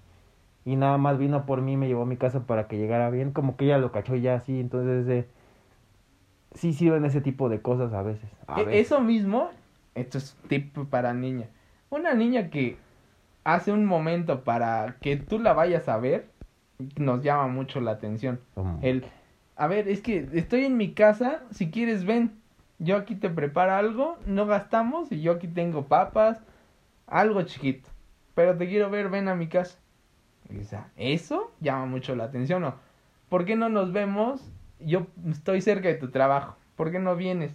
y 0.65 0.77
nada 0.77 0.99
más 0.99 1.19
vino 1.19 1.45
por 1.47 1.61
mí, 1.61 1.77
me 1.77 1.89
llevó 1.89 2.03
a 2.03 2.07
mi 2.07 2.17
casa 2.17 2.41
para 2.47 2.69
que 2.69 2.79
llegara 2.79 3.11
bien, 3.11 3.33
como 3.33 3.57
que 3.57 3.65
ella 3.67 3.79
lo 3.79 3.93
cachó 3.93 4.15
ya 4.17 4.35
así, 4.37 4.61
entonces 4.61 5.09
eh, 5.09 5.29
sí 6.55 6.73
sirven 6.73 7.05
ese 7.05 7.21
tipo 7.21 7.49
de 7.49 7.61
cosas 7.61 7.93
a 7.93 8.03
veces. 8.03 8.29
A 8.47 8.61
E- 8.61 8.65
veces. 8.65 8.87
Eso 8.87 9.01
mismo, 9.01 9.51
esto 9.95 10.19
es 10.19 10.37
tip 10.49 10.77
para 10.91 11.15
niña. 11.15 11.49
Una 11.91 12.15
niña 12.15 12.51
que 12.51 12.77
hace 13.45 13.73
un 13.73 13.85
momento 13.85 14.45
para 14.45 14.97
que 15.01 15.17
tú 15.17 15.39
la 15.39 15.53
vayas 15.53 15.89
a 15.89 15.99
ver, 15.99 16.27
nos 16.97 17.23
llama 17.23 17.49
mucho 17.49 17.81
la 17.81 17.93
atención. 17.93 18.41
El, 18.81 19.05
a 19.57 19.67
ver, 19.67 19.89
es 19.89 20.01
que 20.01 20.29
estoy 20.33 20.65
en 20.65 20.77
mi 20.77 20.93
casa, 20.93 21.43
si 21.51 21.71
quieres 21.71 22.05
ven, 22.05 22.33
yo 22.79 22.97
aquí 22.97 23.15
te 23.15 23.31
preparo 23.31 23.75
algo, 23.75 24.19
no 24.27 24.47
gastamos 24.47 25.13
y 25.13 25.21
yo 25.21 25.33
aquí 25.33 25.49
tengo 25.49 25.87
papas, 25.87 26.41
algo 27.07 27.43
chiquito, 27.43 27.89
pero 28.35 28.57
te 28.57 28.67
quiero 28.69 28.91
ver, 28.91 29.09
ven 29.09 29.29
a 29.29 29.35
mi 29.35 29.49
casa. 29.49 29.79
O 30.61 30.65
sea, 30.65 30.91
eso 30.97 31.51
llama 31.61 31.87
mucho 31.87 32.15
la 32.15 32.25
atención, 32.25 32.63
¿no? 32.63 32.75
¿Por 33.29 33.45
qué 33.45 33.57
no 33.57 33.69
nos 33.69 33.93
vemos? 33.93 34.51
Yo 34.81 35.07
estoy 35.31 35.61
cerca 35.61 35.89
de 35.89 35.95
tu 35.95 36.11
trabajo, 36.11 36.57
¿por 36.77 36.91
qué 36.91 36.99
no 36.99 37.17
vienes? 37.17 37.55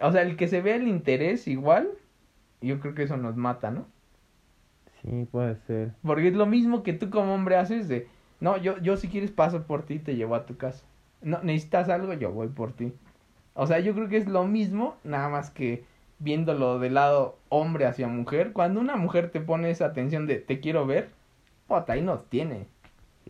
O 0.00 0.12
sea, 0.12 0.22
el 0.22 0.36
que 0.36 0.48
se 0.48 0.60
vea 0.60 0.76
el 0.76 0.88
interés 0.88 1.48
igual, 1.48 1.88
yo 2.60 2.80
creo 2.80 2.94
que 2.94 3.04
eso 3.04 3.16
nos 3.16 3.36
mata, 3.36 3.70
¿no? 3.70 3.86
Sí, 5.00 5.26
puede 5.30 5.56
ser. 5.66 5.92
Porque 6.02 6.28
es 6.28 6.34
lo 6.34 6.46
mismo 6.46 6.82
que 6.82 6.92
tú 6.92 7.10
como 7.10 7.34
hombre 7.34 7.56
haces 7.56 7.88
de, 7.88 8.08
no, 8.40 8.56
yo, 8.56 8.78
yo 8.78 8.96
si 8.96 9.08
quieres 9.08 9.30
paso 9.30 9.62
por 9.62 9.84
ti 9.84 9.94
y 9.94 9.98
te 9.98 10.16
llevo 10.16 10.34
a 10.34 10.46
tu 10.46 10.56
casa. 10.56 10.84
No, 11.22 11.42
necesitas 11.42 11.88
algo, 11.88 12.12
yo 12.14 12.32
voy 12.32 12.48
por 12.48 12.72
ti. 12.72 12.92
O 13.54 13.66
sea, 13.66 13.80
yo 13.80 13.94
creo 13.94 14.08
que 14.08 14.16
es 14.16 14.28
lo 14.28 14.44
mismo, 14.44 14.96
nada 15.04 15.28
más 15.28 15.50
que 15.50 15.84
viéndolo 16.18 16.78
del 16.78 16.94
lado 16.94 17.38
hombre 17.48 17.86
hacia 17.86 18.08
mujer. 18.08 18.52
Cuando 18.52 18.80
una 18.80 18.96
mujer 18.96 19.30
te 19.30 19.40
pone 19.40 19.70
esa 19.70 19.86
atención 19.86 20.26
de 20.26 20.36
te 20.36 20.60
quiero 20.60 20.86
ver, 20.86 21.10
puta, 21.66 21.92
ahí 21.92 22.02
nos 22.02 22.28
tiene. 22.28 22.66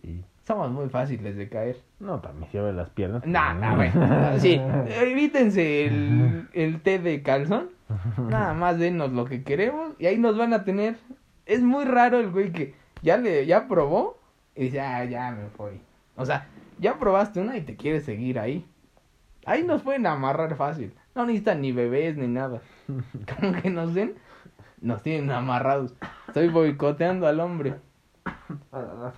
Sí. 0.01 0.25
Somos 0.47 0.71
muy 0.71 0.89
fáciles 0.91 1.37
de 1.37 1.49
caer. 1.49 1.81
No, 1.99 2.21
también 2.21 2.51
se 2.53 2.73
las 2.73 2.91
piernas. 2.91 3.27
Nah, 3.27 3.55
nah, 3.55 3.75
bueno. 3.77 4.39
Sí, 4.39 4.61
evítense 5.01 5.87
el, 5.87 6.49
el 6.53 6.81
té 6.83 6.99
de 6.99 7.23
calzón. 7.23 7.71
Nada 8.19 8.53
más 8.55 8.79
denos 8.79 9.13
lo 9.13 9.25
que 9.25 9.43
queremos 9.43 9.95
y 9.99 10.07
ahí 10.07 10.19
nos 10.19 10.37
van 10.37 10.53
a 10.53 10.65
tener. 10.65 10.97
Es 11.47 11.63
muy 11.63 11.85
raro 11.85 12.19
el 12.19 12.31
güey 12.31 12.53
que 12.53 12.75
ya 13.03 13.17
le 13.17 13.47
ya 13.47 13.69
probó 13.69 14.19
y 14.55 14.65
dice, 14.65 14.81
ah, 14.81 15.05
ya 15.05 15.31
me 15.31 15.49
fui. 15.49 15.81
O 16.17 16.25
sea, 16.25 16.47
ya 16.79 16.99
probaste 16.99 17.41
una 17.41 17.57
y 17.57 17.63
te 17.63 17.77
quieres 17.77 18.05
seguir 18.05 18.39
ahí. 18.39 18.67
Ahí 19.47 19.63
nos 19.63 19.83
pueden 19.83 20.07
amarrar 20.07 20.57
fácil. 20.57 20.95
No 21.15 21.27
necesitan 21.27 21.61
ni 21.61 21.73
bebés 21.73 22.17
ni 22.17 22.27
nada. 22.27 22.63
Como 23.39 23.61
que 23.61 23.71
nos 23.71 23.95
den, 23.95 24.15
nos 24.81 25.03
tienen 25.03 25.31
amarrados. 25.31 25.95
Estoy 26.29 26.49
boicoteando 26.49 27.27
al 27.27 27.41
hombre. 27.41 27.75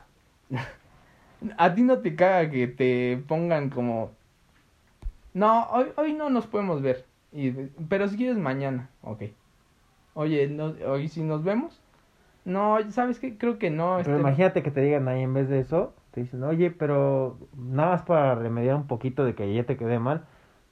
A 1.59 1.75
ti 1.75 1.83
no 1.83 1.99
te 1.99 2.17
caga 2.17 2.51
que 2.51 2.67
te 2.67 3.23
pongan 3.29 3.71
como... 3.71 4.11
No, 5.35 5.65
hoy, 5.69 5.87
hoy 5.97 6.13
no 6.15 6.31
nos 6.31 6.47
podemos 6.47 6.81
ver. 6.81 7.05
Y, 7.31 7.51
pero 7.89 8.09
si 8.09 8.17
quieres 8.17 8.39
mañana, 8.39 8.89
ok. 9.03 9.25
Oye, 10.15 10.49
no- 10.49 10.75
hoy 10.87 11.09
sí 11.09 11.23
nos 11.23 11.45
vemos. 11.45 11.83
No, 12.47 12.79
¿sabes 12.91 13.19
qué? 13.19 13.37
Creo 13.37 13.59
que 13.59 13.71
no. 13.71 13.97
Pero 13.99 14.13
este, 14.13 14.21
imagínate 14.21 14.63
que 14.63 14.71
te 14.71 14.81
digan 14.81 15.09
ahí 15.09 15.23
en 15.23 15.35
vez 15.35 15.49
de 15.49 15.59
eso, 15.61 15.93
te 16.13 16.23
dicen, 16.23 16.43
oye, 16.45 16.71
pero 16.71 17.37
nada 17.55 17.91
más 17.93 18.03
para 18.03 18.35
remediar 18.37 18.77
un 18.77 18.87
poquito 18.87 19.25
de 19.25 19.35
que 19.35 19.53
ya 19.53 19.65
te 19.65 19.77
quedé 19.77 19.99
mal, 19.99 20.25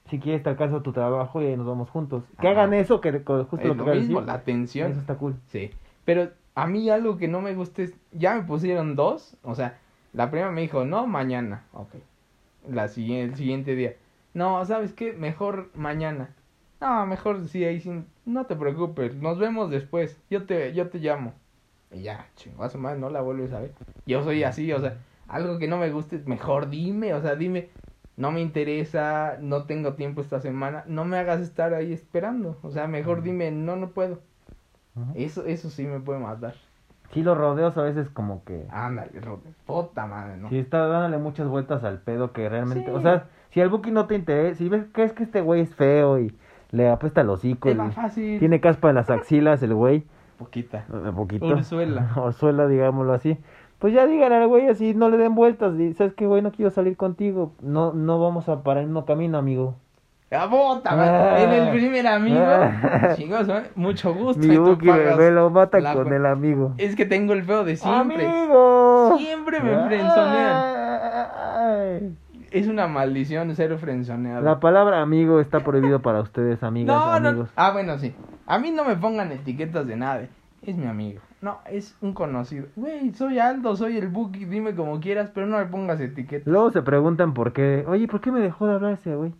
si 0.09 0.19
quieres 0.19 0.41
te 0.41 0.49
alcanzo 0.49 0.81
tu 0.81 0.93
trabajo 0.93 1.41
y 1.41 1.45
ahí 1.47 1.57
nos 1.57 1.67
vamos 1.67 1.89
juntos. 1.91 2.23
Que 2.41 2.47
Ajá. 2.47 2.61
hagan 2.61 2.73
eso, 2.73 3.01
que 3.01 3.11
justo 3.11 3.57
es 3.57 3.65
lo 3.67 3.75
que 3.85 3.89
lo 3.91 3.95
mismo, 3.95 4.19
decir. 4.21 4.27
la 4.27 4.33
atención. 4.33 4.91
Eso 4.91 5.01
está 5.01 5.15
cool. 5.15 5.35
Sí. 5.47 5.69
Pero 6.05 6.29
a 6.55 6.67
mí 6.67 6.89
algo 6.89 7.17
que 7.17 7.27
no 7.27 7.41
me 7.41 7.53
gusta 7.53 7.83
es... 7.83 7.93
Ya 8.11 8.35
me 8.35 8.43
pusieron 8.43 8.95
dos. 8.95 9.37
O 9.43 9.55
sea, 9.55 9.77
la 10.13 10.31
primera 10.31 10.51
me 10.51 10.61
dijo, 10.61 10.85
no, 10.85 11.05
mañana. 11.05 11.65
Ok. 11.73 11.95
La 12.67 12.87
siguiente, 12.87 13.33
el 13.33 13.35
siguiente 13.35 13.75
día. 13.75 13.95
No, 14.33 14.65
¿sabes 14.65 14.93
qué? 14.93 15.13
Mejor 15.13 15.69
mañana. 15.75 16.29
No, 16.81 17.05
mejor 17.05 17.47
sí, 17.47 17.63
ahí 17.63 17.79
sí. 17.79 18.03
No 18.25 18.45
te 18.45 18.55
preocupes. 18.55 19.15
Nos 19.15 19.37
vemos 19.37 19.69
después. 19.69 20.19
Yo 20.29 20.45
te, 20.45 20.73
yo 20.73 20.89
te 20.89 20.99
llamo. 20.99 21.33
Y 21.91 22.03
ya, 22.03 22.27
chingazo 22.35 22.77
más, 22.77 22.97
no 22.97 23.09
la 23.09 23.21
vuelves 23.21 23.53
a 23.53 23.59
ver. 23.59 23.71
Yo 24.05 24.23
soy 24.23 24.43
así, 24.43 24.71
o 24.73 24.79
sea, 24.79 24.97
algo 25.27 25.57
que 25.59 25.67
no 25.67 25.77
me 25.77 25.91
guste, 25.91 26.21
mejor 26.25 26.69
dime, 26.69 27.13
o 27.13 27.21
sea, 27.21 27.35
dime, 27.35 27.69
no 28.17 28.31
me 28.31 28.41
interesa, 28.41 29.37
no 29.39 29.65
tengo 29.65 29.93
tiempo 29.93 30.21
esta 30.21 30.39
semana, 30.39 30.83
no 30.87 31.05
me 31.05 31.17
hagas 31.17 31.41
estar 31.41 31.73
ahí 31.73 31.93
esperando. 31.93 32.57
O 32.63 32.71
sea, 32.71 32.87
mejor 32.87 33.23
dime, 33.23 33.51
no, 33.51 33.75
no 33.75 33.91
puedo. 33.91 34.19
Eso, 35.15 35.45
eso 35.45 35.69
sí 35.69 35.85
me 35.85 35.99
puede 35.99 36.19
matar. 36.19 36.55
Sí, 37.11 37.23
los 37.23 37.37
rodeos 37.37 37.77
a 37.77 37.83
veces 37.83 38.09
como 38.09 38.43
que... 38.43 38.65
Ándale, 38.69 39.19
Robert. 39.19 39.55
Puta 39.65 40.05
madre, 40.05 40.37
¿no? 40.37 40.49
Si 40.49 40.57
está 40.57 40.87
dándole 40.87 41.21
muchas 41.21 41.47
vueltas 41.47 41.83
al 41.83 41.99
pedo 41.99 42.31
que 42.31 42.49
realmente... 42.49 42.85
Sí. 42.85 42.91
O 42.91 43.01
sea, 43.01 43.27
si 43.51 43.61
al 43.61 43.69
Buki 43.69 43.91
no 43.91 44.05
te 44.07 44.15
interesa, 44.15 44.57
si 44.57 44.69
ves 44.69 44.85
que 44.93 45.03
es 45.03 45.13
que 45.13 45.23
este 45.23 45.41
güey 45.41 45.61
es 45.61 45.75
feo 45.75 46.19
y 46.19 46.35
le 46.71 46.89
apesta 46.89 47.21
el 47.21 47.29
hocico 47.29 47.73
va 47.75 47.91
fácil. 47.91 48.39
tiene 48.39 48.59
caspa 48.59 48.89
en 48.89 48.95
las 48.95 49.09
axilas 49.09 49.63
el 49.63 49.73
güey, 49.73 50.03
Poquita. 50.37 50.85
un 50.89 51.15
poquito. 51.15 51.45
Ursuela. 51.45 52.11
Orzuela, 52.17 52.67
digámoslo 52.67 53.13
así. 53.13 53.37
Pues 53.79 53.93
ya 53.93 54.05
díganle 54.05 54.37
al 54.37 54.47
güey 54.47 54.67
así, 54.67 54.93
no 54.93 55.09
le 55.09 55.17
den 55.17 55.35
vueltas. 55.35 55.77
Y, 55.79 55.93
¿Sabes 55.93 56.13
qué, 56.13 56.25
güey? 56.25 56.41
No 56.41 56.51
quiero 56.51 56.71
salir 56.71 56.97
contigo. 56.97 57.53
No 57.61 57.93
no 57.93 58.19
vamos 58.19 58.49
a 58.49 58.63
parar 58.63 58.83
en 58.83 58.95
un 58.95 59.03
camino, 59.03 59.37
amigo. 59.37 59.75
¡Ah, 60.31 60.49
puta 60.49 60.95
madre! 60.95 61.17
Ah. 61.17 61.43
En 61.43 61.51
el 61.51 61.69
primer 61.71 62.07
amigo. 62.07 62.39
Ah. 62.39 63.15
¿eh? 63.17 63.71
mucho 63.75 64.13
gusto. 64.13 64.45
Mi 64.45 64.57
Buki 64.57 64.87
me, 64.87 65.31
lo 65.31 65.49
mata 65.49 65.79
la 65.79 65.93
con 65.93 66.11
el 66.11 66.25
amigo. 66.25 66.73
Es 66.77 66.95
que 66.95 67.05
tengo 67.05 67.33
el 67.33 67.43
feo 67.43 67.63
de 67.63 67.75
siempre. 67.75 68.25
¡Amigo! 68.25 69.15
Siempre 69.17 69.61
me 69.61 69.85
frenzonean. 69.85 70.75
Ay. 71.57 72.15
Es 72.51 72.67
una 72.67 72.87
maldición 72.87 73.53
ser 73.55 73.77
frenzoneado. 73.77 74.41
La 74.41 74.59
palabra 74.59 75.01
amigo 75.01 75.39
está 75.41 75.59
prohibido 75.59 76.01
para 76.01 76.21
ustedes, 76.21 76.63
amigas, 76.63 76.95
no, 76.95 77.19
no. 77.19 77.29
amigos. 77.29 77.49
Ah, 77.55 77.71
bueno, 77.71 77.97
sí. 77.99 78.15
A 78.45 78.59
mí 78.59 78.71
no 78.71 78.85
me 78.85 78.95
pongan 78.95 79.31
etiquetas 79.31 79.85
de 79.85 79.95
nada. 79.95 80.27
es 80.61 80.75
mi 80.75 80.87
amigo. 80.87 81.21
No, 81.41 81.59
es 81.69 81.95
un 82.01 82.13
conocido. 82.13 82.67
Güey, 82.75 83.13
soy 83.13 83.39
Aldo, 83.39 83.75
soy 83.75 83.97
el 83.97 84.07
Buki, 84.07 84.45
dime 84.45 84.73
como 84.73 84.99
quieras, 84.99 85.31
pero 85.33 85.45
no 85.45 85.57
me 85.57 85.65
pongas 85.65 85.99
etiqueta. 85.99 86.49
Luego 86.49 86.71
se 86.71 86.81
preguntan 86.81 87.33
por 87.33 87.53
qué, 87.53 87.83
oye, 87.87 88.07
¿por 88.07 88.21
qué 88.21 88.31
me 88.31 88.39
dejó 88.39 88.65
de 88.67 88.73
hablar 88.73 88.93
ese 88.93 89.15
güey? 89.15 89.33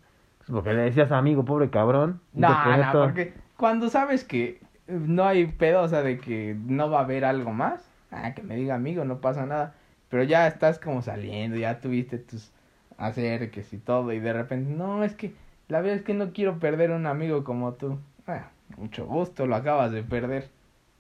Porque 0.50 0.74
le 0.74 0.84
decías 0.84 1.12
amigo, 1.12 1.44
pobre 1.46 1.70
cabrón. 1.70 2.22
No, 2.34 2.50
no, 2.78 2.92
porque 2.92 3.34
cuando 3.58 3.90
sabes 3.90 4.24
que 4.24 4.62
no 4.88 5.24
hay 5.24 5.48
pedo, 5.48 5.82
o 5.82 5.88
sea, 5.88 6.04
de 6.04 6.20
que 6.20 6.56
no 6.68 6.90
va 6.90 7.00
a 7.00 7.04
haber 7.04 7.26
algo 7.26 7.52
más, 7.52 7.90
ah, 8.12 8.34
que 8.34 8.44
me 8.44 8.56
diga 8.56 8.76
amigo, 8.76 9.06
no 9.06 9.20
pasa 9.22 9.46
nada. 9.46 9.74
Pero 10.10 10.24
ya 10.24 10.48
estás 10.48 10.80
como 10.80 11.02
saliendo, 11.02 11.58
ya 11.58 11.80
tuviste 11.80 12.20
tus 12.20 12.52
acerques 12.98 13.74
y 13.74 13.78
todo, 13.78 14.14
y 14.14 14.20
de 14.20 14.34
repente, 14.34 14.72
no, 14.72 15.04
es 15.04 15.16
que 15.16 15.34
la 15.68 15.82
verdad 15.82 15.98
es 15.98 16.04
que 16.04 16.14
no 16.14 16.32
quiero 16.32 16.60
perder 16.60 16.92
un 16.92 17.08
amigo 17.08 17.44
como 17.44 17.74
tú. 17.74 17.98
Ah, 18.28 18.50
mucho 18.78 19.06
gusto, 19.06 19.48
lo 19.48 19.56
acabas 19.56 19.92
de 19.92 20.04
perder. 20.04 20.50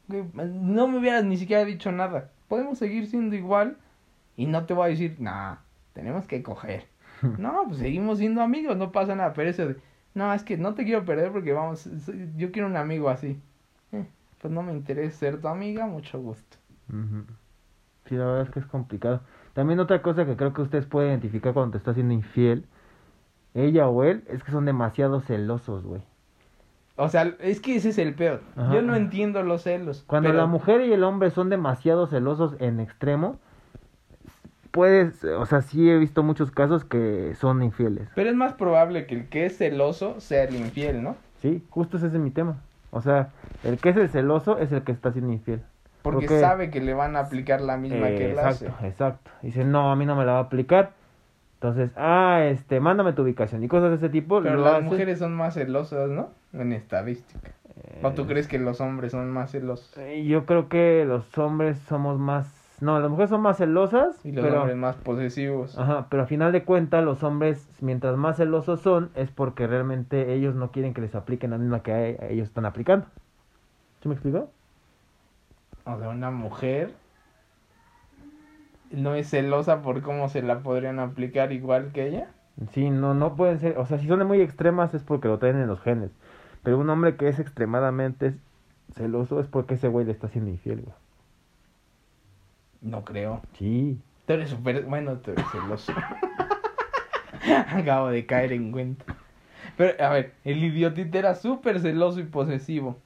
No 0.08 0.88
me 0.88 0.98
hubieras 0.98 1.24
ni 1.24 1.38
siquiera 1.38 1.66
dicho 1.66 1.92
nada. 1.92 2.30
Podemos 2.48 2.78
seguir 2.78 3.08
siendo 3.08 3.36
igual 3.36 3.78
y 4.38 4.46
no 4.48 4.66
te 4.66 4.74
voy 4.74 4.86
a 4.86 4.90
decir, 4.90 5.16
nah, 5.20 5.56
tenemos 5.94 6.26
que 6.26 6.44
coger. 6.44 6.86
No, 7.38 7.64
pues 7.68 7.78
seguimos 7.80 8.18
siendo 8.20 8.42
amigos, 8.42 8.76
no 8.78 8.92
pasa 8.92 9.16
nada. 9.16 9.34
Pero 9.34 9.50
eso 9.50 9.68
de, 9.68 9.76
no, 10.14 10.34
es 10.34 10.44
que 10.44 10.58
no 10.58 10.74
te 10.74 10.84
quiero 10.86 11.06
perder 11.06 11.32
porque 11.32 11.54
vamos, 11.54 11.90
yo 12.38 12.52
quiero 12.52 12.68
un 12.68 12.78
amigo 12.78 13.10
así. 13.10 13.40
Eh, 13.92 14.06
pues 14.42 14.54
no 14.54 14.62
me 14.64 14.74
interesa 14.74 15.18
ser 15.18 15.42
tu 15.42 15.48
amiga, 15.48 15.86
mucho 15.88 16.20
gusto. 16.22 16.58
Sí, 18.06 18.16
la 18.16 18.26
verdad 18.26 18.42
es 18.44 18.50
que 18.52 18.60
es 18.60 18.66
complicado. 18.66 19.22
También 19.54 19.80
otra 19.80 20.02
cosa 20.02 20.26
que 20.26 20.36
creo 20.36 20.54
que 20.54 20.62
ustedes 20.62 20.86
pueden 20.86 21.12
identificar 21.12 21.54
cuando 21.54 21.72
te 21.72 21.78
está 21.80 21.92
haciendo 21.92 22.14
infiel, 22.14 22.66
ella 23.54 23.88
o 23.88 24.04
él, 24.04 24.24
es 24.28 24.44
que 24.44 24.52
son 24.52 24.66
demasiado 24.66 25.22
celosos, 25.22 25.84
güey. 25.86 26.02
O 26.98 27.10
sea, 27.10 27.36
es 27.40 27.60
que 27.60 27.76
ese 27.76 27.90
es 27.90 27.98
el 27.98 28.14
peor. 28.14 28.42
Ajá. 28.56 28.74
Yo 28.74 28.82
no 28.82 28.96
entiendo 28.96 29.42
los 29.44 29.64
celos. 29.64 30.04
Cuando 30.08 30.30
pero- 30.30 30.40
la 30.40 30.46
mujer 30.46 30.82
y 30.82 30.94
el 30.94 31.04
hombre 31.04 31.30
son 31.32 31.50
demasiado 31.50 32.08
celosos 32.08 32.56
en 32.60 32.80
extremo, 32.80 33.40
puedes, 34.76 35.24
o 35.24 35.46
sea, 35.46 35.62
sí 35.62 35.90
he 35.90 35.98
visto 35.98 36.22
muchos 36.22 36.52
casos 36.52 36.84
que 36.84 37.34
son 37.40 37.64
infieles. 37.64 38.10
Pero 38.14 38.30
es 38.30 38.36
más 38.36 38.54
probable 38.54 39.06
que 39.08 39.16
el 39.16 39.30
que 39.30 39.46
es 39.46 39.58
celoso 39.58 40.20
sea 40.20 40.44
el 40.44 40.56
infiel, 40.56 41.02
¿no? 41.02 41.16
Sí, 41.42 41.64
justo 41.70 41.96
ese 41.98 42.08
es 42.08 42.14
mi 42.14 42.30
tema. 42.30 42.58
O 42.92 43.02
sea, 43.02 43.30
el 43.64 43.78
que 43.78 43.90
es 43.90 43.98
el 43.98 44.10
celoso 44.10 44.58
es 44.60 44.72
el 44.74 44.84
que 44.84 44.92
está 44.92 45.12
siendo 45.14 45.32
infiel. 45.32 45.62
Porque 46.02 46.28
Porque- 46.28 46.40
sabe 46.42 46.70
que 46.70 46.82
le 46.82 46.94
van 46.94 47.16
a 47.16 47.22
aplicar 47.22 47.62
la 47.62 47.78
misma 47.78 48.10
Eh, 48.10 48.16
que 48.18 48.26
él 48.26 48.32
exacto, 48.32 48.74
hace. 48.78 48.88
exacto. 48.88 49.32
Dice, 49.42 49.64
no, 49.64 49.92
a 49.92 49.96
mí 49.96 50.06
no 50.06 50.16
me 50.16 50.26
la 50.26 50.34
va 50.34 50.38
a 50.40 50.42
aplicar. 50.44 50.92
Entonces, 51.56 51.90
ah, 51.96 52.42
este, 52.44 52.80
mándame 52.80 53.14
tu 53.14 53.24
ubicación 53.24 53.64
y 53.64 53.68
cosas 53.68 53.90
de 53.92 53.96
ese 53.96 54.10
tipo. 54.10 54.42
Pero 54.44 54.58
las 54.58 54.74
hace. 54.76 54.82
mujeres 54.84 55.20
son 55.20 55.34
más 55.34 55.54
celosas, 55.56 56.10
¿no? 56.10 56.30
En 56.54 56.74
estadística. 56.74 57.52
¿O 58.04 58.12
tú 58.12 58.24
Eh, 58.24 58.26
crees 58.28 58.48
que 58.48 58.60
los 58.60 58.82
hombres 58.82 59.12
son 59.14 59.32
más 59.32 59.52
celosos? 59.52 59.98
eh, 59.98 60.24
Yo 60.26 60.46
creo 60.46 60.70
que 60.70 61.06
los 61.08 61.36
hombres 61.38 61.78
somos 61.88 62.20
más... 62.20 62.55
No, 62.82 63.00
las 63.00 63.10
mujeres 63.10 63.30
son 63.30 63.42
más 63.42 63.58
celosas, 63.58 64.20
Y 64.26 64.32
los 64.34 64.44
pero... 64.46 64.60
hombres 64.60 64.76
más 64.78 64.96
posesivos. 64.98 65.78
Ajá, 65.80 66.08
pero 66.10 66.24
a 66.24 66.26
final 66.26 66.52
de 66.52 66.64
cuentas 66.66 67.04
los 67.04 67.24
hombres, 67.24 67.68
mientras 67.82 68.18
más 68.18 68.38
celosos 68.38 68.82
son, 68.82 69.12
es 69.16 69.32
porque 69.32 69.66
realmente 69.68 70.34
ellos 70.34 70.56
no 70.56 70.72
quieren 70.72 70.94
que 70.94 71.02
les 71.02 71.16
apliquen 71.16 71.52
la 71.52 71.58
misma 71.58 71.82
que 71.84 71.92
a- 71.94 72.24
a 72.26 72.28
ellos 72.30 72.48
están 72.48 72.66
aplicando. 72.66 73.06
¿Sí 74.02 74.10
me 74.10 74.16
explico? 74.16 74.50
O 75.86 75.98
sea, 75.98 76.10
una 76.10 76.32
mujer 76.32 76.92
no 78.92 79.16
es 79.16 79.30
celosa 79.30 79.82
por 79.82 80.02
cómo 80.02 80.30
se 80.30 80.42
la 80.42 80.60
podrían 80.60 81.00
aplicar 81.00 81.52
igual 81.52 81.92
que 81.92 82.08
ella. 82.08 82.28
Sí, 82.72 82.90
no, 82.90 83.14
no 83.14 83.36
pueden 83.36 83.60
ser, 83.60 83.78
o 83.78 83.86
sea, 83.86 83.98
si 84.00 84.08
son 84.08 84.26
muy 84.28 84.42
extremas 84.42 84.94
es 84.94 85.04
porque 85.04 85.28
lo 85.28 85.40
traen 85.40 85.58
en 85.58 85.68
los 85.68 85.82
genes. 85.82 86.12
Pero 86.64 86.80
un 86.80 86.90
hombre 86.90 87.16
que 87.16 87.28
es 87.28 87.40
extremadamente 87.40 88.34
celoso 88.94 89.40
es 89.40 89.48
porque 89.48 89.76
ese 89.76 89.88
güey 89.88 90.06
le 90.06 90.12
está 90.12 90.28
haciendo 90.28 90.50
infiel, 90.52 90.82
güey. 90.82 90.96
No 92.82 93.04
creo. 93.04 93.42
Sí. 93.58 93.98
Tú 94.26 94.34
eres 94.34 94.50
súper... 94.50 94.84
Bueno, 94.84 95.18
tú 95.18 95.32
eres 95.32 95.46
celoso. 95.52 95.94
Acabo 97.68 98.10
de 98.10 98.26
caer 98.26 98.54
en 98.54 98.72
cuenta. 98.72 99.06
Pero, 99.78 100.04
a 100.04 100.10
ver, 100.10 100.34
el 100.44 100.64
idiotito 100.64 101.18
era 101.18 101.36
súper 101.36 101.80
celoso 101.80 102.20
y 102.20 102.24
posesivo. 102.24 102.98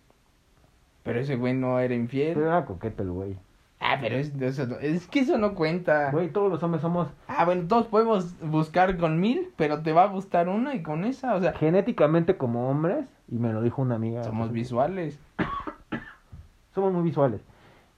Pero 1.04 1.20
ese 1.20 1.36
güey 1.36 1.54
no 1.54 1.80
era 1.80 1.94
infiel. 1.94 2.36
Pero 2.36 2.48
era 2.48 2.66
coqueto 2.66 3.04
el 3.04 3.12
güey. 3.12 3.38
Ah, 3.80 3.98
pero 4.02 4.18
es, 4.18 4.34
eso 4.42 4.78
es 4.82 5.08
que 5.08 5.22
eso 5.22 5.38
no 5.38 5.56
cuenta. 5.56 6.12
Güey, 6.12 6.30
todos 6.30 6.52
los 6.52 6.62
hombres 6.62 6.82
somos 6.82 7.08
Ah, 7.28 7.46
bueno, 7.46 7.64
todos 7.68 7.88
podemos 7.88 8.38
buscar 8.42 8.98
con 8.98 9.20
mil, 9.20 9.52
pero 9.56 9.82
te 9.82 9.94
va 9.94 10.04
a 10.04 10.08
gustar 10.08 10.50
una 10.50 10.76
y 10.76 10.84
con 10.84 11.06
esa, 11.06 11.36
o 11.36 11.40
sea, 11.40 11.54
genéticamente 11.54 12.36
como 12.36 12.70
hombres, 12.70 13.06
y 13.30 13.36
me 13.36 13.54
lo 13.54 13.62
dijo 13.62 13.82
una 13.82 13.96
amiga. 13.96 14.24
somos 14.24 14.50
pues, 14.50 14.54
visuales. 14.54 15.20
somos 16.76 16.92
muy 16.92 17.04
visuales. 17.04 17.42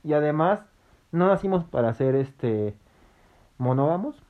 Y 0.03 0.13
además, 0.13 0.61
no 1.11 1.27
nacimos 1.27 1.63
para 1.65 1.93
ser 1.93 2.15
este 2.15 2.75
monógamos. 3.57 4.21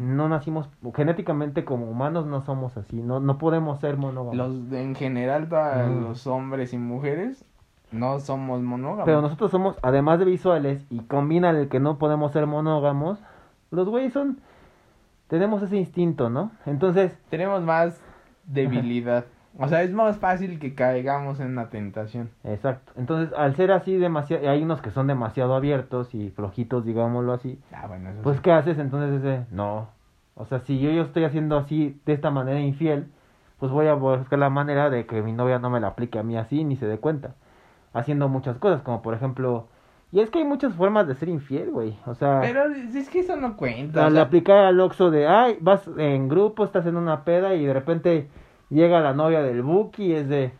No 0.00 0.28
nacimos 0.28 0.68
genéticamente 0.96 1.64
como 1.64 1.88
humanos, 1.88 2.26
no 2.26 2.40
somos 2.40 2.76
así. 2.76 3.00
No, 3.02 3.20
no 3.20 3.38
podemos 3.38 3.78
ser 3.78 3.96
monógamos. 3.96 4.36
Los 4.36 4.72
en 4.72 4.96
general, 4.96 5.48
todos 5.48 5.88
Mm. 5.88 6.02
los 6.02 6.26
hombres 6.26 6.72
y 6.72 6.78
mujeres 6.78 7.44
no 7.92 8.18
somos 8.18 8.62
monógamos. 8.62 9.04
Pero 9.04 9.22
nosotros 9.22 9.52
somos, 9.52 9.76
además 9.82 10.18
de 10.18 10.24
visuales, 10.24 10.84
y 10.90 10.98
combina 11.00 11.50
el 11.50 11.68
que 11.68 11.78
no 11.78 11.98
podemos 11.98 12.32
ser 12.32 12.46
monógamos, 12.46 13.20
los 13.70 13.88
güeyes 13.88 14.12
son. 14.12 14.40
Tenemos 15.28 15.62
ese 15.62 15.76
instinto, 15.76 16.30
¿no? 16.30 16.50
Entonces, 16.66 17.16
Tenemos 17.30 17.62
más 17.62 18.00
debilidad. 18.46 19.24
O 19.58 19.68
sea, 19.68 19.82
es 19.82 19.92
más 19.92 20.16
fácil 20.18 20.58
que 20.58 20.74
caigamos 20.74 21.40
en 21.40 21.48
una 21.48 21.68
tentación. 21.70 22.30
exacto. 22.44 22.92
Entonces, 22.96 23.36
al 23.36 23.56
ser 23.56 23.72
así 23.72 23.96
demasiado. 23.96 24.48
Hay 24.48 24.62
unos 24.62 24.80
que 24.80 24.90
son 24.90 25.06
demasiado 25.08 25.54
abiertos 25.54 26.14
y 26.14 26.30
flojitos, 26.30 26.84
digámoslo 26.84 27.32
así. 27.32 27.58
Ah, 27.72 27.86
bueno, 27.88 28.10
eso 28.10 28.22
Pues, 28.22 28.36
sí. 28.36 28.42
¿qué 28.42 28.52
haces 28.52 28.78
entonces 28.78 29.22
ese? 29.22 29.46
No. 29.50 29.88
O 30.36 30.44
sea, 30.46 30.60
si 30.60 30.78
yo, 30.78 30.90
yo 30.90 31.02
estoy 31.02 31.24
haciendo 31.24 31.56
así, 31.58 32.00
de 32.06 32.12
esta 32.12 32.30
manera 32.30 32.60
infiel, 32.60 33.08
pues 33.58 33.70
voy 33.72 33.88
a 33.88 33.94
buscar 33.94 34.38
la 34.38 34.48
manera 34.50 34.88
de 34.88 35.04
que 35.04 35.20
mi 35.20 35.32
novia 35.32 35.58
no 35.58 35.68
me 35.68 35.80
la 35.80 35.88
aplique 35.88 36.18
a 36.18 36.22
mí 36.22 36.36
así 36.36 36.64
ni 36.64 36.76
se 36.76 36.86
dé 36.86 36.98
cuenta. 36.98 37.34
Haciendo 37.92 38.28
muchas 38.28 38.56
cosas, 38.56 38.82
como 38.82 39.02
por 39.02 39.14
ejemplo. 39.14 39.66
Y 40.12 40.20
es 40.20 40.30
que 40.30 40.38
hay 40.38 40.44
muchas 40.44 40.72
formas 40.74 41.06
de 41.08 41.14
ser 41.16 41.28
infiel, 41.28 41.70
güey. 41.70 41.98
O 42.06 42.14
sea, 42.14 42.38
Pero 42.40 42.64
es 42.66 43.10
que 43.10 43.18
eso 43.20 43.36
no 43.36 43.56
cuenta. 43.56 44.00
o 44.02 44.04
al 44.06 44.12
sea, 44.12 44.22
aplicar 44.22 44.58
al 44.64 44.80
Oxxo 44.80 45.10
de, 45.10 45.26
ay, 45.26 45.58
vas 45.60 45.88
en 45.98 46.28
grupo, 46.28 46.64
estás 46.64 46.86
en 46.86 46.96
una 46.96 47.24
peda 47.24 47.54
y 47.54 47.66
de 47.66 47.72
repente 47.74 48.28
llega 48.70 49.00
la 49.00 49.12
novia 49.12 49.42
del 49.42 49.62
Buki 49.62 50.04
y 50.06 50.12
es 50.14 50.28
de, 50.28 50.52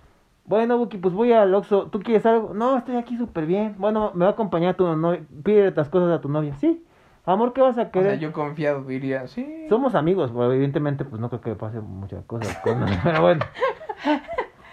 bueno, 0.45 0.77
Buki, 0.79 0.99
pues 0.99 1.15
voy 1.15 1.33
al 1.33 1.55
Oxxo, 1.55 1.87
¿tú 1.87 2.01
quieres 2.01 2.27
algo? 2.27 2.53
No, 2.55 2.77
estoy 2.77 2.97
aquí 2.97 3.17
súper 3.17 3.47
bien. 3.47 3.75
Bueno, 3.79 4.11
me 4.15 4.25
va 4.25 4.31
a 4.33 4.35
acompañar 4.35 4.75
tu 4.75 4.87
novia, 4.97 5.23
pide 5.45 5.69
estas 5.69 5.89
cosas 5.89 6.11
a 6.19 6.21
tu 6.21 6.29
novia. 6.29 6.55
Sí, 6.57 6.85
amor, 7.25 7.53
¿qué 7.53 7.61
vas 7.61 7.79
a 7.79 7.83
o 7.83 7.91
querer? 7.91 8.11
sea, 8.13 8.21
yo 8.21 8.33
confiado 8.33 8.83
diría, 8.83 9.27
sí. 9.29 9.67
Somos 9.69 9.95
amigos, 9.95 10.31
pero 10.33 10.53
evidentemente 10.53 11.05
pues 11.05 11.21
no 11.21 11.29
creo 11.29 11.41
que 11.41 11.55
pase 11.55 11.81
muchas 11.81 12.25
cosas 12.25 12.57
con 12.65 12.85
pero 13.05 13.23
bueno. 13.23 13.45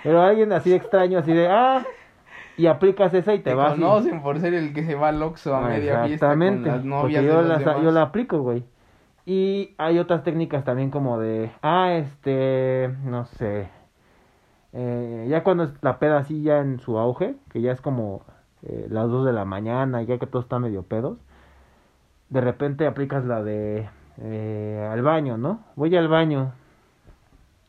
Pero 0.04 0.22
alguien 0.22 0.52
así 0.54 0.70
de 0.70 0.76
extraño, 0.78 1.20
así 1.20 1.34
de 1.34 1.48
ah 1.48 1.84
y 2.56 2.66
aplicas 2.66 3.14
esa 3.14 3.34
y 3.36 3.40
te, 3.40 3.52
te 3.52 3.54
vas. 3.54 3.78
y- 3.78 3.82
conocen 3.82 4.22
por 4.24 4.40
ser 4.40 4.54
el 4.56 4.74
que 4.74 4.84
se 4.84 4.96
va 4.96 5.10
al 5.10 5.22
Oxxo 5.22 5.56
a 5.56 5.62
media 5.62 6.04
fiesta 6.06 6.28
con 6.30 6.42
Exactamente. 6.42 6.70
las 6.70 6.84
novias 6.84 7.24
yo, 7.24 7.42
de 7.44 7.50
los 7.50 7.60
demás. 7.60 7.84
yo 7.84 7.92
la 7.92 8.02
aplico, 8.02 8.40
güey. 8.40 8.64
Y 9.30 9.76
hay 9.78 10.00
otras 10.00 10.24
técnicas 10.24 10.64
también 10.64 10.90
como 10.90 11.20
de 11.20 11.52
ah, 11.62 11.92
este, 11.96 12.90
no 13.04 13.26
sé. 13.26 13.68
Eh, 14.72 15.28
ya 15.30 15.44
cuando 15.44 15.66
es 15.66 15.72
la 15.82 16.00
peda 16.00 16.20
así 16.20 16.44
ya 16.44 16.60
en 16.60 16.80
su 16.80 16.98
auge, 16.98 17.36
que 17.52 17.60
ya 17.60 17.74
es 17.74 17.82
como 17.82 18.22
eh, 18.64 18.88
las 18.90 19.10
2 19.10 19.26
de 19.26 19.34
la 19.34 19.44
mañana, 19.44 20.02
ya 20.02 20.18
que 20.18 20.28
todo 20.28 20.42
está 20.42 20.60
medio 20.60 20.84
pedos, 20.84 21.18
de 22.30 22.40
repente 22.40 22.88
aplicas 22.88 23.26
la 23.26 23.44
de 23.44 23.90
eh, 24.22 24.90
al 24.90 25.02
baño, 25.02 25.38
¿no? 25.38 25.60
Voy 25.76 25.94
al 25.98 26.08
baño. 26.08 26.54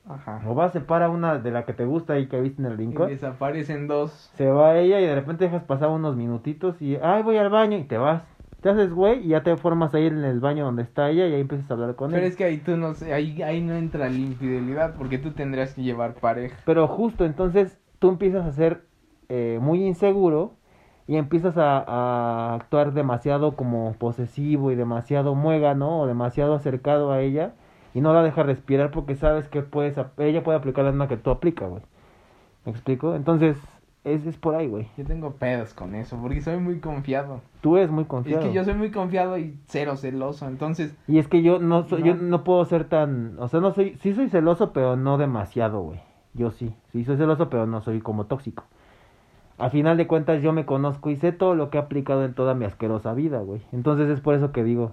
Ajá. 0.08 0.40
O 0.46 0.54
vas, 0.54 0.72
se 0.72 0.80
para 0.80 1.10
una 1.10 1.38
de 1.38 1.50
la 1.50 1.64
que 1.64 1.72
te 1.72 1.84
gusta 1.84 2.20
y 2.20 2.28
que 2.28 2.40
viste 2.40 2.62
en 2.62 2.66
el 2.66 2.74
Y 2.74 2.76
rincón. 2.76 3.08
desaparecen 3.08 3.88
dos. 3.88 4.30
Se 4.36 4.48
va 4.48 4.76
ella 4.78 5.00
y 5.00 5.06
de 5.06 5.14
repente 5.16 5.44
dejas 5.44 5.64
pasar 5.64 5.88
unos 5.88 6.14
minutitos 6.14 6.80
y, 6.80 6.96
ay, 7.02 7.24
voy 7.24 7.36
al 7.36 7.50
baño 7.50 7.78
y 7.78 7.84
te 7.84 7.98
vas. 7.98 8.22
Te 8.60 8.70
haces 8.70 8.92
güey 8.92 9.24
y 9.24 9.28
ya 9.28 9.42
te 9.42 9.56
formas 9.56 9.94
ahí 9.94 10.06
en 10.06 10.24
el 10.24 10.40
baño 10.40 10.64
donde 10.64 10.82
está 10.82 11.10
ella 11.10 11.26
y 11.28 11.34
ahí 11.34 11.40
empiezas 11.40 11.70
a 11.70 11.74
hablar 11.74 11.94
con 11.94 12.10
Pero 12.10 12.22
ella. 12.22 12.28
es 12.28 12.36
que 12.36 12.44
ahí 12.44 12.58
tú 12.58 12.76
no 12.76 12.94
sé, 12.94 13.12
ahí, 13.14 13.40
ahí 13.42 13.60
no 13.60 13.74
entra 13.74 14.08
la 14.08 14.16
infidelidad 14.16 14.94
porque 14.96 15.18
tú 15.18 15.30
tendrías 15.30 15.74
que 15.74 15.82
llevar 15.82 16.14
pareja. 16.14 16.56
Pero 16.64 16.88
justo 16.88 17.24
entonces 17.24 17.78
tú 18.00 18.08
empiezas 18.08 18.46
a 18.46 18.52
ser 18.52 18.82
eh, 19.28 19.58
muy 19.62 19.84
inseguro 19.84 20.54
y 21.06 21.16
empiezas 21.16 21.56
a, 21.56 21.78
a 21.78 22.54
actuar 22.54 22.92
demasiado 22.92 23.54
como 23.54 23.92
posesivo 23.94 24.72
y 24.72 24.74
demasiado 24.74 25.34
muégano 25.36 26.00
o 26.00 26.06
demasiado 26.06 26.54
acercado 26.54 27.12
a 27.12 27.20
ella 27.20 27.52
y 27.94 28.00
no 28.00 28.12
la 28.12 28.22
dejas 28.22 28.44
respirar 28.44 28.90
porque 28.90 29.14
sabes 29.14 29.48
que 29.48 29.62
puedes 29.62 29.96
ella 30.18 30.42
puede 30.42 30.58
aplicar 30.58 30.84
la 30.84 30.90
misma 30.90 31.08
que 31.08 31.16
tú 31.16 31.30
aplicas, 31.30 31.70
güey. 31.70 31.82
¿Me 32.64 32.72
explico? 32.72 33.14
Entonces, 33.14 33.56
es, 34.04 34.24
es 34.26 34.36
por 34.36 34.54
ahí, 34.54 34.68
güey. 34.68 34.88
Yo 34.96 35.04
tengo 35.04 35.32
pedos 35.32 35.74
con 35.74 35.94
eso 35.94 36.16
porque 36.20 36.40
soy 36.40 36.58
muy 36.58 36.78
confiado. 36.80 37.40
Tú 37.60 37.76
eres 37.76 37.90
muy 37.90 38.04
confiado. 38.04 38.40
Es 38.42 38.46
que 38.48 38.54
yo 38.54 38.64
soy 38.64 38.74
muy 38.74 38.90
confiado 38.90 39.36
y 39.38 39.58
cero 39.66 39.96
celoso, 39.96 40.46
entonces 40.48 40.96
Y 41.06 41.18
es 41.18 41.28
que 41.28 41.42
yo 41.42 41.58
no 41.58 41.82
soy, 41.84 42.02
yo 42.02 42.14
No. 42.14 42.22
no 42.22 42.44
puedo 42.44 42.64
ser 42.64 42.84
tan, 42.84 43.36
o 43.38 43.48
sea, 43.48 43.60
no 43.60 43.72
soy, 43.72 43.96
sí 44.00 44.14
soy 44.14 44.28
celoso, 44.30 44.72
pero 44.72 44.96
no 44.96 45.18
demasiado, 45.18 45.80
güey. 45.80 46.00
Yo 46.34 46.50
sí, 46.50 46.74
sí 46.92 47.04
soy 47.04 47.16
celoso, 47.16 47.50
pero 47.50 47.66
no 47.66 47.80
soy 47.80 48.00
como 48.00 48.26
tóxico. 48.26 48.64
al 49.58 49.70
final 49.72 49.96
de 49.96 50.06
cuentas 50.06 50.40
yo 50.40 50.52
me 50.52 50.64
conozco 50.66 51.10
y 51.10 51.16
sé 51.16 51.32
todo 51.32 51.56
lo 51.56 51.68
que 51.68 51.78
he 51.78 51.80
aplicado 51.80 52.24
en 52.24 52.32
toda 52.34 52.54
mi 52.54 52.64
asquerosa 52.64 53.12
vida, 53.14 53.40
güey. 53.40 53.60
Entonces 53.72 54.08
es 54.08 54.20
por 54.20 54.34
eso 54.36 54.52
que 54.52 54.62
digo, 54.62 54.92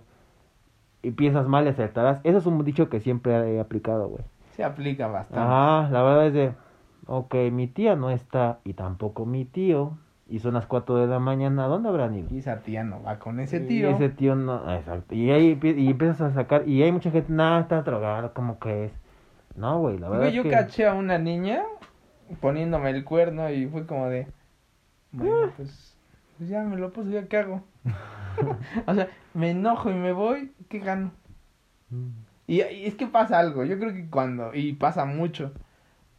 y 1.03 1.11
piensas 1.11 1.47
mal 1.47 1.65
y 1.65 1.69
acertarás. 1.69 2.19
Eso 2.23 2.39
es 2.39 2.45
un 2.47 2.63
dicho 2.65 2.89
que 2.89 2.99
siempre 2.99 3.53
he 3.55 3.59
aplicado, 3.59 4.07
güey. 4.07 4.23
Se 4.55 4.63
aplica 4.63 5.05
bastante. 5.05 5.39
Ajá, 5.39 5.87
la 5.91 6.01
verdad 6.01 6.27
es 6.27 6.33
de, 6.33 6.51
ok, 7.07 7.35
mi 7.51 7.67
tía 7.67 7.95
no 7.95 8.09
está 8.11 8.59
y 8.63 8.73
tampoco 8.73 9.25
mi 9.25 9.45
tío. 9.45 9.97
Y 10.27 10.39
son 10.39 10.55
las 10.55 10.65
4 10.65 10.95
de 10.97 11.07
la 11.07 11.19
mañana, 11.19 11.65
¿a 11.65 11.67
dónde 11.67 11.89
habrán 11.89 12.15
ido? 12.15 12.29
Y 12.29 12.39
esa 12.39 12.63
tía 12.63 12.83
no 12.83 13.01
va 13.03 13.19
con 13.19 13.39
ese 13.39 13.59
Y 13.59 13.67
tío. 13.67 13.89
ese 13.89 14.09
tío 14.09 14.35
no, 14.35 14.73
exacto. 14.73 15.13
Y 15.15 15.29
ahí 15.31 15.59
y 15.63 15.89
empiezas 15.89 16.21
a 16.21 16.33
sacar, 16.33 16.67
y 16.67 16.81
hay 16.83 16.91
mucha 16.91 17.11
gente, 17.11 17.31
nada, 17.31 17.61
está 17.61 17.81
drogado, 17.83 18.33
como 18.33 18.59
que 18.59 18.85
es. 18.85 18.91
No, 19.55 19.79
güey, 19.79 19.97
la 19.99 20.09
verdad 20.09 20.23
Güey, 20.23 20.29
es 20.29 20.35
yo 20.35 20.43
que... 20.43 20.49
caché 20.49 20.85
a 20.87 20.93
una 20.93 21.17
niña 21.19 21.63
poniéndome 22.41 22.89
el 22.91 23.03
cuerno 23.03 23.49
y 23.51 23.67
fue 23.67 23.85
como 23.85 24.07
de. 24.09 24.27
Bueno, 25.11 25.51
pues, 25.55 25.97
pues 26.37 26.49
ya 26.49 26.63
me 26.63 26.77
lo 26.77 26.91
puse, 26.91 27.11
¿ya 27.11 27.27
qué 27.27 27.37
hago? 27.37 27.63
o 28.87 28.93
sea, 28.93 29.09
me 29.33 29.51
enojo 29.51 29.89
y 29.89 29.93
me 29.93 30.11
voy, 30.11 30.51
¿qué 30.69 30.79
gano? 30.79 31.11
Mm. 31.89 32.09
Y, 32.47 32.61
y 32.61 32.85
es 32.85 32.95
que 32.95 33.07
pasa 33.07 33.39
algo, 33.39 33.63
yo 33.63 33.79
creo 33.79 33.93
que 33.93 34.07
cuando, 34.09 34.53
y 34.53 34.73
pasa 34.73 35.05
mucho, 35.05 35.51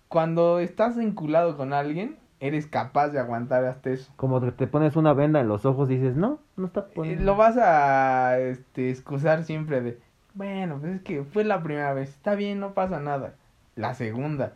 cuando 0.08 0.58
estás 0.60 0.96
vinculado 0.96 1.56
con 1.56 1.72
alguien, 1.72 2.16
eres 2.40 2.66
capaz 2.66 3.08
de 3.10 3.18
aguantar 3.20 3.64
hasta 3.64 3.90
eso. 3.90 4.12
Como 4.16 4.40
que 4.40 4.52
te 4.52 4.66
pones 4.66 4.96
una 4.96 5.12
venda 5.14 5.40
en 5.40 5.48
los 5.48 5.64
ojos 5.66 5.90
y 5.90 5.96
dices, 5.96 6.16
no, 6.16 6.40
no 6.56 6.66
está 6.66 6.80
Eh, 6.80 6.92
poniendo. 6.94 7.24
lo 7.24 7.36
vas 7.36 7.56
a 7.58 8.38
este, 8.40 8.90
excusar 8.90 9.44
siempre 9.44 9.80
de, 9.80 9.98
bueno, 10.34 10.78
pues 10.80 10.94
es 10.96 11.02
que 11.02 11.24
fue 11.24 11.44
la 11.44 11.62
primera 11.62 11.92
vez, 11.94 12.10
está 12.10 12.34
bien, 12.34 12.60
no 12.60 12.74
pasa 12.74 13.00
nada. 13.00 13.34
La 13.74 13.94
segunda, 13.94 14.52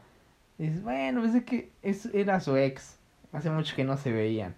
es 0.58 0.82
bueno, 0.82 1.20
pues 1.22 1.34
es 1.34 1.44
que 1.44 1.70
es, 1.82 2.06
era 2.14 2.40
su 2.40 2.56
ex, 2.56 2.98
hace 3.32 3.50
mucho 3.50 3.74
que 3.76 3.84
no 3.84 3.96
se 3.96 4.12
veían. 4.12 4.54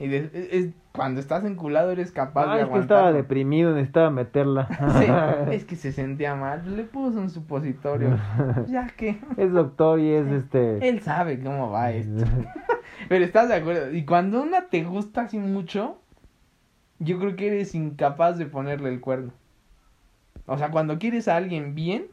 Y 0.00 0.06
de- 0.08 0.30
es, 0.52 0.68
cuando 0.92 1.20
estás 1.20 1.44
enculado 1.44 1.90
eres 1.90 2.12
capaz 2.12 2.44
Ah, 2.52 2.56
de 2.56 2.62
es 2.62 2.68
que 2.68 2.78
estaba 2.78 3.00
aguantar. 3.00 3.14
deprimido, 3.22 3.72
necesitaba 3.74 4.10
meterla. 4.10 4.68
Sí, 4.98 5.06
es 5.54 5.64
que 5.64 5.76
se 5.76 5.92
sentía 5.92 6.34
mal, 6.34 6.76
le 6.76 6.84
puso 6.84 7.18
un 7.20 7.30
supositorio, 7.30 8.16
ya 8.68 8.86
que 8.88 9.18
es 9.36 9.52
doctor 9.52 9.98
y 10.00 10.10
es 10.12 10.26
este... 10.28 10.88
él 10.88 11.00
sabe 11.00 11.40
cómo 11.40 11.70
va 11.70 11.90
esto. 11.92 12.24
Pero 13.08 13.24
estás 13.24 13.48
de 13.48 13.56
acuerdo. 13.56 13.92
Y 13.92 14.04
cuando 14.04 14.42
una 14.42 14.62
te 14.68 14.84
gusta 14.84 15.22
así 15.22 15.38
mucho, 15.38 15.98
yo 17.00 17.18
creo 17.18 17.36
que 17.36 17.46
eres 17.48 17.74
incapaz 17.74 18.38
de 18.38 18.46
ponerle 18.46 18.88
el 18.90 19.00
cuerno. 19.00 19.32
O 20.46 20.58
sea, 20.58 20.70
cuando 20.70 20.98
quieres 20.98 21.28
a 21.28 21.36
alguien 21.36 21.74
bien, 21.74 22.06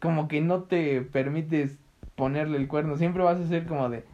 como 0.00 0.28
que 0.28 0.40
no 0.40 0.62
te 0.62 1.00
permites 1.02 1.78
ponerle 2.16 2.56
el 2.58 2.68
cuerno. 2.68 2.96
Siempre 2.96 3.22
vas 3.22 3.38
a 3.38 3.46
ser 3.46 3.66
como 3.66 3.88
de, 3.88 4.04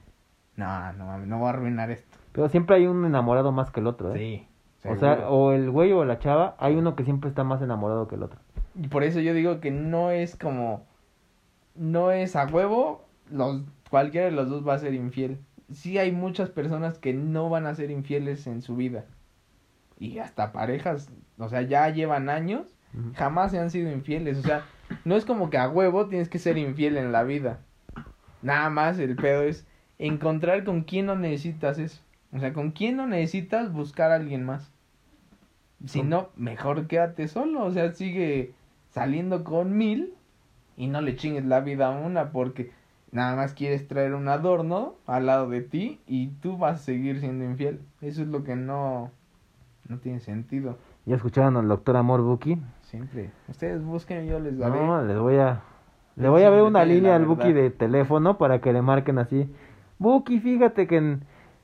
no, 0.56 0.92
no 0.94 1.06
mames, 1.06 1.28
no 1.28 1.38
voy 1.38 1.46
a 1.46 1.50
arruinar 1.50 1.90
esto. 1.90 2.11
Pero 2.32 2.48
siempre 2.48 2.76
hay 2.76 2.86
un 2.86 3.04
enamorado 3.04 3.52
más 3.52 3.70
que 3.70 3.80
el 3.80 3.86
otro, 3.86 4.14
¿eh? 4.14 4.46
Sí. 4.82 4.88
o 4.88 4.96
sea, 4.96 5.28
o 5.28 5.52
el 5.52 5.70
güey 5.70 5.92
o 5.92 6.04
la 6.04 6.18
chava, 6.18 6.56
hay 6.58 6.74
uno 6.74 6.96
que 6.96 7.04
siempre 7.04 7.28
está 7.28 7.44
más 7.44 7.62
enamorado 7.62 8.08
que 8.08 8.14
el 8.14 8.22
otro. 8.22 8.40
Y 8.74 8.88
por 8.88 9.04
eso 9.04 9.20
yo 9.20 9.34
digo 9.34 9.60
que 9.60 9.70
no 9.70 10.10
es 10.10 10.36
como, 10.36 10.86
no 11.74 12.10
es 12.10 12.36
a 12.36 12.46
huevo, 12.46 13.06
los, 13.30 13.62
cualquiera 13.90 14.26
de 14.26 14.32
los 14.32 14.48
dos 14.48 14.66
va 14.66 14.74
a 14.74 14.78
ser 14.78 14.94
infiel. 14.94 15.38
Sí 15.70 15.98
hay 15.98 16.12
muchas 16.12 16.50
personas 16.50 16.98
que 16.98 17.12
no 17.12 17.50
van 17.50 17.66
a 17.66 17.74
ser 17.74 17.90
infieles 17.90 18.46
en 18.46 18.62
su 18.62 18.76
vida. 18.76 19.04
Y 19.98 20.18
hasta 20.18 20.52
parejas, 20.52 21.10
o 21.38 21.48
sea, 21.48 21.62
ya 21.62 21.88
llevan 21.90 22.28
años, 22.28 22.74
jamás 23.14 23.52
se 23.52 23.58
han 23.58 23.70
sido 23.70 23.90
infieles. 23.92 24.38
O 24.38 24.42
sea, 24.42 24.64
no 25.04 25.16
es 25.16 25.24
como 25.24 25.50
que 25.50 25.58
a 25.58 25.68
huevo 25.68 26.08
tienes 26.08 26.28
que 26.28 26.38
ser 26.38 26.58
infiel 26.58 26.96
en 26.96 27.12
la 27.12 27.22
vida. 27.22 27.60
Nada 28.40 28.70
más 28.70 28.98
el 28.98 29.16
pedo 29.16 29.42
es 29.42 29.66
encontrar 29.98 30.64
con 30.64 30.82
quién 30.82 31.06
no 31.06 31.14
necesitas 31.14 31.78
eso. 31.78 32.02
O 32.32 32.38
sea, 32.38 32.52
con 32.52 32.70
quién 32.70 32.96
no 32.96 33.06
necesitas 33.06 33.72
buscar 33.72 34.10
a 34.10 34.16
alguien 34.16 34.44
más. 34.44 34.72
Si 35.86 35.98
¿Cómo? 35.98 36.10
no, 36.10 36.28
mejor 36.36 36.86
quédate 36.86 37.28
solo. 37.28 37.64
O 37.64 37.70
sea, 37.70 37.92
sigue 37.92 38.54
saliendo 38.90 39.44
con 39.44 39.76
mil 39.76 40.14
y 40.76 40.86
no 40.86 41.00
le 41.00 41.16
chingues 41.16 41.44
la 41.44 41.60
vida 41.60 41.88
a 41.88 41.90
una 41.90 42.30
porque 42.30 42.72
nada 43.10 43.36
más 43.36 43.52
quieres 43.52 43.86
traer 43.88 44.14
un 44.14 44.28
adorno 44.28 44.94
al 45.06 45.26
lado 45.26 45.48
de 45.48 45.60
ti 45.60 46.00
y 46.06 46.28
tú 46.40 46.56
vas 46.56 46.80
a 46.80 46.84
seguir 46.84 47.20
siendo 47.20 47.44
infiel. 47.44 47.80
Eso 48.00 48.22
es 48.22 48.28
lo 48.28 48.44
que 48.44 48.56
no, 48.56 49.10
no 49.88 49.98
tiene 49.98 50.20
sentido. 50.20 50.78
¿Ya 51.04 51.16
escucharon 51.16 51.56
al 51.56 51.68
doctor 51.68 51.96
Amor 51.96 52.22
Buki? 52.22 52.58
Siempre. 52.82 53.30
Ustedes 53.48 53.82
busquen 53.84 54.24
y 54.24 54.28
yo 54.28 54.38
les 54.38 54.56
daré. 54.56 54.78
No, 54.78 55.02
les 55.04 55.18
voy 55.18 55.36
a... 55.36 55.62
Le 56.14 56.28
voy 56.28 56.42
a 56.42 56.48
siempre 56.48 56.62
una 56.62 56.84
línea 56.84 57.16
al 57.16 57.24
Buki 57.24 57.52
de 57.52 57.70
teléfono 57.70 58.36
para 58.36 58.60
que 58.60 58.72
le 58.72 58.82
marquen 58.82 59.18
así. 59.18 59.50
Buki, 59.98 60.40
fíjate 60.40 60.86
que 60.86 60.98
n- 60.98 61.20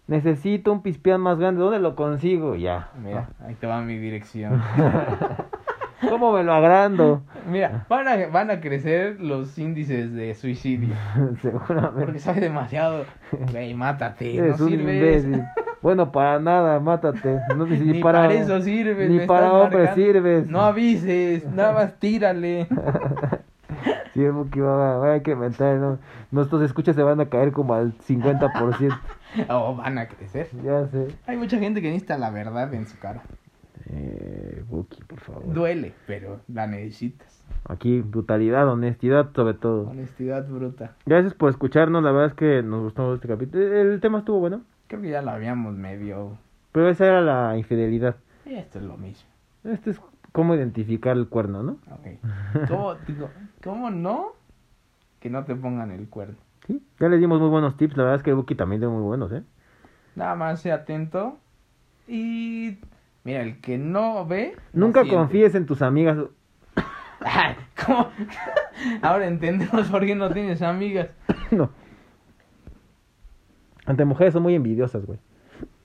necesito 0.09 0.73
un 0.73 0.83
pispián 0.83 1.21
más 1.21 1.39
grande. 1.39 1.61
¿Dónde 1.63 1.79
lo 1.79 1.95
consigo? 1.95 2.57
Ya. 2.57 2.89
Mira, 3.03 3.29
ahí 3.47 3.55
te 3.55 3.67
va 3.69 3.81
mi 3.83 3.97
dirección. 3.99 4.61
¿Cómo 6.09 6.33
me 6.33 6.45
lo 6.45 6.53
agrando? 6.55 7.23
Mira, 7.51 7.85
van 7.89 8.07
a, 8.07 8.27
van 8.29 8.51
a 8.51 8.61
crecer 8.61 9.21
los 9.21 9.59
índices 9.59 10.13
de 10.15 10.33
suicidio. 10.35 10.95
Porque 11.17 11.41
Seguramente. 11.43 12.19
soy 12.21 12.41
demasiado. 12.41 13.05
Güey, 13.51 13.75
mátate, 13.75 14.37
Eres 14.37 14.59
no 14.61 14.67
un 14.67 14.71
sirves. 14.71 15.25
imbécil. 15.25 15.45
Bueno, 15.83 16.11
para 16.13 16.39
nada, 16.41 16.79
mátate. 16.81 17.39
No, 17.57 17.67
ni, 17.67 17.79
Ni 17.79 18.01
para, 18.03 18.33
eso 18.33 18.61
sirves. 18.61 19.11
Ni 19.11 19.27
para 19.27 19.53
marcando. 19.53 19.95
sirves. 19.95 20.49
No 20.49 20.61
avises, 20.63 21.45
nada 21.53 21.73
más 21.73 21.95
tírale. 21.99 22.67
Sí, 24.15 24.25
el 24.25 24.33
Buki 24.33 24.59
va, 24.59 25.13
hay 25.13 25.21
que 25.21 25.33
inventar, 25.33 25.77
¿no? 25.77 25.99
Nuestros 26.33 26.63
escuchas 26.63 26.97
se 26.97 27.03
van 27.05 27.21
a 27.21 27.27
caer 27.27 27.53
como 27.53 27.75
al 27.75 27.93
50%. 27.99 28.99
O 29.51 29.75
van 29.77 29.99
a 29.99 30.09
crecer. 30.09 30.49
ya 30.63 30.87
sé. 30.89 31.09
Hay 31.27 31.37
mucha 31.37 31.59
gente 31.59 31.81
que 31.83 31.89
necesita 31.89 32.17
la 32.19 32.31
verdad 32.31 32.73
en 32.75 32.87
su 32.87 32.99
cara. 32.99 33.23
Eh, 33.91 34.63
Buki, 34.69 35.03
por 35.05 35.21
favor. 35.21 35.53
Duele, 35.53 35.95
pero 36.07 36.41
la 36.49 36.67
necesitas. 36.67 37.45
Aquí, 37.69 38.01
brutalidad, 38.01 38.69
honestidad, 38.69 39.31
sobre 39.35 39.55
todo. 39.55 39.89
Honestidad 39.91 40.47
bruta. 40.49 40.97
Gracias 41.07 41.35
por 41.35 41.51
escucharnos, 41.51 42.03
la 42.03 42.11
verdad 42.13 42.29
es 42.29 42.35
que 42.35 42.63
nos 42.63 42.83
gustó 42.85 43.15
este 43.15 43.29
capítulo. 43.29 43.63
El 43.65 44.01
tema 44.01 44.19
estuvo 44.19 44.41
bueno, 44.41 44.63
Creo 44.89 45.03
que 45.03 45.11
ya 45.11 45.23
lo 45.23 45.31
habíamos 45.31 45.75
medio. 45.75 46.39
pero 46.73 46.89
esa 46.89 47.07
era 47.07 47.21
la 47.21 47.57
infidelidad. 47.57 48.17
Esto 48.47 48.79
es 48.79 48.85
lo 48.85 48.97
mismo. 48.97 49.29
Este 49.65 49.91
es 49.91 50.01
cómo 50.33 50.55
identificar 50.55 51.17
el 51.17 51.29
cuerno, 51.29 51.63
¿no? 51.63 51.73
Ok. 51.91 52.69
¿Cómo, 52.69 52.95
digo, 53.07 53.29
¿Cómo 53.63 53.91
no? 53.91 54.33
Que 55.21 55.29
no 55.31 55.45
te 55.45 55.55
pongan 55.55 55.91
el 55.91 56.09
cuerno. 56.09 56.37
Sí, 56.69 56.81
ya 57.01 57.09
les 57.09 57.19
dimos 57.19 57.41
muy 57.41 57.49
buenos 57.49 57.77
tips, 57.77 57.97
la 57.97 58.05
verdad 58.05 58.19
es 58.19 58.23
que 58.23 58.31
el 58.31 58.37
Buki 58.37 58.55
también 58.55 58.81
dio 58.81 58.91
muy 58.91 59.03
buenos, 59.03 59.33
¿eh? 59.33 59.43
Nada 60.15 60.37
más 60.37 60.61
sé 60.61 60.71
atento. 60.71 61.39
Y. 62.07 62.79
Mira, 63.25 63.43
el 63.43 63.61
que 63.61 63.79
no 63.79 64.25
ve. 64.27 64.55
Nunca 64.73 65.05
confíes 65.05 65.55
en 65.55 65.67
tus 65.67 65.83
amigas. 65.83 66.19
Ay, 67.21 67.57
¿Cómo? 67.85 68.11
Ahora 69.03 69.27
entendemos 69.27 69.89
por 69.89 70.05
qué 70.05 70.15
no 70.15 70.31
tienes 70.31 70.63
amigas. 70.63 71.09
no. 71.51 71.71
Ante 73.87 74.05
mujeres 74.05 74.35
son 74.35 74.43
muy 74.43 74.55
envidiosas, 74.55 75.05
güey. 75.07 75.19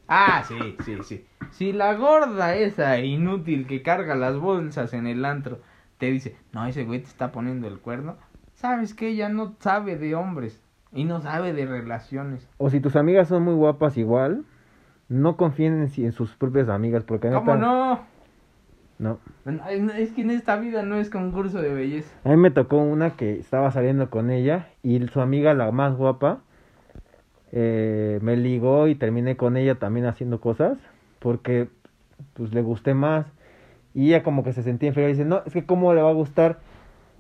Ah, 0.08 0.44
sí, 0.46 0.76
sí, 0.84 0.98
sí. 1.04 1.26
Si 1.52 1.72
la 1.72 1.94
gorda 1.94 2.56
esa 2.56 3.00
inútil 3.00 3.66
que 3.68 3.82
carga 3.82 4.16
las 4.16 4.38
bolsas 4.38 4.94
en 4.94 5.08
el 5.08 5.24
antro 5.24 5.62
te 5.98 6.12
dice, 6.12 6.36
no, 6.52 6.66
ese 6.66 6.84
güey 6.84 7.00
te 7.00 7.08
está 7.08 7.32
poniendo 7.32 7.68
el 7.68 7.80
cuerno, 7.80 8.18
sabes 8.54 8.94
que 8.94 9.08
ella 9.08 9.30
no 9.30 9.56
sabe 9.60 9.98
de 9.98 10.16
hombres 10.16 10.62
y 10.94 11.06
no 11.06 11.22
sabe 11.22 11.54
de 11.54 11.66
relaciones. 11.66 12.48
O 12.58 12.70
si 12.70 12.80
tus 12.80 12.96
amigas 12.96 13.28
son 13.28 13.44
muy 13.44 13.54
guapas 13.54 13.98
igual, 13.98 14.44
no 15.10 15.38
confíen 15.38 15.82
en, 15.82 16.04
en 16.04 16.12
sus 16.12 16.36
propias 16.36 16.70
amigas, 16.70 17.04
porque 17.04 17.30
¿Cómo 17.30 17.56
no? 17.56 18.02
No. 19.00 19.20
Es 20.00 20.12
que 20.12 20.22
en 20.22 20.32
esta 20.32 20.56
vida 20.56 20.84
no 20.84 20.96
es 20.96 21.10
concurso 21.10 21.62
de 21.62 21.74
belleza. 21.74 22.10
A 22.24 22.30
mí 22.30 22.38
me 22.38 22.52
tocó 22.52 22.78
una 22.78 23.12
que 23.12 23.38
estaba 23.38 23.70
saliendo 23.72 24.10
con 24.10 24.30
ella 24.30 24.70
y 24.82 25.06
su 25.08 25.20
amiga, 25.20 25.54
la 25.54 25.72
más 25.72 25.96
guapa, 25.96 26.40
eh, 27.52 28.20
me 28.22 28.38
ligó 28.38 28.88
y 28.88 28.96
terminé 28.96 29.36
con 29.36 29.58
ella 29.58 29.76
también 29.76 30.06
haciendo 30.06 30.40
cosas 30.40 30.78
porque 31.20 31.70
pues 32.34 32.54
le 32.54 32.62
gusté 32.62 32.94
más 32.94 33.26
y 33.94 34.08
ella 34.08 34.24
como 34.24 34.44
que 34.44 34.54
se 34.54 34.64
sentía 34.64 34.90
inferior 34.90 35.10
y 35.10 35.14
dice, 35.14 35.26
no, 35.26 35.42
es 35.46 35.54
que 35.54 35.66
cómo 35.66 35.94
le 35.94 36.02
va 36.02 36.10
a 36.10 36.14
gustar 36.14 36.60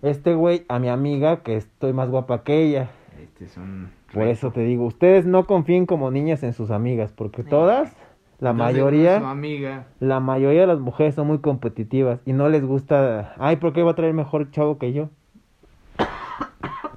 este 0.01 0.33
güey 0.33 0.65
a 0.69 0.79
mi 0.79 0.89
amiga 0.89 1.43
que 1.43 1.55
estoy 1.55 1.93
más 1.93 2.09
guapa 2.09 2.43
que 2.43 2.63
ella. 2.63 2.89
Este 3.21 3.45
es 3.45 3.57
un... 3.57 3.89
Por 4.13 4.23
eso 4.23 4.51
te 4.51 4.61
digo, 4.61 4.85
ustedes 4.85 5.25
no 5.25 5.45
confíen 5.45 5.85
como 5.85 6.11
niñas 6.11 6.43
en 6.43 6.53
sus 6.53 6.71
amigas 6.71 7.11
porque 7.11 7.43
todas, 7.43 7.95
la 8.39 8.51
Entonces, 8.51 8.75
mayoría... 8.75 9.19
Su 9.19 9.25
amiga. 9.25 9.87
La 9.99 10.19
mayoría 10.19 10.61
de 10.61 10.67
las 10.67 10.79
mujeres 10.79 11.15
son 11.15 11.27
muy 11.27 11.39
competitivas 11.39 12.19
y 12.25 12.33
no 12.33 12.49
les 12.49 12.63
gusta, 12.65 13.33
ay, 13.37 13.57
¿por 13.57 13.73
qué 13.73 13.83
va 13.83 13.91
a 13.91 13.95
traer 13.95 14.13
mejor 14.13 14.51
chavo 14.51 14.77
que 14.77 14.93
yo? 14.93 15.09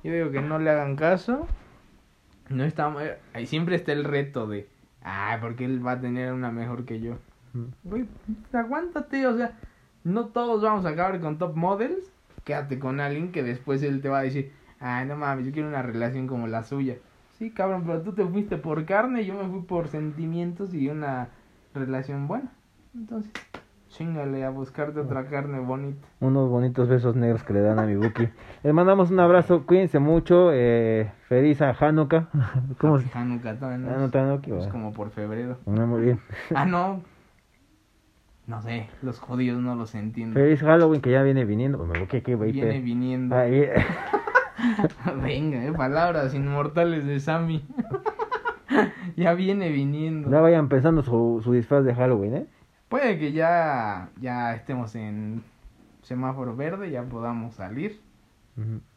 Yo 0.02 0.12
digo 0.12 0.30
que 0.30 0.40
no 0.40 0.58
le 0.58 0.70
hagan 0.70 0.96
caso. 0.96 1.46
No 2.48 2.64
está... 2.64 2.94
Ahí 3.32 3.46
siempre 3.46 3.76
está 3.76 3.92
el 3.92 4.04
reto 4.04 4.46
de... 4.46 4.68
Ay, 5.02 5.38
porque 5.40 5.64
él 5.64 5.86
va 5.86 5.92
a 5.92 6.00
tener 6.00 6.32
una 6.32 6.50
mejor 6.50 6.84
que 6.84 7.00
yo. 7.00 7.14
Güey, 7.84 8.06
aguántate, 8.52 9.26
o 9.26 9.36
sea, 9.36 9.52
no 10.04 10.26
todos 10.26 10.62
vamos 10.62 10.84
a 10.84 10.90
acabar 10.90 11.20
con 11.20 11.38
top 11.38 11.56
models. 11.56 12.12
Quédate 12.44 12.78
con 12.78 13.00
alguien 13.00 13.32
que 13.32 13.42
después 13.42 13.82
él 13.82 14.00
te 14.00 14.08
va 14.08 14.20
a 14.20 14.22
decir, 14.22 14.52
ay, 14.80 15.06
no 15.06 15.16
mames, 15.16 15.46
yo 15.46 15.52
quiero 15.52 15.68
una 15.68 15.82
relación 15.82 16.26
como 16.26 16.46
la 16.46 16.62
suya. 16.62 16.96
Sí, 17.38 17.50
cabrón, 17.50 17.84
pero 17.86 18.00
tú 18.02 18.12
te 18.12 18.24
fuiste 18.24 18.56
por 18.56 18.84
carne, 18.86 19.24
yo 19.24 19.34
me 19.34 19.48
fui 19.48 19.62
por 19.62 19.88
sentimientos 19.88 20.72
y 20.72 20.88
una 20.88 21.28
relación 21.74 22.26
buena. 22.26 22.50
Entonces, 22.94 23.30
chingale 23.88 24.44
a 24.44 24.50
buscarte 24.50 25.00
otra 25.00 25.26
carne 25.26 25.58
bonita. 25.58 26.06
Unos 26.20 26.48
bonitos 26.48 26.88
besos 26.88 27.14
negros 27.14 27.42
que 27.42 27.52
le 27.52 27.60
dan 27.60 27.78
a 27.78 27.82
mi 27.82 27.94
Buki. 27.94 28.28
Les 28.62 28.72
mandamos 28.72 29.10
un 29.10 29.20
abrazo, 29.20 29.66
cuídense 29.66 29.98
mucho. 29.98 30.50
Eh, 30.52 31.12
feliz 31.28 31.60
a 31.60 31.70
Hanukkah. 31.70 32.28
¿Cómo 32.78 32.98
se 32.98 33.10
Hanukkah 33.12 33.58
también. 33.58 33.84
¿no? 33.84 33.90
Hanukkah, 33.90 34.22
¿no? 34.22 34.34
Es 34.34 34.46
bueno. 34.48 34.72
como 34.72 34.92
por 34.92 35.10
febrero. 35.10 35.58
No, 35.66 35.86
muy 35.86 36.02
bien. 36.02 36.20
Ah, 36.54 36.64
no. 36.64 37.02
No 38.46 38.62
sé, 38.62 38.88
los 39.02 39.18
judíos 39.18 39.60
no 39.60 39.74
los 39.74 39.94
entienden. 39.96 40.34
Feliz 40.34 40.60
Halloween 40.60 41.00
que 41.00 41.10
ya 41.10 41.22
viene 41.22 41.44
viniendo. 41.44 41.78
Pues 41.78 41.90
me 41.90 41.98
Buki, 41.98 42.20
qué 42.20 42.34
güey, 42.36 42.52
Viene 42.52 42.80
viniendo. 42.80 43.34
Ahí. 43.36 43.68
Venga, 45.22 45.64
eh, 45.64 45.72
palabras 45.72 46.34
inmortales 46.34 47.04
de 47.06 47.20
Sammy. 47.20 47.64
ya 49.16 49.34
viene 49.34 49.70
viniendo. 49.70 50.30
Ya 50.30 50.40
vayan 50.40 50.68
pensando 50.68 51.02
su, 51.02 51.40
su 51.44 51.52
disfraz 51.52 51.84
de 51.84 51.94
Halloween, 51.94 52.34
¿eh? 52.34 52.46
Puede 52.88 53.18
que 53.18 53.32
ya, 53.32 54.10
ya 54.20 54.54
estemos 54.54 54.94
en 54.94 55.42
semáforo 56.02 56.54
verde, 56.54 56.90
ya 56.90 57.02
podamos 57.02 57.54
salir. 57.54 58.00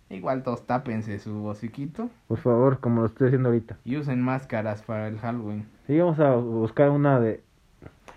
Igual 0.10 0.44
todos 0.44 0.66
tápense 0.66 1.20
su 1.20 1.46
hociquito 1.46 2.10
Por 2.28 2.38
favor, 2.38 2.80
como 2.80 3.02
lo 3.02 3.08
estoy 3.08 3.28
haciendo 3.28 3.50
ahorita. 3.50 3.78
y 3.84 3.98
usen 3.98 4.22
máscaras 4.22 4.82
para 4.84 5.08
el 5.08 5.20
Halloween. 5.20 5.68
Sí, 5.86 6.00
vamos 6.00 6.20
a 6.20 6.36
buscar 6.36 6.90
una 6.92 7.20
de. 7.20 7.44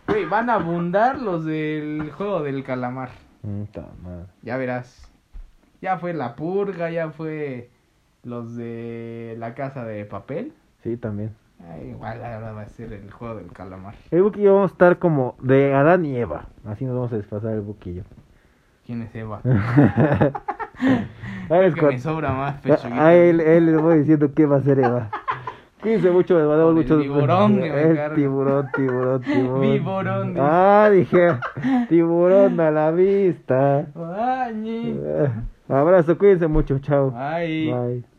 Güey, 0.06 0.24
van 0.26 0.50
a 0.50 0.54
abundar 0.54 1.20
los 1.20 1.44
del 1.44 2.10
juego 2.12 2.42
del 2.42 2.64
calamar. 2.64 3.10
Madre. 3.42 4.26
Ya 4.42 4.56
verás. 4.56 5.11
Ya 5.82 5.98
fue 5.98 6.14
la 6.14 6.36
purga, 6.36 6.90
ya 6.90 7.10
fue 7.10 7.68
los 8.22 8.54
de 8.54 9.34
la 9.38 9.54
casa 9.54 9.84
de 9.84 10.04
papel. 10.04 10.52
Sí, 10.84 10.96
también. 10.96 11.34
Ah, 11.60 11.76
igual 11.78 12.24
ahora 12.24 12.52
va 12.52 12.62
a 12.62 12.68
ser 12.68 12.92
el 12.92 13.10
juego 13.10 13.34
del 13.34 13.50
calamar. 13.50 13.96
El 14.12 14.22
Buki 14.22 14.40
y 14.40 14.44
yo 14.44 14.54
vamos 14.54 14.70
a 14.70 14.74
estar 14.74 14.98
como 15.00 15.34
de 15.42 15.74
Adán 15.74 16.04
y 16.04 16.16
Eva. 16.16 16.46
Así 16.64 16.84
nos 16.84 16.94
vamos 16.94 17.12
a 17.12 17.16
disfrazar 17.16 17.54
el 17.54 17.64
yo. 17.64 18.02
¿Quién 18.86 19.02
es 19.02 19.14
Eva? 19.14 19.40
A 21.50 21.58
Es 21.60 21.74
que 21.74 21.82
me 21.82 21.98
sobra 21.98 22.32
más 22.32 22.60
pecho. 22.60 22.88
A 22.92 23.14
él, 23.14 23.40
él 23.40 23.66
le 23.66 23.76
voy 23.76 23.98
diciendo 23.98 24.32
qué 24.34 24.46
va 24.46 24.56
a 24.56 24.58
hacer 24.60 24.78
Eva. 24.78 25.10
Cuídense 25.82 26.10
mucho, 26.12 26.38
les 26.38 26.46
mandamos 26.46 26.74
muchos 26.74 27.02
tiburón 27.02 27.60
El 27.60 28.14
tiburón, 28.14 28.68
tiburón, 28.72 29.20
tiburón. 29.24 29.60
Viborón. 29.60 30.36
Ah, 30.38 30.88
dije, 30.92 31.36
tiburón 31.88 32.60
a 32.60 32.70
la 32.70 32.92
vista. 32.92 33.86
Ay. 33.96 34.96
Abrazo, 35.72 36.16
cuídense 36.18 36.46
mucho, 36.48 36.78
chao. 36.80 37.10
Bye. 37.58 38.11